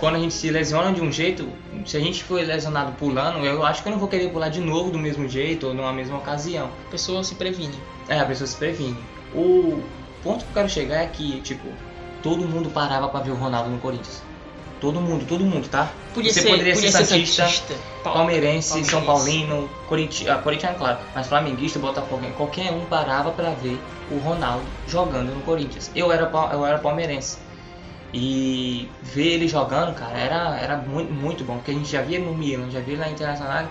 quando 0.00 0.16
a 0.16 0.18
gente 0.18 0.34
se 0.34 0.50
lesiona 0.50 0.92
de 0.92 1.00
um 1.00 1.12
jeito, 1.12 1.48
se 1.86 1.96
a 1.96 2.00
gente 2.00 2.24
for 2.24 2.44
lesionado 2.44 2.92
pulando, 2.92 3.44
eu 3.44 3.64
acho 3.64 3.82
que 3.82 3.88
eu 3.88 3.92
não 3.92 3.98
vou 3.98 4.08
querer 4.08 4.30
pular 4.30 4.48
de 4.48 4.60
novo 4.60 4.90
do 4.90 4.98
mesmo 4.98 5.28
jeito 5.28 5.68
ou 5.68 5.74
numa 5.74 5.92
mesma 5.92 6.18
ocasião. 6.18 6.70
A 6.88 6.90
pessoa 6.90 7.22
se 7.22 7.36
previne. 7.36 7.78
É, 8.08 8.18
a 8.18 8.26
pessoa 8.26 8.48
se 8.48 8.56
previne. 8.56 8.98
O 9.32 9.80
ponto 10.24 10.44
que 10.44 10.50
eu 10.50 10.54
quero 10.54 10.68
chegar 10.68 11.02
é 11.02 11.06
que, 11.06 11.40
tipo, 11.42 11.68
todo 12.20 12.48
mundo 12.48 12.68
parava 12.68 13.08
para 13.08 13.20
ver 13.20 13.30
o 13.30 13.36
Ronaldo 13.36 13.70
no 13.70 13.78
Corinthians. 13.78 14.22
Todo 14.84 15.00
mundo, 15.00 15.24
todo 15.24 15.46
mundo, 15.46 15.66
tá? 15.66 15.90
Podia 16.12 16.30
Você 16.30 16.42
ser, 16.42 16.50
poderia 16.50 16.74
podia 16.74 16.92
ser 16.92 17.06
Santista, 17.06 17.44
Santista 17.44 17.74
Palmeirense, 18.02 18.68
Palmeirense, 18.68 18.84
São 18.84 19.02
Paulino, 19.02 19.70
Corintiano, 19.88 20.38
ah, 20.38 20.42
Corintiano, 20.42 20.76
claro, 20.76 20.98
mas 21.14 21.26
Flamenguista, 21.26 21.78
Botafogo, 21.78 22.30
qualquer 22.36 22.70
um 22.70 22.84
parava 22.84 23.30
para 23.30 23.52
ver 23.52 23.80
o 24.10 24.18
Ronaldo 24.18 24.66
jogando 24.86 25.34
no 25.34 25.40
Corinthians. 25.40 25.90
Eu 25.96 26.12
era, 26.12 26.30
eu 26.52 26.66
era 26.66 26.76
palmeirense. 26.76 27.38
E 28.12 28.86
ver 29.02 29.36
ele 29.36 29.48
jogando, 29.48 29.94
cara, 29.94 30.18
era, 30.18 30.58
era 30.60 30.76
muito, 30.76 31.10
muito 31.10 31.44
bom, 31.44 31.54
porque 31.54 31.70
a 31.70 31.74
gente 31.74 31.90
já 31.90 32.02
via 32.02 32.18
no 32.18 32.34
Milan, 32.34 32.70
já 32.70 32.80
via 32.80 32.98
na 32.98 33.08
Internacional, 33.08 33.66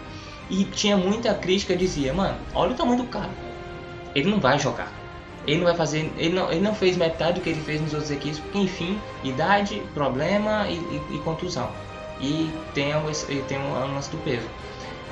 e 0.49 0.63
tinha 0.63 0.97
muita 0.97 1.35
crítica, 1.35 1.75
dizia, 1.75 2.11
mano, 2.11 2.39
olha 2.55 2.71
o 2.71 2.75
tamanho 2.75 2.97
do 2.97 3.07
cara. 3.07 3.29
Ele 4.15 4.31
não 4.31 4.39
vai 4.39 4.57
jogar 4.57 5.02
ele 5.45 5.57
não 5.57 5.65
vai 5.65 5.75
fazer, 5.75 6.11
ele 6.17 6.35
não, 6.35 6.51
ele 6.51 6.61
não 6.61 6.73
fez 6.73 6.95
metade 6.95 7.39
do 7.39 7.43
que 7.43 7.49
ele 7.49 7.61
fez 7.61 7.81
nos 7.81 7.93
outros 7.93 8.11
equipes, 8.11 8.41
enfim, 8.53 8.99
idade, 9.23 9.81
problema 9.93 10.67
e, 10.69 10.75
e, 10.75 11.15
e 11.15 11.19
contusão. 11.19 11.69
E 12.19 12.49
tem, 12.73 12.95
um, 12.95 13.03
tem 13.47 13.57
um 13.57 13.93
lance 13.93 14.09
do 14.09 14.17
peso. 14.17 14.47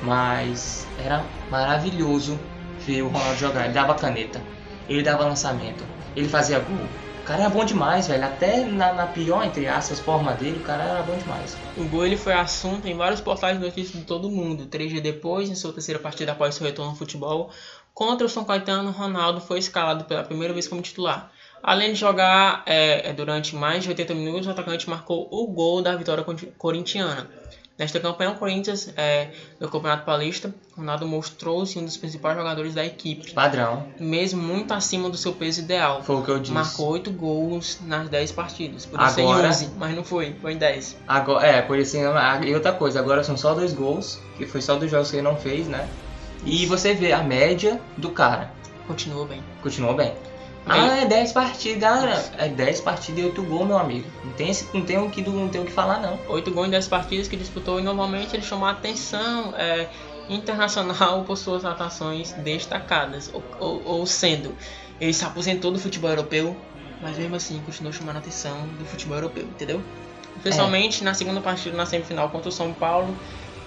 Mas 0.02 0.86
era 0.98 1.22
maravilhoso 1.50 2.38
ver 2.80 3.02
o 3.02 3.08
Ronaldo 3.08 3.38
jogar. 3.38 3.64
Ele 3.64 3.74
dava 3.74 3.94
caneta, 3.94 4.40
ele 4.88 5.02
dava 5.02 5.24
lançamento, 5.24 5.84
ele 6.16 6.28
fazia 6.28 6.58
gol. 6.58 6.86
O 7.22 7.24
cara 7.24 7.42
era 7.42 7.50
bom 7.50 7.64
demais, 7.64 8.08
velho. 8.08 8.24
Até 8.24 8.64
na, 8.64 8.92
na, 8.94 9.06
pior, 9.06 9.44
entre 9.44 9.68
aspas, 9.68 10.00
forma 10.00 10.32
dele, 10.32 10.56
o 10.58 10.64
cara 10.64 10.82
era 10.82 11.02
bom 11.04 11.16
demais. 11.16 11.56
O 11.76 11.84
gol 11.84 12.04
ele 12.04 12.16
foi 12.16 12.32
assunto 12.32 12.88
em 12.88 12.96
vários 12.96 13.20
portais 13.20 13.56
de 13.56 13.64
notícias 13.64 13.92
de 13.96 14.04
todo 14.04 14.28
mundo. 14.28 14.66
Três 14.66 14.90
dias 14.90 15.02
depois, 15.02 15.48
em 15.48 15.54
sua 15.54 15.72
terceira 15.72 16.00
partida 16.00 16.32
após 16.32 16.56
seu 16.56 16.66
retorno 16.66 16.90
ao 16.90 16.96
futebol, 16.96 17.50
Contra 17.94 18.26
o 18.26 18.28
São 18.28 18.44
Caetano, 18.44 18.90
Ronaldo 18.90 19.40
foi 19.40 19.58
escalado 19.58 20.04
pela 20.04 20.24
primeira 20.24 20.52
vez 20.52 20.66
como 20.66 20.80
titular. 20.80 21.30
Além 21.62 21.92
de 21.92 22.00
jogar 22.00 22.62
é, 22.66 23.10
é 23.10 23.12
durante 23.12 23.54
mais 23.54 23.84
de 23.84 23.90
80 23.90 24.14
minutos, 24.14 24.46
o 24.46 24.50
atacante 24.50 24.88
marcou 24.90 25.28
o 25.30 25.46
gol 25.46 25.80
da 25.82 25.94
vitória 25.94 26.24
corintiana. 26.58 27.30
Nesta 27.78 27.98
campanha, 27.98 28.30
o 28.30 28.34
Corinthians 28.34 28.92
é, 28.96 29.30
do 29.58 29.68
Campeonato 29.68 30.04
Paulista, 30.04 30.54
Ronaldo 30.76 31.06
mostrou-se 31.06 31.78
um 31.78 31.84
dos 31.84 31.96
principais 31.96 32.36
jogadores 32.36 32.74
da 32.74 32.84
equipe. 32.84 33.32
Padrão. 33.32 33.86
Mesmo 33.98 34.42
muito 34.42 34.72
acima 34.74 35.08
do 35.08 35.16
seu 35.16 35.32
peso 35.32 35.62
ideal. 35.62 36.02
Foi 36.02 36.16
o 36.16 36.22
que 36.22 36.30
eu 36.30 36.38
disse. 36.38 36.52
Marcou 36.52 36.90
8 36.90 37.10
gols 37.10 37.80
nas 37.82 38.08
10 38.08 38.32
partidas. 38.32 38.84
Podia 38.84 39.06
agora, 39.06 39.52
ser 39.52 39.66
11, 39.66 39.74
mas 39.78 39.96
não 39.96 40.04
foi. 40.04 40.34
Foi 40.40 40.52
em 40.52 40.58
10. 40.58 40.98
Agora, 41.08 41.46
é, 41.46 41.62
por 41.62 41.78
isso. 41.78 41.96
E 41.96 42.54
outra 42.54 42.72
coisa, 42.72 43.00
agora 43.00 43.24
são 43.24 43.36
só 43.36 43.54
dois 43.54 43.72
gols, 43.72 44.20
que 44.36 44.46
foi 44.46 44.60
só 44.60 44.76
dos 44.76 44.90
jogos 44.90 45.10
que 45.10 45.16
ele 45.16 45.22
não 45.22 45.36
fez, 45.36 45.66
né? 45.66 45.88
E 46.44 46.66
você 46.66 46.94
vê 46.94 47.12
a 47.12 47.22
média 47.22 47.80
do 47.96 48.10
cara. 48.10 48.52
Continuou 48.86 49.26
bem. 49.26 49.42
Continuou 49.62 49.94
bem. 49.94 50.12
Ah, 50.66 50.98
é 50.98 51.06
10 51.06 51.32
partidas. 51.32 52.32
É 52.38 52.48
10 52.48 52.80
partidas 52.80 53.22
e 53.22 53.26
8 53.26 53.42
gols, 53.42 53.66
meu 53.66 53.78
amigo. 53.78 54.08
Não 54.24 54.32
tem, 54.32 54.50
esse, 54.50 54.68
não 54.72 54.82
tem, 54.84 54.98
o, 54.98 55.10
que, 55.10 55.22
não 55.22 55.48
tem 55.48 55.60
o 55.60 55.64
que 55.64 55.72
falar, 55.72 56.00
não. 56.00 56.18
8 56.28 56.50
gols 56.50 56.68
em 56.68 56.70
10 56.70 56.88
partidas 56.88 57.28
que 57.28 57.36
disputou 57.36 57.80
e 57.80 57.82
normalmente 57.82 58.34
ele 58.34 58.42
chamou 58.42 58.66
a 58.68 58.72
atenção 58.72 59.54
é, 59.56 59.88
internacional 60.28 61.24
por 61.24 61.36
suas 61.36 61.64
atuações 61.64 62.32
destacadas. 62.32 63.30
Ou, 63.32 63.42
ou, 63.58 63.82
ou, 63.84 64.06
sendo, 64.06 64.54
ele 65.00 65.12
se 65.12 65.24
aposentou 65.24 65.72
do 65.72 65.78
futebol 65.78 66.10
europeu, 66.10 66.56
mas 67.00 67.18
mesmo 67.18 67.34
assim 67.34 67.60
continuou 67.64 67.92
chamando 67.92 68.16
a 68.16 68.18
atenção 68.20 68.66
do 68.78 68.84
futebol 68.84 69.16
europeu, 69.16 69.44
entendeu? 69.44 69.82
Especialmente 70.36 71.02
é. 71.02 71.04
na 71.04 71.14
segunda 71.14 71.40
partida 71.40 71.76
na 71.76 71.86
semifinal 71.86 72.30
contra 72.30 72.48
o 72.48 72.52
São 72.52 72.72
Paulo 72.72 73.16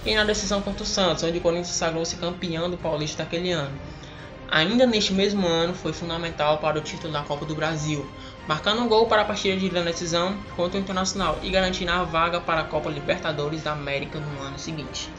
e 0.06 0.16
na 0.16 0.24
decisão 0.24 0.62
contra 0.62 0.84
o 0.84 0.86
Santos, 0.86 1.24
onde 1.24 1.38
o 1.38 1.42
Corinthians 1.42 1.76
sagrou-se 1.76 2.16
campeão 2.18 2.70
do 2.70 2.78
Paulista 2.78 3.24
daquele 3.24 3.52
ano. 3.52 3.76
Ainda 4.50 4.86
neste 4.86 5.12
mesmo 5.14 5.48
ano, 5.48 5.74
foi 5.74 5.92
fundamental 5.92 6.60
para 6.60 6.78
o 6.78 6.82
título 6.82 7.12
da 7.12 7.24
Copa 7.24 7.46
do 7.46 7.56
Brasil, 7.56 8.06
marcando 8.48 8.82
um 8.82 8.88
gol 8.88 9.08
para 9.08 9.24
a 9.24 9.26
partida 9.26 9.58
de 9.58 9.70
decisão 9.70 10.38
contra 10.56 10.78
o 10.78 10.82
Internacional 10.82 11.40
e 11.42 11.50
garantindo 11.50 11.92
a 11.92 12.04
vaga 12.04 12.40
para 12.40 12.62
a 12.62 12.64
Copa 12.64 12.90
Libertadores 12.90 13.64
da 13.64 13.72
América 13.72 14.20
no 14.20 14.44
ano 14.44 14.60
seguinte. 14.60 15.10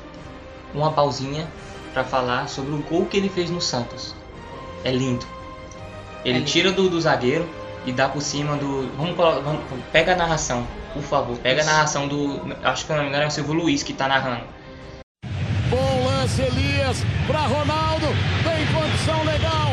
Uma 0.73 0.93
pausinha 0.93 1.49
para 1.93 2.05
falar 2.05 2.49
sobre 2.49 2.75
o 2.75 2.79
gol 2.79 3.07
que 3.07 3.17
ele 3.17 3.29
fez 3.29 3.51
no 3.51 3.61
Santos. 3.61 4.15
É 4.85 4.93
lindo. 4.93 5.27
Ele 6.25 6.37
é 6.37 6.39
lindo. 6.39 6.51
tira 6.51 6.71
do, 6.71 6.89
do 6.89 7.01
zagueiro 7.01 7.49
e 7.85 7.93
dá 7.93 8.09
por 8.09 8.21
cima 8.23 8.57
do. 8.57 8.89
Vamos, 8.97 9.17
vamos 9.17 9.61
pega 9.91 10.13
a 10.13 10.17
narração, 10.17 10.67
por 10.93 11.03
favor. 11.03 11.37
Pega 11.39 11.63
a 11.63 11.65
Isso. 11.65 11.73
narração 11.73 12.07
do. 12.07 12.41
Acho 12.63 12.87
que 12.87 12.93
não 12.93 13.03
me 13.03 13.09
engano 13.09 13.25
é 13.25 13.27
o 13.27 13.31
Silvio 13.31 13.55
Luiz 13.55 13.83
que 13.83 13.93
tá 13.93 14.07
narrando. 14.07 14.56
Elias, 16.39 17.03
para 17.27 17.41
Ronaldo, 17.47 18.07
tem 18.45 18.67
condição 18.67 19.25
legal, 19.25 19.73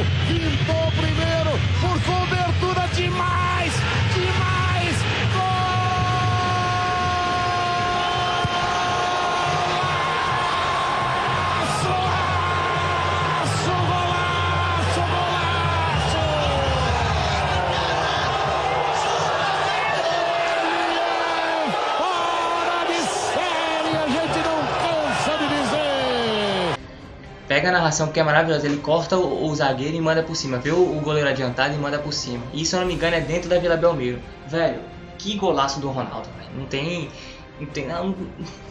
Pega 27.54 27.70
a 27.70 27.72
narração 27.72 28.08
porque 28.08 28.20
é 28.20 28.24
maravilhosa. 28.24 28.66
Ele 28.66 28.78
corta 28.78 29.16
o, 29.16 29.46
o 29.46 29.56
zagueiro 29.56 29.96
e 29.96 30.02
manda 30.02 30.24
por 30.24 30.36
cima. 30.36 30.58
Vê 30.58 30.72
o, 30.72 30.98
o 30.98 31.00
goleiro 31.02 31.30
adiantado 31.30 31.76
e 31.76 31.78
manda 31.78 32.00
por 32.00 32.12
cima. 32.12 32.44
E 32.52 32.66
se 32.66 32.76
eu 32.76 32.80
não 32.80 32.88
me 32.88 32.96
engano 32.96 33.16
é 33.16 33.22
dentro 33.22 33.48
da 33.48 33.60
Vila 33.60 33.78
Belmiro. 33.78 34.20
Velho, 34.48 34.80
que 35.20 35.38
golaço 35.38 35.80
do 35.80 35.88
Ronaldo, 35.92 36.28
velho. 36.36 36.50
Não 36.58 36.66
tem. 36.66 37.10
Não 37.60 37.68
tem. 37.68 37.86
Não, 37.86 38.16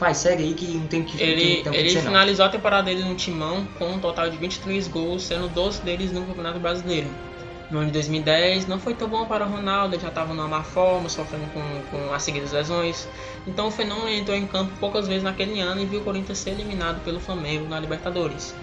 vai, 0.00 0.12
segue 0.14 0.42
aí 0.42 0.54
que 0.54 0.66
não 0.66 0.88
tem 0.88 1.04
que. 1.04 1.22
Ele, 1.22 1.40
tem, 1.40 1.62
tem 1.62 1.74
ele 1.74 1.82
que 1.84 1.90
ser, 1.90 1.98
não. 1.98 2.06
finalizou 2.06 2.44
a 2.44 2.48
temporada 2.48 2.82
dele 2.82 3.04
no 3.04 3.14
Timão 3.14 3.64
com 3.78 3.84
um 3.84 4.00
total 4.00 4.28
de 4.28 4.36
23 4.36 4.88
gols, 4.88 5.22
sendo 5.22 5.48
12 5.48 5.82
deles 5.82 6.10
no 6.10 6.26
Campeonato 6.26 6.58
Brasileiro. 6.58 7.06
No 7.70 7.78
ano 7.78 7.86
de 7.86 7.92
2010 7.92 8.66
não 8.66 8.80
foi 8.80 8.94
tão 8.94 9.08
bom 9.08 9.26
para 9.26 9.46
o 9.46 9.48
Ronaldo, 9.48 9.94
ele 9.94 10.02
já 10.02 10.08
estava 10.08 10.34
numa 10.34 10.48
má 10.48 10.62
forma, 10.64 11.08
sofrendo 11.08 11.46
com, 11.54 11.62
com 11.90 12.12
as 12.12 12.22
seguidas 12.24 12.50
lesões. 12.50 13.08
Então 13.46 13.68
o 13.68 13.70
fenômeno 13.70 14.08
entrou 14.08 14.36
em 14.36 14.46
campo 14.46 14.72
poucas 14.80 15.06
vezes 15.06 15.22
naquele 15.22 15.60
ano 15.60 15.80
e 15.80 15.86
viu 15.86 16.00
o 16.00 16.04
Corinthians 16.04 16.38
ser 16.38 16.50
eliminado 16.50 17.02
pelo 17.04 17.20
Flamengo 17.20 17.66
na 17.68 17.78
Libertadores. 17.78 18.54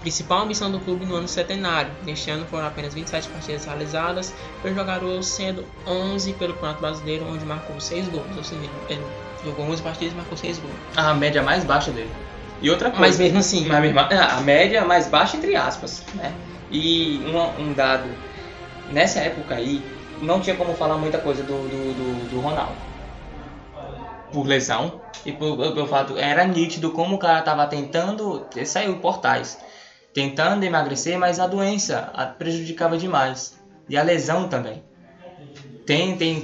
Principal 0.00 0.42
ambição 0.42 0.70
do 0.70 0.78
clube 0.80 1.04
no 1.04 1.16
ano 1.16 1.26
centenário. 1.28 1.90
Neste 2.04 2.30
ano 2.30 2.46
foram 2.46 2.66
apenas 2.66 2.94
27 2.94 3.28
partidas 3.28 3.64
realizadas, 3.64 4.32
pelo 4.62 4.74
jogador 4.74 5.22
sendo 5.22 5.64
11 5.86 6.32
pelo 6.34 6.52
Campeonato 6.54 6.80
Brasileiro, 6.80 7.26
onde 7.28 7.44
marcou 7.44 7.80
6 7.80 8.08
gols. 8.08 8.36
Ou 8.36 8.44
seja, 8.44 8.62
ele 8.88 9.02
jogou 9.44 9.66
11 9.66 9.82
partidas 9.82 10.12
e 10.14 10.16
marcou 10.16 10.38
6 10.38 10.58
gols. 10.58 10.74
A 10.96 11.12
média 11.14 11.42
mais 11.42 11.64
baixa 11.64 11.90
dele. 11.90 12.10
E 12.62 12.70
outra 12.70 12.90
coisa. 12.90 13.04
Mas 13.06 13.18
mesmo 13.18 13.38
assim, 13.38 13.66
Mas 13.66 13.80
mesmo- 13.80 13.98
ah, 14.00 14.36
a 14.36 14.40
média 14.40 14.84
mais 14.84 15.08
baixa 15.08 15.36
entre 15.36 15.54
aspas, 15.56 16.02
né? 16.14 16.32
E 16.70 17.20
uma- 17.26 17.48
um 17.58 17.72
dado 17.72 18.08
nessa 18.92 19.20
época 19.20 19.54
aí 19.56 19.82
não 20.22 20.40
tinha 20.40 20.54
como 20.56 20.74
falar 20.74 20.96
muita 20.96 21.18
coisa 21.18 21.42
do, 21.42 21.52
do, 21.52 21.94
do, 21.94 22.30
do 22.30 22.40
Ronaldo. 22.40 22.74
Por 24.32 24.46
lesão 24.46 25.00
e 25.24 25.32
por, 25.32 25.56
pelo 25.56 25.86
fato 25.86 26.18
era 26.18 26.44
nítido 26.44 26.90
como 26.90 27.16
o 27.16 27.18
cara 27.18 27.40
tava 27.42 27.66
tentando, 27.66 28.44
saiu 28.66 28.96
portais, 28.96 29.58
tentando 30.12 30.64
emagrecer, 30.64 31.18
mas 31.18 31.38
a 31.38 31.46
doença 31.46 32.10
a 32.12 32.26
prejudicava 32.26 32.96
demais 32.96 33.58
e 33.88 33.96
a 33.96 34.02
lesão 34.02 34.48
também. 34.48 34.82
Tem, 35.86 36.16
tem 36.16 36.42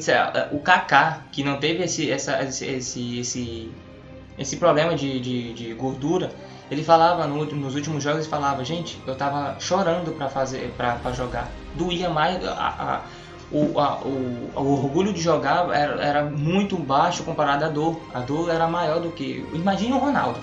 o 0.53 0.59
Kaká 0.59 1.25
que 1.31 1.43
não 1.45 1.59
teve 1.59 1.85
esse, 1.85 2.11
essa, 2.11 2.43
esse, 2.43 3.19
esse, 3.19 3.71
esse 4.39 4.57
problema 4.57 4.95
de, 4.95 5.21
de, 5.21 5.53
de 5.53 5.75
gordura, 5.75 6.31
ele 6.71 6.83
falava 6.83 7.27
no, 7.27 7.45
nos 7.45 7.75
últimos 7.75 8.03
jogos, 8.03 8.21
ele 8.21 8.29
falava, 8.31 8.65
gente, 8.65 8.99
eu 9.07 9.15
tava 9.15 9.57
chorando 9.61 10.13
pra 10.13 10.31
fazer, 10.31 10.73
para 10.77 11.13
jogar. 11.13 11.51
Doía 11.75 12.09
mais, 12.09 12.43
a, 12.43 12.53
a- 12.53 13.03
o, 13.53 13.79
a- 13.79 14.01
o, 14.01 14.51
o 14.57 14.73
orgulho 14.83 15.13
de 15.13 15.21
jogar 15.21 15.69
era, 15.75 16.03
era 16.03 16.25
muito 16.25 16.79
baixo 16.79 17.23
comparado 17.23 17.67
à 17.67 17.69
dor. 17.69 18.01
A 18.15 18.21
dor 18.21 18.49
era 18.51 18.67
maior 18.67 18.99
do 19.01 19.11
que. 19.11 19.47
Imagine 19.53 19.93
o 19.93 19.99
Ronaldo. 19.99 20.41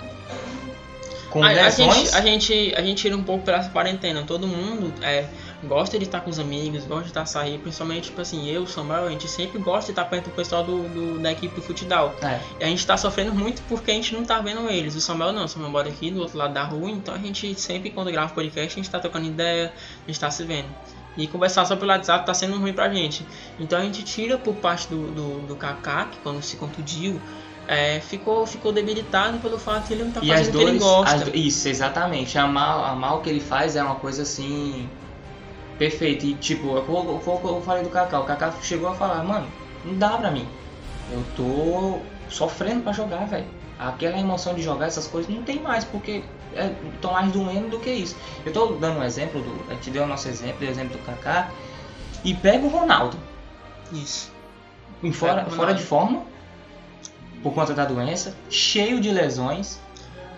Com 1.32 1.44
A, 1.44 1.48
a 1.48 1.52
lesões. 1.52 1.96
gente, 1.96 2.16
a, 2.16 2.22
gente, 2.22 2.74
a 2.78 2.82
gente 2.82 3.02
tira 3.02 3.16
um 3.18 3.24
pouco 3.24 3.44
pela 3.46 3.64
quarentena. 3.70 4.24
Todo 4.28 4.46
mundo 4.48 4.94
é, 5.02 5.26
gosta 5.64 5.98
de 5.98 6.04
estar 6.06 6.20
com 6.22 6.30
os 6.30 6.38
amigos, 6.38 6.84
gosta 6.86 7.04
de 7.04 7.10
estar 7.10 7.26
sair, 7.26 7.58
principalmente, 7.58 8.06
tipo 8.10 8.20
assim, 8.22 8.48
eu, 8.50 8.68
Samuel, 8.68 9.06
a 9.06 9.10
gente 9.10 9.28
sempre 9.30 9.58
gosta 9.60 9.86
de 9.86 9.92
estar 9.94 10.06
perto 10.06 10.26
do 10.26 10.32
pessoal 10.36 10.64
do, 10.64 10.84
do- 10.90 11.20
da 11.20 11.32
equipe 11.32 11.56
do 11.56 11.62
futebol. 11.62 12.14
É, 12.22 12.40
E 12.60 12.64
a 12.66 12.68
gente 12.68 12.86
tá 12.86 12.98
sofrendo 12.98 13.34
muito 13.34 13.62
porque 13.70 13.90
a 13.92 13.94
gente 13.94 14.14
não 14.14 14.26
tá 14.26 14.40
vendo 14.42 14.70
eles. 14.70 14.94
O 14.96 15.02
Samuel 15.02 15.32
não, 15.32 15.46
o 15.46 15.48
Samuel 15.48 15.72
mora 15.72 15.88
aqui 15.90 16.12
do 16.12 16.20
outro 16.20 16.38
lado 16.38 16.54
da 16.54 16.64
rua, 16.64 16.90
então 16.92 17.16
a 17.16 17.18
gente 17.18 17.56
sempre, 17.60 17.90
quando 17.92 18.12
grava 18.12 18.34
podcast, 18.34 18.74
a 18.74 18.76
gente 18.84 18.90
tá 18.92 19.00
trocando 19.00 19.26
ideia, 19.28 19.72
a 20.06 20.08
gente 20.08 20.20
tá 20.20 20.30
se 20.30 20.44
vendo. 20.44 20.68
E 21.18 21.28
conversar 21.28 21.66
só 21.66 21.76
pelo 21.76 21.92
WhatsApp 21.92 22.26
tá 22.26 22.34
sendo 22.34 22.58
ruim 22.58 22.72
pra 22.74 22.88
gente. 22.90 23.26
Então 23.60 23.78
a 23.80 23.82
gente 23.84 24.02
tira 24.04 24.38
por 24.38 24.56
parte 24.56 24.88
do, 24.88 25.12
do, 25.12 25.48
do 25.48 25.56
Kaká, 25.56 26.06
que 26.06 26.18
quando 26.20 26.42
se 26.42 26.56
contundiu, 26.56 27.22
é, 27.68 28.00
ficou, 28.00 28.46
ficou 28.46 28.72
debilitado 28.72 29.38
pelo 29.40 29.58
fato 29.58 29.88
de 29.88 29.94
ele 29.94 30.04
não 30.06 30.12
tá 30.12 30.20
e 30.22 30.32
as 30.32 30.40
fazendo 30.40 30.56
o 30.56 30.60
que 30.60 30.66
ele 30.66 30.80
gosta. 30.80 31.16
as 31.16 31.28
isso, 31.34 31.68
exatamente. 31.68 32.38
A 32.38 32.48
mal, 32.48 32.84
a 32.84 32.96
mal 32.96 33.22
que 33.22 33.30
ele 33.30 33.40
faz 33.40 33.76
é 33.76 33.84
uma 33.84 33.96
coisa 33.96 34.24
assim. 34.24 34.90
Perfeita. 35.78 36.26
E 36.26 36.34
tipo, 36.36 36.68
eu, 36.68 36.86
eu, 36.88 37.22
eu, 37.26 37.42
eu 37.44 37.62
falei 37.62 37.84
do 37.84 37.90
Kaká. 37.90 38.20
O 38.20 38.26
Kaká 38.26 38.54
chegou 38.62 38.90
a 38.90 38.96
falar, 38.96 39.24
mano, 39.24 39.48
não 39.86 39.96
dá 39.96 40.18
pra 40.18 40.32
mim. 40.32 40.48
Eu 41.12 41.24
tô 41.36 42.00
sofrendo 42.30 42.82
pra 42.82 42.92
jogar, 42.92 43.26
velho. 43.26 43.48
Aquela 43.80 44.20
emoção 44.20 44.54
de 44.54 44.62
jogar 44.62 44.88
essas 44.88 45.08
coisas 45.08 45.34
não 45.34 45.42
tem 45.42 45.60
mais, 45.60 45.84
porque 45.84 46.24
é, 46.54 46.72
tô 47.02 47.12
mais 47.12 47.32
doendo 47.32 47.70
do 47.70 47.80
que 47.80 47.90
isso. 47.90 48.16
Eu 48.46 48.54
tô 48.54 48.68
dando 48.74 49.00
um 49.00 49.04
exemplo, 49.04 49.42
do, 49.42 49.72
a 49.72 49.74
gente 49.74 49.90
deu 49.90 50.04
o 50.04 50.08
nosso 50.08 50.28
exemplo, 50.28 50.68
o 50.68 50.70
exemplo 50.70 50.98
do 50.98 51.06
Kaká. 51.06 51.50
E 52.24 52.36
pega 52.36 52.66
o 52.66 52.70
Ronaldo. 52.70 53.18
Isso. 53.92 54.32
Em 55.02 55.12
fora, 55.12 55.46
fora 55.46 55.74
de 55.74 55.82
forma, 55.82 56.24
por 57.42 57.54
conta 57.54 57.74
da 57.74 57.86
doença, 57.86 58.36
cheio 58.50 59.00
de 59.00 59.12
lesões. 59.12 59.80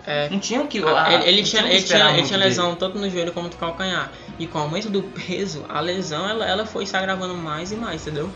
É, 0.06 0.28
Não 0.28 0.38
tinha 0.38 0.66
que. 0.66 0.82
Ah, 0.82 1.04
ah, 1.06 1.14
ele, 1.14 1.24
ele 1.28 1.42
tinha, 1.42 1.62
que 1.62 1.68
ele, 1.70 1.82
tinha, 1.82 2.10
ele 2.10 2.22
tinha 2.22 2.38
dele. 2.38 2.50
lesão 2.50 2.74
tanto 2.74 2.98
no 2.98 3.08
joelho 3.08 3.32
como 3.32 3.48
no 3.48 3.54
calcanhar. 3.54 4.12
E 4.38 4.46
com 4.46 4.58
o 4.58 4.62
aumento 4.62 4.90
do 4.90 5.02
peso, 5.02 5.64
a 5.68 5.80
lesão 5.80 6.28
ela, 6.28 6.46
ela 6.46 6.66
foi 6.66 6.84
se 6.84 6.94
agravando 6.96 7.34
mais 7.34 7.72
e 7.72 7.76
mais, 7.76 8.02
entendeu? 8.02 8.28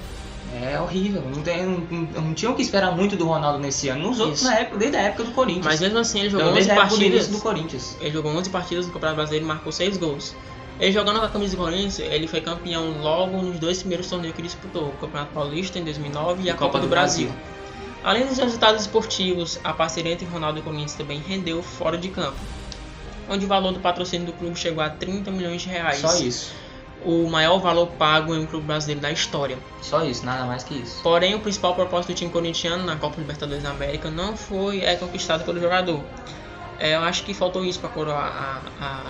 É 0.62 0.80
horrível. 0.80 1.22
Não, 1.22 1.42
tem, 1.42 1.62
não, 1.66 1.78
não, 1.90 2.22
não 2.22 2.34
tinha 2.34 2.50
o 2.50 2.54
que 2.54 2.62
esperar 2.62 2.90
muito 2.96 3.16
do 3.16 3.26
Ronaldo 3.26 3.58
nesse 3.58 3.88
ano. 3.90 4.08
Nos 4.08 4.18
outros, 4.18 4.40
Isso. 4.40 4.50
na 4.50 4.60
época, 4.60 4.78
desde 4.78 4.96
a 4.96 5.00
época 5.02 5.24
do 5.24 5.32
Corinthians. 5.32 5.66
Mas 5.66 5.80
mesmo 5.80 5.98
assim, 5.98 6.20
ele 6.20 6.28
Então, 6.28 6.40
jogou 6.40 6.56
11 6.58 6.70
a 6.70 6.72
época 6.72 6.86
do 6.86 6.90
partidas. 6.90 7.14
início 7.14 7.32
do 7.32 7.42
Corinthians. 7.42 7.96
Ele 8.00 8.10
jogou 8.10 8.32
11 8.32 8.50
partidas 8.50 8.86
no 8.86 8.92
Campeonato 8.92 9.16
Brasileiro 9.16 9.44
e 9.44 9.48
marcou 9.48 9.70
6 9.70 9.96
gols. 9.98 10.34
Ele 10.80 10.92
jogando 10.92 11.18
com 11.18 11.26
a 11.26 11.28
camisa 11.28 11.54
do 11.56 11.62
Corinthians, 11.62 11.98
ele 11.98 12.26
foi 12.26 12.40
campeão 12.40 13.02
logo 13.02 13.36
nos 13.42 13.58
dois 13.58 13.80
primeiros 13.80 14.08
torneios 14.08 14.34
que 14.34 14.40
ele 14.40 14.48
disputou, 14.48 14.84
o 14.84 14.92
Campeonato 14.92 15.32
Paulista 15.34 15.78
em 15.78 15.84
2009 15.84 16.44
e 16.44 16.50
a 16.50 16.54
Copa, 16.54 16.78
do, 16.78 16.86
Brasil. 16.86 17.30
Além 18.08 18.24
dos 18.24 18.38
resultados 18.38 18.80
esportivos, 18.80 19.60
a 19.62 19.74
parceria 19.74 20.14
entre 20.14 20.24
Ronaldo 20.24 20.60
e 20.60 20.62
Corinthians 20.62 20.94
também 20.94 21.18
rendeu 21.18 21.62
fora 21.62 21.98
de 21.98 22.08
campo, 22.08 22.38
onde 23.28 23.44
o 23.44 23.48
valor 23.48 23.70
do 23.70 23.80
patrocínio 23.80 24.28
do 24.28 24.32
clube 24.32 24.58
chegou 24.58 24.82
a 24.82 24.88
30 24.88 25.30
milhões 25.30 25.60
de 25.60 25.68
reais. 25.68 25.98
Só 25.98 26.16
isso. 26.16 26.54
O 27.04 27.28
maior 27.28 27.58
valor 27.58 27.86
pago 27.98 28.34
em 28.34 28.38
um 28.38 28.46
clube 28.46 28.66
brasileiro 28.66 29.02
da 29.02 29.12
história. 29.12 29.58
Só 29.82 30.02
isso, 30.06 30.24
nada 30.24 30.46
mais 30.46 30.64
que 30.64 30.72
isso. 30.72 31.02
Porém, 31.02 31.34
o 31.34 31.40
principal 31.40 31.74
propósito 31.74 32.12
do 32.12 32.16
time 32.16 32.30
corintiano 32.30 32.82
na 32.82 32.96
Copa 32.96 33.20
Libertadores 33.20 33.62
da 33.62 33.72
América 33.72 34.10
não 34.10 34.34
foi 34.34 34.80
é, 34.80 34.96
conquistado 34.96 35.44
pelo 35.44 35.60
jogador. 35.60 36.02
É, 36.78 36.94
eu 36.94 37.00
acho 37.00 37.24
que 37.24 37.34
faltou 37.34 37.62
isso 37.62 37.78
para 37.78 37.90
coroar 37.90 38.24
a, 38.24 38.84
a, 38.86 39.02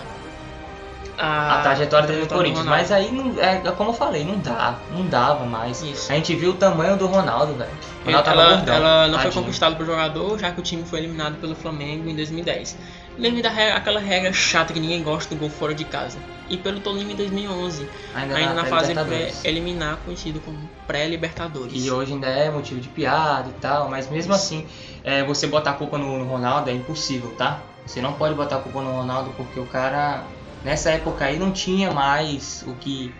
A, 1.18 1.62
trajetória 1.62 2.06
dele 2.06 2.20
no 2.20 2.24
Ah, 2.24 2.28
trajetória 2.28 2.28
do 2.28 2.28
Corinthians. 2.28 2.58
Ronaldo. 2.58 2.80
Mas 2.80 2.92
aí, 2.92 3.12
não, 3.12 3.42
é, 3.42 3.62
é 3.68 3.72
como 3.72 3.90
eu 3.90 3.94
falei, 3.94 4.24
não 4.24 4.38
dá. 4.38 4.78
Não 4.92 5.06
dava 5.06 5.44
mais. 5.44 5.82
Isso. 5.82 6.10
A 6.12 6.14
gente 6.14 6.34
viu 6.34 6.52
o 6.52 6.54
tamanho 6.54 6.96
do 6.96 7.06
Ronaldo, 7.06 7.54
velho. 7.54 7.70
Ronaldo 8.04 8.24
tava 8.24 8.40
ela, 8.40 8.56
gordão, 8.56 8.74
ela 8.74 9.08
não 9.08 9.14
foi 9.14 9.24
tadinho. 9.24 9.44
conquistada 9.44 9.76
pelo 9.76 9.86
jogador, 9.90 10.38
já 10.38 10.52
que 10.52 10.60
o 10.60 10.62
time 10.62 10.84
foi 10.84 11.00
eliminado 11.00 11.36
pelo 11.40 11.54
Flamengo 11.54 12.08
em 12.08 12.14
2010. 12.14 12.76
Devido 13.18 13.46
àquela 13.46 13.98
regra 13.98 14.32
chata 14.32 14.72
que 14.72 14.78
ninguém 14.78 15.02
gosta 15.02 15.34
do 15.34 15.38
gol 15.40 15.50
fora 15.50 15.74
de 15.74 15.84
casa. 15.84 16.18
E 16.48 16.56
pelo 16.56 16.78
Tolima 16.80 17.12
em 17.12 17.16
2011, 17.16 17.88
Ainda, 18.14 18.36
ainda 18.36 18.54
na 18.54 18.62
na 18.62 18.68
fase 18.68 18.94
pré-eliminar, 18.94 19.98
conhecido 20.04 20.40
como 20.40 20.56
pré-Libertadores. 20.86 21.84
E 21.84 21.90
hoje 21.90 22.12
ainda 22.12 22.28
é 22.28 22.48
motivo 22.50 22.80
de 22.80 22.88
piada 22.88 23.48
e 23.48 23.60
tal, 23.60 23.90
mas 23.90 24.08
mesmo 24.08 24.32
assim, 24.32 24.66
é, 25.02 25.24
você 25.24 25.46
botar 25.46 25.72
a 25.72 25.74
culpa 25.74 25.98
no, 25.98 26.18
no 26.18 26.24
Ronaldo 26.26 26.70
é 26.70 26.72
impossível, 26.72 27.34
tá? 27.36 27.60
Você 27.84 28.00
não 28.00 28.12
pode 28.12 28.34
botar 28.34 28.56
a 28.56 28.58
culpa 28.60 28.80
no 28.82 28.92
Ronaldo 28.92 29.32
porque 29.36 29.58
o 29.58 29.66
cara, 29.66 30.22
nessa 30.64 30.90
época 30.90 31.24
aí, 31.24 31.38
não 31.38 31.52
tinha 31.52 31.90
mais 31.90 32.64
o 32.66 32.74
que, 32.74 33.12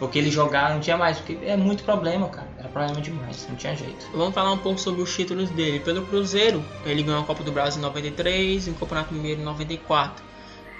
o 0.00 0.08
que 0.08 0.18
ele 0.18 0.30
jogar, 0.30 0.74
não 0.74 0.80
tinha 0.80 0.96
mais, 0.96 1.18
porque 1.18 1.38
é 1.42 1.56
muito 1.56 1.84
problema, 1.84 2.28
cara. 2.28 2.48
Era 2.58 2.68
problema 2.68 3.00
demais, 3.00 3.46
não 3.48 3.56
tinha 3.56 3.74
jeito. 3.74 4.08
Vamos 4.14 4.34
falar 4.34 4.52
um 4.52 4.58
pouco 4.58 4.78
sobre 4.80 5.00
os 5.02 5.14
títulos 5.14 5.50
dele. 5.50 5.80
Pelo 5.80 6.04
Cruzeiro, 6.06 6.64
ele 6.84 7.02
ganhou 7.02 7.20
a 7.20 7.24
Copa 7.24 7.42
do 7.42 7.52
Brasil 7.52 7.80
em 7.80 7.82
93 7.82 8.66
e 8.66 8.70
o 8.70 8.74
Campeonato 8.74 9.14
Mineiro 9.14 9.40
em 9.40 9.44
94. 9.44 10.24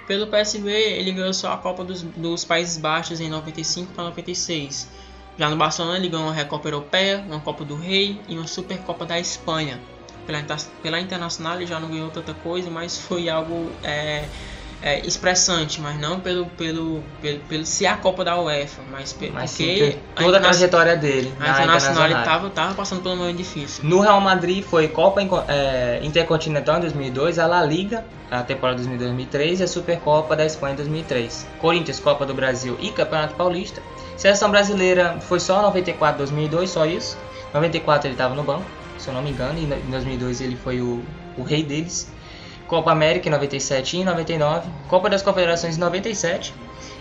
Pelo 0.07 0.27
PSV, 0.27 0.71
ele 0.71 1.11
ganhou 1.11 1.33
só 1.33 1.51
a 1.51 1.57
Copa 1.57 1.83
dos, 1.83 2.01
dos 2.01 2.45
Países 2.45 2.77
Baixos 2.77 3.19
em 3.19 3.29
95 3.29 3.93
para 3.93 4.05
96. 4.05 4.87
Já 5.37 5.49
no 5.49 5.57
Barcelona, 5.57 5.97
ele 5.97 6.07
ganhou 6.07 6.25
uma 6.25 6.33
Recopa 6.33 6.67
Europeia, 6.67 7.23
uma 7.27 7.39
Copa 7.39 7.63
do 7.63 7.75
Rei 7.75 8.19
e 8.27 8.35
uma 8.35 8.47
Supercopa 8.47 9.05
da 9.05 9.19
Espanha. 9.19 9.79
Pela, 10.25 10.43
pela 10.81 10.99
Internacional, 10.99 11.55
ele 11.55 11.67
já 11.67 11.79
não 11.79 11.89
ganhou 11.89 12.09
tanta 12.09 12.33
coisa, 12.33 12.69
mas 12.69 12.97
foi 12.97 13.29
algo 13.29 13.69
é, 13.83 14.25
é, 14.81 14.99
expressante, 15.05 15.81
mas 15.81 15.99
não 15.99 16.19
pelo, 16.19 16.45
pelo, 16.45 17.03
pelo, 17.21 17.39
pelo 17.41 17.65
ser 17.65 17.87
a 17.87 17.97
Copa 17.97 18.23
da 18.23 18.39
UEFA, 18.39 18.81
mas, 18.91 19.15
Mas 19.33 19.51
sim, 19.51 19.67
porque 19.67 19.97
a 20.15 20.23
toda 20.23 20.37
a 20.37 20.41
trajetória 20.41 20.95
dele 20.95 21.33
a 21.39 21.43
na 21.43 21.49
Internacional 21.49 22.07
Internacional. 22.07 22.49
tava, 22.51 22.73
passando 22.75 23.01
por 23.01 23.11
um 23.11 23.15
momento 23.15 23.37
difícil. 23.37 23.83
No 23.83 23.99
Real 23.99 24.21
Madrid 24.21 24.63
foi 24.63 24.87
Copa 24.87 25.21
é, 25.47 25.99
Intercontinental 26.03 26.77
em 26.77 26.81
2002, 26.81 27.39
a 27.39 27.47
La 27.47 27.63
Liga, 27.63 28.05
a 28.29 28.43
temporada 28.43 28.81
2002-2003 28.83 29.59
e 29.59 29.63
a 29.63 29.67
Supercopa 29.67 30.35
da 30.35 30.45
Espanha 30.45 30.73
em 30.73 30.77
2003. 30.77 31.47
Corinthians, 31.59 31.99
Copa 31.99 32.25
do 32.25 32.33
Brasil 32.33 32.77
e 32.79 32.91
Campeonato 32.91 33.33
Paulista. 33.35 33.81
Seleção 34.15 34.51
brasileira 34.51 35.17
foi 35.21 35.39
só 35.39 35.61
94, 35.61 36.19
2002, 36.19 36.69
só 36.69 36.85
isso. 36.85 37.17
94 37.53 38.07
ele 38.07 38.13
estava 38.13 38.35
no 38.35 38.43
banco, 38.43 38.65
se 38.97 39.07
eu 39.07 39.13
não 39.13 39.21
me 39.21 39.31
engano, 39.31 39.57
e 39.57 39.63
em 39.63 39.89
2002 39.89 40.41
ele 40.41 40.55
foi 40.55 40.81
o, 40.81 41.03
o 41.37 41.43
rei 41.43 41.63
deles. 41.63 42.11
Copa 42.67 42.91
América 42.91 43.27
em 43.27 43.31
97 43.31 43.97
e 43.97 43.99
em 44.01 44.03
99, 44.03 44.69
Copa 44.87 45.09
das 45.09 45.21
Confederações 45.21 45.77
em 45.77 45.79
97 45.79 46.53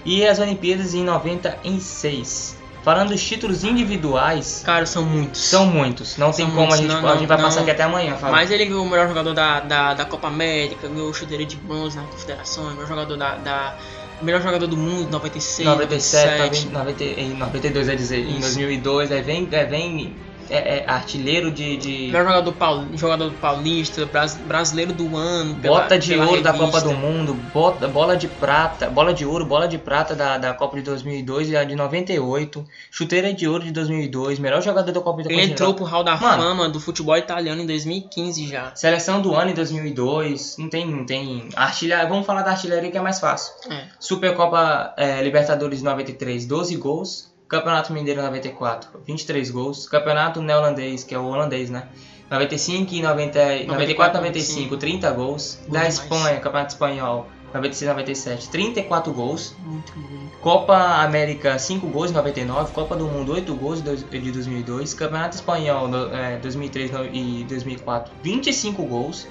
e 0.05 0.27
as 0.27 0.39
Olimpíadas 0.39 0.95
em 0.95 1.05
96. 1.05 2.57
Falando 2.83 3.09
dos 3.09 3.21
títulos 3.21 3.65
individuais, 3.65 4.63
Cara, 4.65 4.87
são 4.87 5.03
muitos. 5.05 5.41
são 5.41 5.67
muitos, 5.67 6.17
não 6.17 6.31
tem 6.31 6.47
São 6.47 6.55
como 6.55 6.73
a 6.73 6.77
muitos, 6.77 6.79
gente, 6.79 7.03
não, 7.03 7.09
a 7.09 7.17
gente 7.17 7.27
vai 7.27 7.37
não, 7.37 7.45
passar 7.45 7.63
aqui 7.63 7.73
até 7.73 7.83
amanhã. 7.83 8.15
Fala. 8.15 8.31
Mas 8.31 8.49
ele 8.49 8.65
ganhou 8.65 8.85
o 8.85 8.89
melhor 8.89 9.09
jogador 9.09 9.35
da, 9.35 9.59
da, 9.59 9.95
da 9.95 10.05
Copa 10.05 10.29
América, 10.29 10.87
ganhou 10.87 11.11
o 11.11 11.13
chuteiro 11.13 11.45
de 11.45 11.57
bronze 11.57 11.97
na 11.97 12.05
Confederações, 12.05 12.75
melhor 12.75 12.87
jogador 12.87 13.17
da, 13.17 13.35
da 13.39 13.77
melhor 14.23 14.41
jogador 14.41 14.69
do 14.69 14.77
mundo 14.77 15.11
96, 15.11 15.69
97, 15.69 16.27
97. 16.27 16.69
90, 16.69 16.79
90, 16.79 17.21
em 17.21 17.37
92, 17.37 17.89
é 17.89 17.95
dizer, 17.97 18.21
em 18.21 18.31
Isso. 18.31 18.41
2002, 18.41 19.13
aí 19.13 19.23
vem, 19.23 19.49
aí 19.51 19.67
vem 19.67 20.17
é, 20.51 20.79
é, 20.79 20.85
artilheiro 20.89 21.51
de, 21.51 21.77
de 21.77 21.99
Melhor 22.07 22.25
jogador, 22.27 22.53
paul, 22.53 22.85
jogador 22.95 23.33
paulista, 23.41 24.07
bras- 24.07 24.35
brasileiro 24.37 24.93
do 24.93 25.17
ano. 25.17 25.55
pela- 25.57 25.81
bota 25.83 25.99
de 25.99 26.15
ouro 26.17 26.43
da 26.43 26.53
revista. 26.53 26.81
Copa 26.81 26.81
do 26.89 26.95
Mundo, 26.97 27.35
bota, 27.53 27.89
bola 27.89 28.17
de 28.17 28.29
prata, 28.29 28.89
bola 28.91 29.13
de 29.15 29.25
ouro, 29.25 29.45
bola 29.45 29.67
de 29.69 29.79
prata 29.79 30.15
da, 30.15 30.39
da 30.39 30.55
Copa 30.55 30.77
de 30.77 30.83
2002 30.83 31.51
e 31.51 31.57
a 31.57 31.65
de 31.65 31.75
98, 31.75 32.65
chuteira 32.91 33.33
de 33.33 33.47
ouro 33.49 33.65
de 33.65 33.71
2002, 33.73 34.39
melhor 34.39 34.63
jogador 34.63 34.93
da 34.93 35.01
Copa 35.01 35.23
do 35.23 35.31
Ele 35.33 35.43
entrou 35.43 35.75
pro 35.75 35.85
Hall 35.85 36.05
da 36.05 36.17
Mano. 36.17 36.43
Fama 36.43 36.69
do 36.69 36.79
futebol 36.81 37.17
italiano 37.17 37.61
em 37.63 37.67
2015 37.67 38.49
já. 38.49 38.75
Seleção 38.75 39.21
do 39.21 39.35
ano 39.35 39.51
em 39.51 39.55
2002, 39.55 40.57
não 40.59 40.69
tem, 40.69 40.87
não 40.87 41.05
tem 41.05 41.49
artilharia, 41.57 42.09
vamos 42.09 42.27
falar 42.27 42.43
da 42.43 42.51
artilharia 42.53 42.91
que 42.91 42.99
é 42.99 43.01
mais 43.01 43.19
fácil. 43.21 43.53
É. 43.71 43.85
Supercopa 43.99 44.95
é, 44.97 45.23
Libertadores 45.23 45.83
93, 45.83 46.47
12 46.47 46.77
gols. 46.77 47.35
Campeonato 47.49 47.93
Mineiro 47.93 48.21
94, 48.23 48.91
23 49.07 49.51
gols. 49.51 49.89
Campeonato 49.89 50.41
Neolandês, 50.43 51.05
que 51.05 51.15
é 51.15 51.19
o 51.19 51.25
holandês, 51.27 51.71
né? 51.71 51.89
95 52.31 52.93
e 52.93 53.03
90, 53.03 53.39
94, 53.67 54.19
95, 54.21 54.77
30 54.77 55.11
gols. 55.13 55.59
Da 55.69 55.79
demais. 55.81 55.95
Espanha, 55.95 56.41
Campeonato 56.41 56.73
Espanhol, 56.73 57.27
96, 57.55 57.89
97, 57.89 58.49
34 58.49 59.13
gols. 59.13 59.55
Muito, 59.61 59.97
muito. 59.97 60.37
Copa 60.41 60.77
América, 60.77 61.57
5 61.59 61.87
gols 61.87 62.11
em 62.11 62.15
99. 62.15 62.73
Copa 62.73 62.97
do 62.97 63.07
Mundo, 63.07 63.33
8 63.33 63.55
gols 63.55 63.79
de 63.79 63.85
dois- 63.85 64.11
de 64.11 64.33
2002. 64.33 64.93
Campeonato 64.95 65.37
Espanhol, 65.37 65.89
é, 66.13 66.39
2003 66.39 66.91
no- 66.91 67.05
e 67.07 67.45
2004, 67.49 68.13
25 68.23 68.83
gols. 68.85 69.27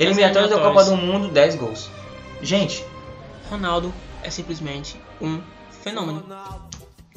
Eliminatórias 0.00 0.50
da 0.50 0.56
Copa 0.58 0.84
do 0.84 0.96
Mundo, 0.96 1.28
10 1.28 1.54
gols. 1.54 1.88
Gente, 2.42 2.84
Ronaldo 3.48 3.92
é 4.24 4.30
simplesmente 4.30 5.00
um 5.20 5.40
fenômeno. 5.82 6.24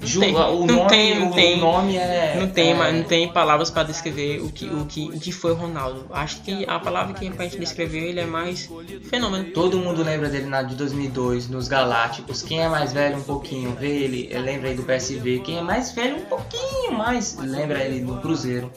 Ju- 0.06 0.20
tem- 0.20 0.36
o, 0.36 0.66
não 0.66 0.76
nome, 0.76 0.90
tem- 0.90 1.20
não 1.20 1.30
o 1.30 1.34
tem- 1.34 1.60
nome 1.60 1.98
é. 1.98 2.38
Não 2.40 2.48
tem, 2.50 2.72
é, 2.72 2.92
não 2.92 3.04
tem 3.04 3.28
palavras 3.32 3.70
para 3.70 3.84
descrever 3.84 4.40
o 4.42 4.50
que, 4.52 4.66
o, 4.66 4.86
que, 4.86 5.10
o 5.14 5.20
que 5.20 5.32
foi 5.32 5.52
o 5.52 5.56
Ronaldo. 5.56 6.06
Acho 6.12 6.42
que 6.42 6.66
a 6.68 6.80
palavra 6.80 7.14
que 7.14 7.30
pra 7.30 7.46
gente 7.46 7.60
descrever 7.60 8.10
ele 8.10 8.20
é 8.20 8.26
mais 8.26 8.70
fenômeno. 9.10 9.46
Todo 9.52 9.78
mundo 9.80 10.04
lembra 10.04 10.30
dele 10.30 10.46
na 10.46 10.62
de 10.64 10.76
2002, 10.76 11.48
nos 11.50 11.68
Galácticos. 11.68 12.42
Quem 12.42 12.62
é 12.62 12.70
mais 12.70 12.94
velho 12.94 13.18
um 13.18 13.24
pouquinho, 13.24 13.76
vê 13.80 13.90
ele, 13.90 14.30
eh, 14.32 14.40
lembra 14.40 14.70
aí 14.70 14.76
do 14.76 14.84
PSV. 14.84 15.40
Quem 15.40 15.58
é 15.58 15.62
mais 15.62 15.92
velho 15.92 16.18
um 16.18 16.26
pouquinho 16.26 16.92
mais, 16.94 17.38
lembra 17.40 17.84
ele 17.84 18.02
no 18.02 18.18
Cruzeiro. 18.22 18.72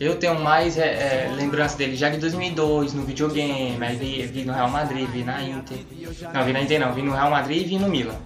Eu 0.00 0.16
tenho 0.16 0.38
mais 0.40 0.76
é, 0.76 0.82
é, 1.28 1.32
lembrança 1.36 1.76
dele 1.78 1.94
já 1.94 2.08
de 2.08 2.16
2002, 2.18 2.92
no 2.94 3.04
videogame. 3.04 3.76
Aí 3.80 3.96
vi, 3.96 4.22
vi 4.26 4.44
no 4.44 4.52
Real 4.52 4.68
Madrid, 4.68 5.08
vi 5.08 5.22
na 5.22 5.40
Inter. 5.40 5.78
Não, 6.32 6.44
vi 6.44 6.52
na 6.52 6.62
Inter 6.62 6.80
não, 6.80 6.92
vi 6.92 7.00
no 7.02 7.12
Real 7.12 7.30
Madrid 7.30 7.62
e 7.62 7.64
vi 7.64 7.78
no 7.78 7.88
Milan. 7.88 8.16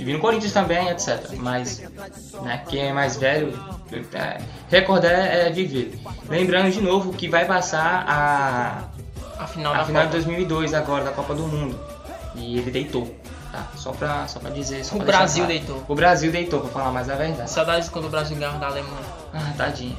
E 0.00 0.04
vi 0.04 0.14
no 0.14 0.18
Corinthians 0.18 0.52
também, 0.54 0.88
etc. 0.88 1.30
Mas, 1.36 1.82
né, 2.42 2.64
quem 2.66 2.88
é 2.88 2.92
mais 2.92 3.18
velho, 3.18 3.52
é, 4.14 4.40
recordar 4.70 5.12
é 5.12 5.50
viver. 5.50 6.00
Lembrando 6.26 6.70
de 6.70 6.80
novo 6.80 7.12
que 7.12 7.28
vai 7.28 7.44
passar 7.44 8.06
a, 8.08 9.42
A 9.42 9.46
final 9.46 9.74
a 9.74 9.84
final 9.84 10.02
de 10.06 10.08
Copa. 10.08 10.22
2002 10.22 10.72
agora 10.72 11.04
da 11.04 11.10
Copa 11.10 11.34
do 11.34 11.42
Mundo. 11.46 11.78
E 12.34 12.56
ele 12.56 12.70
deitou, 12.70 13.14
tá? 13.52 13.66
Só 13.76 13.92
pra, 13.92 14.26
só 14.26 14.40
pra 14.40 14.48
dizer. 14.48 14.82
Só 14.86 14.94
O 14.96 14.98
pra 15.00 15.18
Brasil 15.18 15.44
deitou. 15.46 15.84
O 15.86 15.94
Brasil 15.94 16.32
deitou, 16.32 16.60
pra 16.60 16.70
falar 16.70 16.92
mais 16.92 17.10
a 17.10 17.14
verdade. 17.16 17.50
Saudades 17.50 17.90
quando 17.90 18.06
o 18.06 18.10
Brasil 18.10 18.38
ganhava 18.38 18.58
da 18.58 18.68
Alemanha. 18.68 19.04
Ah, 19.34 19.52
tadinha. 19.54 19.96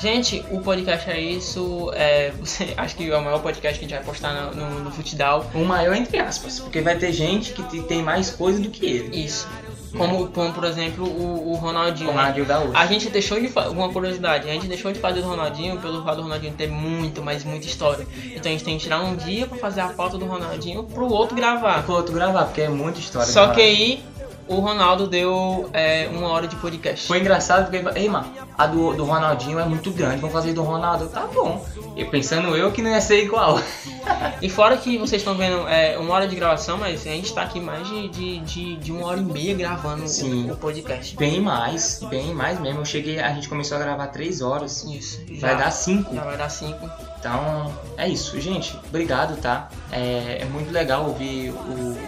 Gente, 0.00 0.42
o 0.50 0.60
podcast 0.60 1.10
é 1.10 1.20
isso. 1.20 1.90
É, 1.94 2.32
acho 2.76 2.96
que 2.96 3.10
é 3.10 3.16
o 3.16 3.22
maior 3.22 3.40
podcast 3.42 3.78
que 3.78 3.84
a 3.84 3.88
gente 3.88 3.96
vai 3.96 4.04
postar 4.04 4.32
no, 4.32 4.54
no, 4.54 4.80
no 4.84 4.90
Futidal. 4.90 5.44
O 5.54 5.64
maior 5.64 5.94
entre 5.94 6.18
aspas, 6.18 6.58
porque 6.58 6.80
vai 6.80 6.96
ter 6.96 7.12
gente 7.12 7.52
que 7.52 7.62
te- 7.64 7.82
tem 7.82 8.02
mais 8.02 8.30
coisa 8.30 8.60
do 8.60 8.70
que 8.70 8.86
ele. 8.86 9.24
Isso. 9.24 9.46
Como, 9.96 10.28
como 10.28 10.52
por 10.52 10.64
exemplo, 10.64 11.04
o, 11.04 11.52
o 11.52 11.54
Ronaldinho. 11.56 12.10
Ronaldinho 12.10 12.46
Gaúcho. 12.46 12.76
A 12.76 12.86
gente 12.86 13.10
deixou 13.10 13.40
de 13.40 13.48
fazer, 13.48 13.70
uma 13.70 13.92
curiosidade, 13.92 14.48
a 14.48 14.52
gente 14.52 14.68
deixou 14.68 14.92
de 14.92 15.00
fazer 15.00 15.20
do 15.20 15.28
Ronaldinho 15.28 15.78
pelo 15.80 16.02
fato 16.04 16.16
do 16.16 16.22
Ronaldinho 16.22 16.54
ter 16.54 16.68
muito, 16.68 17.20
mas 17.22 17.44
muita 17.44 17.66
história. 17.66 18.06
Então 18.24 18.50
a 18.50 18.52
gente 18.52 18.64
tem 18.64 18.78
que 18.78 18.84
tirar 18.84 19.00
um 19.00 19.16
dia 19.16 19.46
pra 19.46 19.58
fazer 19.58 19.80
a 19.80 19.88
foto 19.88 20.16
do 20.16 20.26
Ronaldinho 20.26 20.84
pro 20.84 21.12
outro 21.12 21.34
gravar. 21.34 21.82
Pro 21.82 21.94
outro 21.94 22.14
gravar, 22.14 22.44
porque 22.44 22.62
é 22.62 22.68
muita 22.68 23.00
história. 23.00 23.30
Só 23.30 23.48
que 23.48 23.60
aí 23.60 24.00
o 24.46 24.60
Ronaldo 24.60 25.06
deu 25.06 25.68
é, 25.72 26.08
uma 26.12 26.28
hora 26.28 26.46
de 26.48 26.56
podcast. 26.56 27.06
Foi 27.06 27.20
engraçado 27.20 27.70
porque, 27.70 27.98
ei, 27.98 28.08
mano, 28.08 28.32
a 28.62 28.66
do, 28.66 28.94
do 28.94 29.04
Ronaldinho 29.04 29.58
é 29.58 29.64
muito 29.64 29.90
grande, 29.90 30.16
vamos 30.16 30.32
fazer 30.32 30.52
do 30.52 30.62
Ronaldo. 30.62 31.08
Tá 31.08 31.26
bom. 31.26 31.64
E 31.96 32.04
pensando 32.04 32.56
eu 32.56 32.70
que 32.72 32.80
não 32.82 32.90
ia 32.90 33.00
ser 33.00 33.22
igual. 33.24 33.60
E 34.42 34.48
fora 34.48 34.76
que 34.78 34.96
vocês 34.96 35.20
estão 35.20 35.34
vendo 35.34 35.68
é, 35.68 35.98
uma 35.98 36.14
hora 36.14 36.26
de 36.26 36.34
gravação, 36.34 36.78
mas 36.78 37.06
a 37.06 37.10
gente 37.10 37.32
tá 37.34 37.42
aqui 37.42 37.60
mais 37.60 37.86
de, 37.86 38.08
de, 38.08 38.38
de, 38.40 38.76
de 38.76 38.90
uma 38.92 39.06
hora 39.06 39.20
e 39.20 39.22
meia 39.22 39.54
gravando 39.54 40.08
Sim. 40.08 40.48
o, 40.50 40.54
o 40.54 40.56
podcast. 40.56 41.14
Bem 41.16 41.40
mais, 41.40 42.00
bem 42.08 42.34
mais 42.34 42.58
mesmo. 42.58 42.80
Eu 42.80 42.84
cheguei, 42.86 43.20
a 43.20 43.32
gente 43.34 43.48
começou 43.48 43.76
a 43.76 43.80
gravar 43.80 44.06
3 44.08 44.40
horas. 44.40 44.82
Isso. 44.84 45.20
Vai 45.40 45.52
já- 45.52 45.54
dar 45.54 45.70
5. 45.70 46.14
Já 46.14 46.22
vai 46.24 46.36
dar 46.38 46.48
cinco. 46.48 46.88
Então, 47.18 47.70
é 47.98 48.08
isso, 48.08 48.40
gente. 48.40 48.74
Obrigado, 48.88 49.38
tá? 49.40 49.68
É, 49.92 50.38
é 50.40 50.44
muito 50.46 50.72
legal 50.72 51.04
ouvir 51.06 51.50
o- 51.50 51.98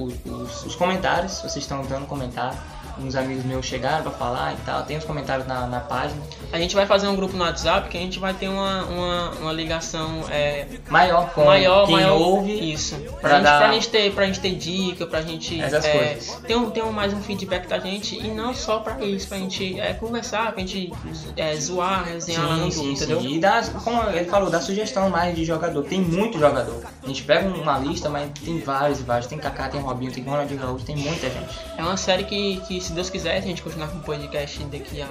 o- 0.00 0.12
os, 0.42 0.64
os 0.66 0.74
comentários. 0.76 1.40
Vocês 1.40 1.56
estão 1.56 1.82
dando 1.82 2.06
comentário. 2.06 2.56
Uns 2.98 3.14
amigos 3.16 3.44
meus 3.44 3.66
chegaram 3.66 4.02
pra 4.02 4.12
falar 4.12 4.52
e 4.54 4.56
tal. 4.64 4.82
Tem 4.84 4.96
os 4.96 5.04
comentários 5.04 5.46
na, 5.46 5.66
na 5.66 5.80
página. 5.80 6.20
A 6.52 6.58
gente 6.58 6.74
vai 6.74 6.86
fazer 6.86 7.06
um 7.08 7.16
grupo 7.16 7.36
no 7.36 7.42
WhatsApp 7.44 7.88
que 7.88 7.96
a 7.96 8.00
gente 8.00 8.18
vai 8.18 8.32
ter 8.34 8.48
uma, 8.48 8.84
uma, 8.84 9.30
uma 9.40 9.52
ligação 9.52 10.24
é, 10.30 10.66
Maior 10.88 11.30
com 11.32 11.44
maior, 11.44 11.86
quem 11.86 11.94
maior. 11.96 12.16
ouve. 12.20 12.72
Isso. 12.72 12.96
Pra, 13.20 13.20
pra 13.20 13.30
gente, 13.36 13.42
dar- 13.44 13.58
pra, 13.58 13.72
gente 13.72 13.88
ter, 13.88 14.12
pra 14.14 14.26
gente 14.26 14.40
ter 14.40 14.54
dica, 14.54 15.06
pra 15.06 15.22
gente 15.22 15.60
Essas 15.60 15.84
é, 15.84 15.92
coisas. 15.92 16.34
ter, 16.46 16.56
um, 16.56 16.70
ter 16.70 16.82
um, 16.84 16.92
mais 16.92 17.12
um 17.12 17.20
feedback 17.20 17.66
da 17.66 17.78
gente 17.78 18.16
e 18.16 18.28
não 18.28 18.54
só 18.54 18.78
pra 18.78 19.04
isso, 19.04 19.26
pra 19.28 19.38
gente 19.38 19.78
é, 19.80 19.92
conversar, 19.94 20.52
pra 20.52 20.60
gente 20.60 20.92
é, 21.36 21.54
zoar, 21.56 22.04
resenhar 22.06 22.46
lá 22.46 22.56
no 22.56 22.68
grupo, 22.70 22.88
entendeu? 22.88 23.20
sim. 23.20 23.34
E 23.34 23.38
dá, 23.40 23.62
como 23.82 24.02
ele 24.10 24.24
falou, 24.26 24.50
dá 24.50 24.60
sugestão 24.60 25.10
mais 25.10 25.34
de 25.34 25.44
jogador. 25.44 25.82
Tem 25.84 26.00
muito 26.00 26.38
jogador. 26.38 26.82
A 27.02 27.06
gente 27.08 27.22
pega 27.24 27.48
uma 27.48 27.78
lista, 27.78 28.08
mas 28.08 28.30
tem 28.44 28.60
vários 28.60 29.00
e 29.00 29.02
vários. 29.02 29.26
Tem 29.26 29.38
Kaká, 29.38 29.68
tem 29.68 29.80
Robinho, 29.80 30.12
tem 30.12 30.22
Ronaldinho 30.24 30.60
Gaúcho, 30.60 30.84
tem 30.84 30.96
muita 30.96 31.28
gente. 31.28 31.58
É 31.76 31.82
uma 31.82 31.96
série 31.96 32.24
que, 32.24 32.60
que 32.68 32.83
se 32.84 32.92
Deus 32.92 33.10
quiser, 33.10 33.38
se 33.40 33.44
a 33.46 33.48
gente 33.48 33.62
continuar 33.62 33.88
com 33.88 33.98
o 33.98 34.00
podcast 34.00 34.62
daqui 34.64 35.02
a 35.02 35.08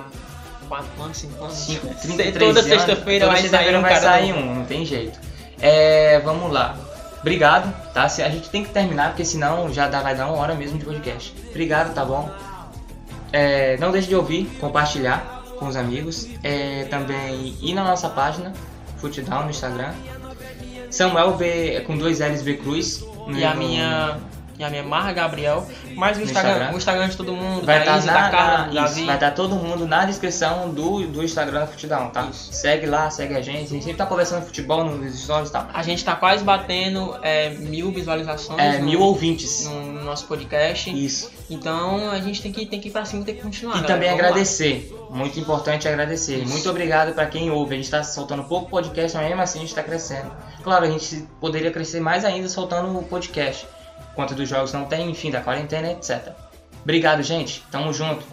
4 0.68 1.04
anos, 1.04 1.18
5 1.18 1.44
anos, 1.44 1.56
Cinco- 1.58 1.88
se- 1.88 2.08
33 2.08 2.34
toda 2.34 2.60
anos, 2.60 2.64
sexta-feira 2.72 3.26
toda 3.26 3.34
vai 3.34 3.42
sexta-feira 3.42 3.72
sair 3.72 3.78
um 3.78 3.82
vai 3.82 3.96
sair 4.02 4.34
um, 4.34 4.56
não 4.56 4.66
tem 4.66 4.86
jeito. 4.86 5.20
É, 5.60 6.20
vamos 6.20 6.52
lá. 6.52 6.78
Obrigado, 7.22 7.74
tá? 7.94 8.04
A 8.04 8.08
gente 8.08 8.50
tem 8.50 8.64
que 8.64 8.70
terminar, 8.72 9.10
porque 9.10 9.24
senão 9.26 9.72
já 9.74 9.88
dá, 9.88 10.02
vai 10.02 10.16
dar 10.16 10.28
uma 10.28 10.38
hora 10.38 10.54
mesmo 10.56 10.78
de 10.78 10.84
podcast. 10.86 11.34
Obrigado, 11.50 11.94
tá 11.94 12.04
bom? 12.04 12.30
É, 13.32 13.78
não 13.78 13.92
deixe 13.92 14.08
de 14.10 14.16
ouvir, 14.16 14.46
compartilhar 14.60 15.42
com 15.58 15.68
os 15.68 15.76
amigos. 15.76 16.28
É, 16.44 16.86
também 16.90 17.58
ir 17.62 17.74
na 17.74 17.84
nossa 17.84 18.10
página, 18.10 18.52
Footdown 18.98 19.44
no 19.46 19.50
Instagram. 19.50 19.94
Samuel 20.92 21.34
B 21.36 21.82
com 21.88 21.98
dois 21.98 22.20
L's 22.20 22.42
B 22.42 22.56
Cruz. 22.58 23.04
no- 23.26 23.38
E 23.38 23.44
a 23.46 23.54
minha 23.56 24.18
e 24.58 24.64
a 24.64 24.70
minha 24.70 24.82
é 24.82 24.86
Marra 24.86 25.12
Gabriel. 25.14 25.68
Mas 25.96 26.18
o 26.18 26.22
Instagram, 26.22 26.52
Instagram. 26.52 26.74
o 26.74 26.78
Instagram 26.78 27.10
de 27.10 27.18
todo 27.18 27.34
mundo, 27.34 27.66
Vai 27.66 27.80
estar 27.80 27.98
Isa, 27.98 28.08
na, 28.08 28.14
da 28.14 28.30
Carla, 28.30 28.58
na- 28.58 28.64
do 28.66 28.70
isso, 28.76 28.84
Davi. 28.84 29.06
vai 29.06 29.16
estar 29.16 29.32
todo 29.32 29.56
mundo 29.56 29.88
na 29.88 30.06
descrição 30.06 30.70
do, 30.70 31.08
do 31.08 31.24
Instagram 31.24 31.62
da 31.62 31.68
Futidão, 31.68 32.10
tá? 32.10 32.28
Isso. 32.32 32.54
Segue 32.54 32.86
lá, 32.86 33.10
segue 33.10 33.36
a 33.36 33.42
gente. 33.42 33.66
A 33.66 33.70
gente 33.70 33.84
sempre 33.84 33.98
tá 33.98 34.06
conversando 34.06 34.46
futebol 34.46 34.84
nos 34.84 35.20
stories 35.24 35.50
e 35.50 35.52
tal. 35.52 35.68
A 35.74 35.82
gente 35.84 36.04
tá 36.06 36.16
quase 36.16 36.44
batendo 36.44 37.18
é, 37.22 37.50
mil 37.52 37.92
visualizações 37.92 38.60
É, 38.60 38.78
no, 38.80 38.86
mil 38.86 39.02
ouvintes. 39.02 39.66
no, 39.66 39.82
no 39.94 40.04
nosso 40.04 40.26
podcast. 40.28 40.90
Isso. 40.92 41.32
Então 41.50 42.10
a 42.12 42.20
gente 42.22 42.42
tem 42.42 42.52
que, 42.52 42.66
tem 42.66 42.80
que 42.80 42.88
ir 42.88 42.92
pra 42.92 43.06
cima 43.06 43.22
e 43.22 43.26
tem 43.26 43.36
que 43.36 43.42
continuar. 43.42 43.74
E 43.74 43.82
galera. 43.82 43.94
também 43.94 44.10
Vamos 44.10 44.22
lá. 44.24 44.28
agradecer. 44.30 44.96
Muito 45.10 45.40
importante 45.40 45.88
agradecer. 45.88 46.38
Isso. 46.38 46.52
Muito 46.52 46.70
obrigado 46.70 47.14
pra 47.14 47.26
quem 47.26 47.52
ouve. 47.52 47.74
A 47.74 47.78
gente 47.78 47.90
tá 47.92 48.04
soltando 48.04 48.44
pouco 48.46 48.70
podcast, 48.70 49.16
mas 49.18 49.28
mesmo 49.28 49.42
assim 49.42 49.60
a 49.60 49.62
gente 49.62 49.76
tá 49.76 49.84
crescendo. 49.84 50.32
Claro, 50.64 50.86
a 50.86 50.90
gente 50.90 51.28
poderia 51.40 51.72
crescer 51.72 52.00
mais 52.00 52.24
ainda 52.26 52.48
soltando 52.50 52.98
o 52.98 53.04
podcast. 53.04 53.68
Quanto 54.16 54.36
dos 54.36 54.48
jogos 54.48 54.72
não 54.74 54.86
tem, 54.86 55.10
enfim, 55.10 55.32
da 55.32 55.42
quarentena, 55.42 55.92
etc. 55.92 56.34
Obrigado, 56.84 57.24
gente. 57.24 57.64
Tamo 57.72 57.92
junto. 57.94 58.24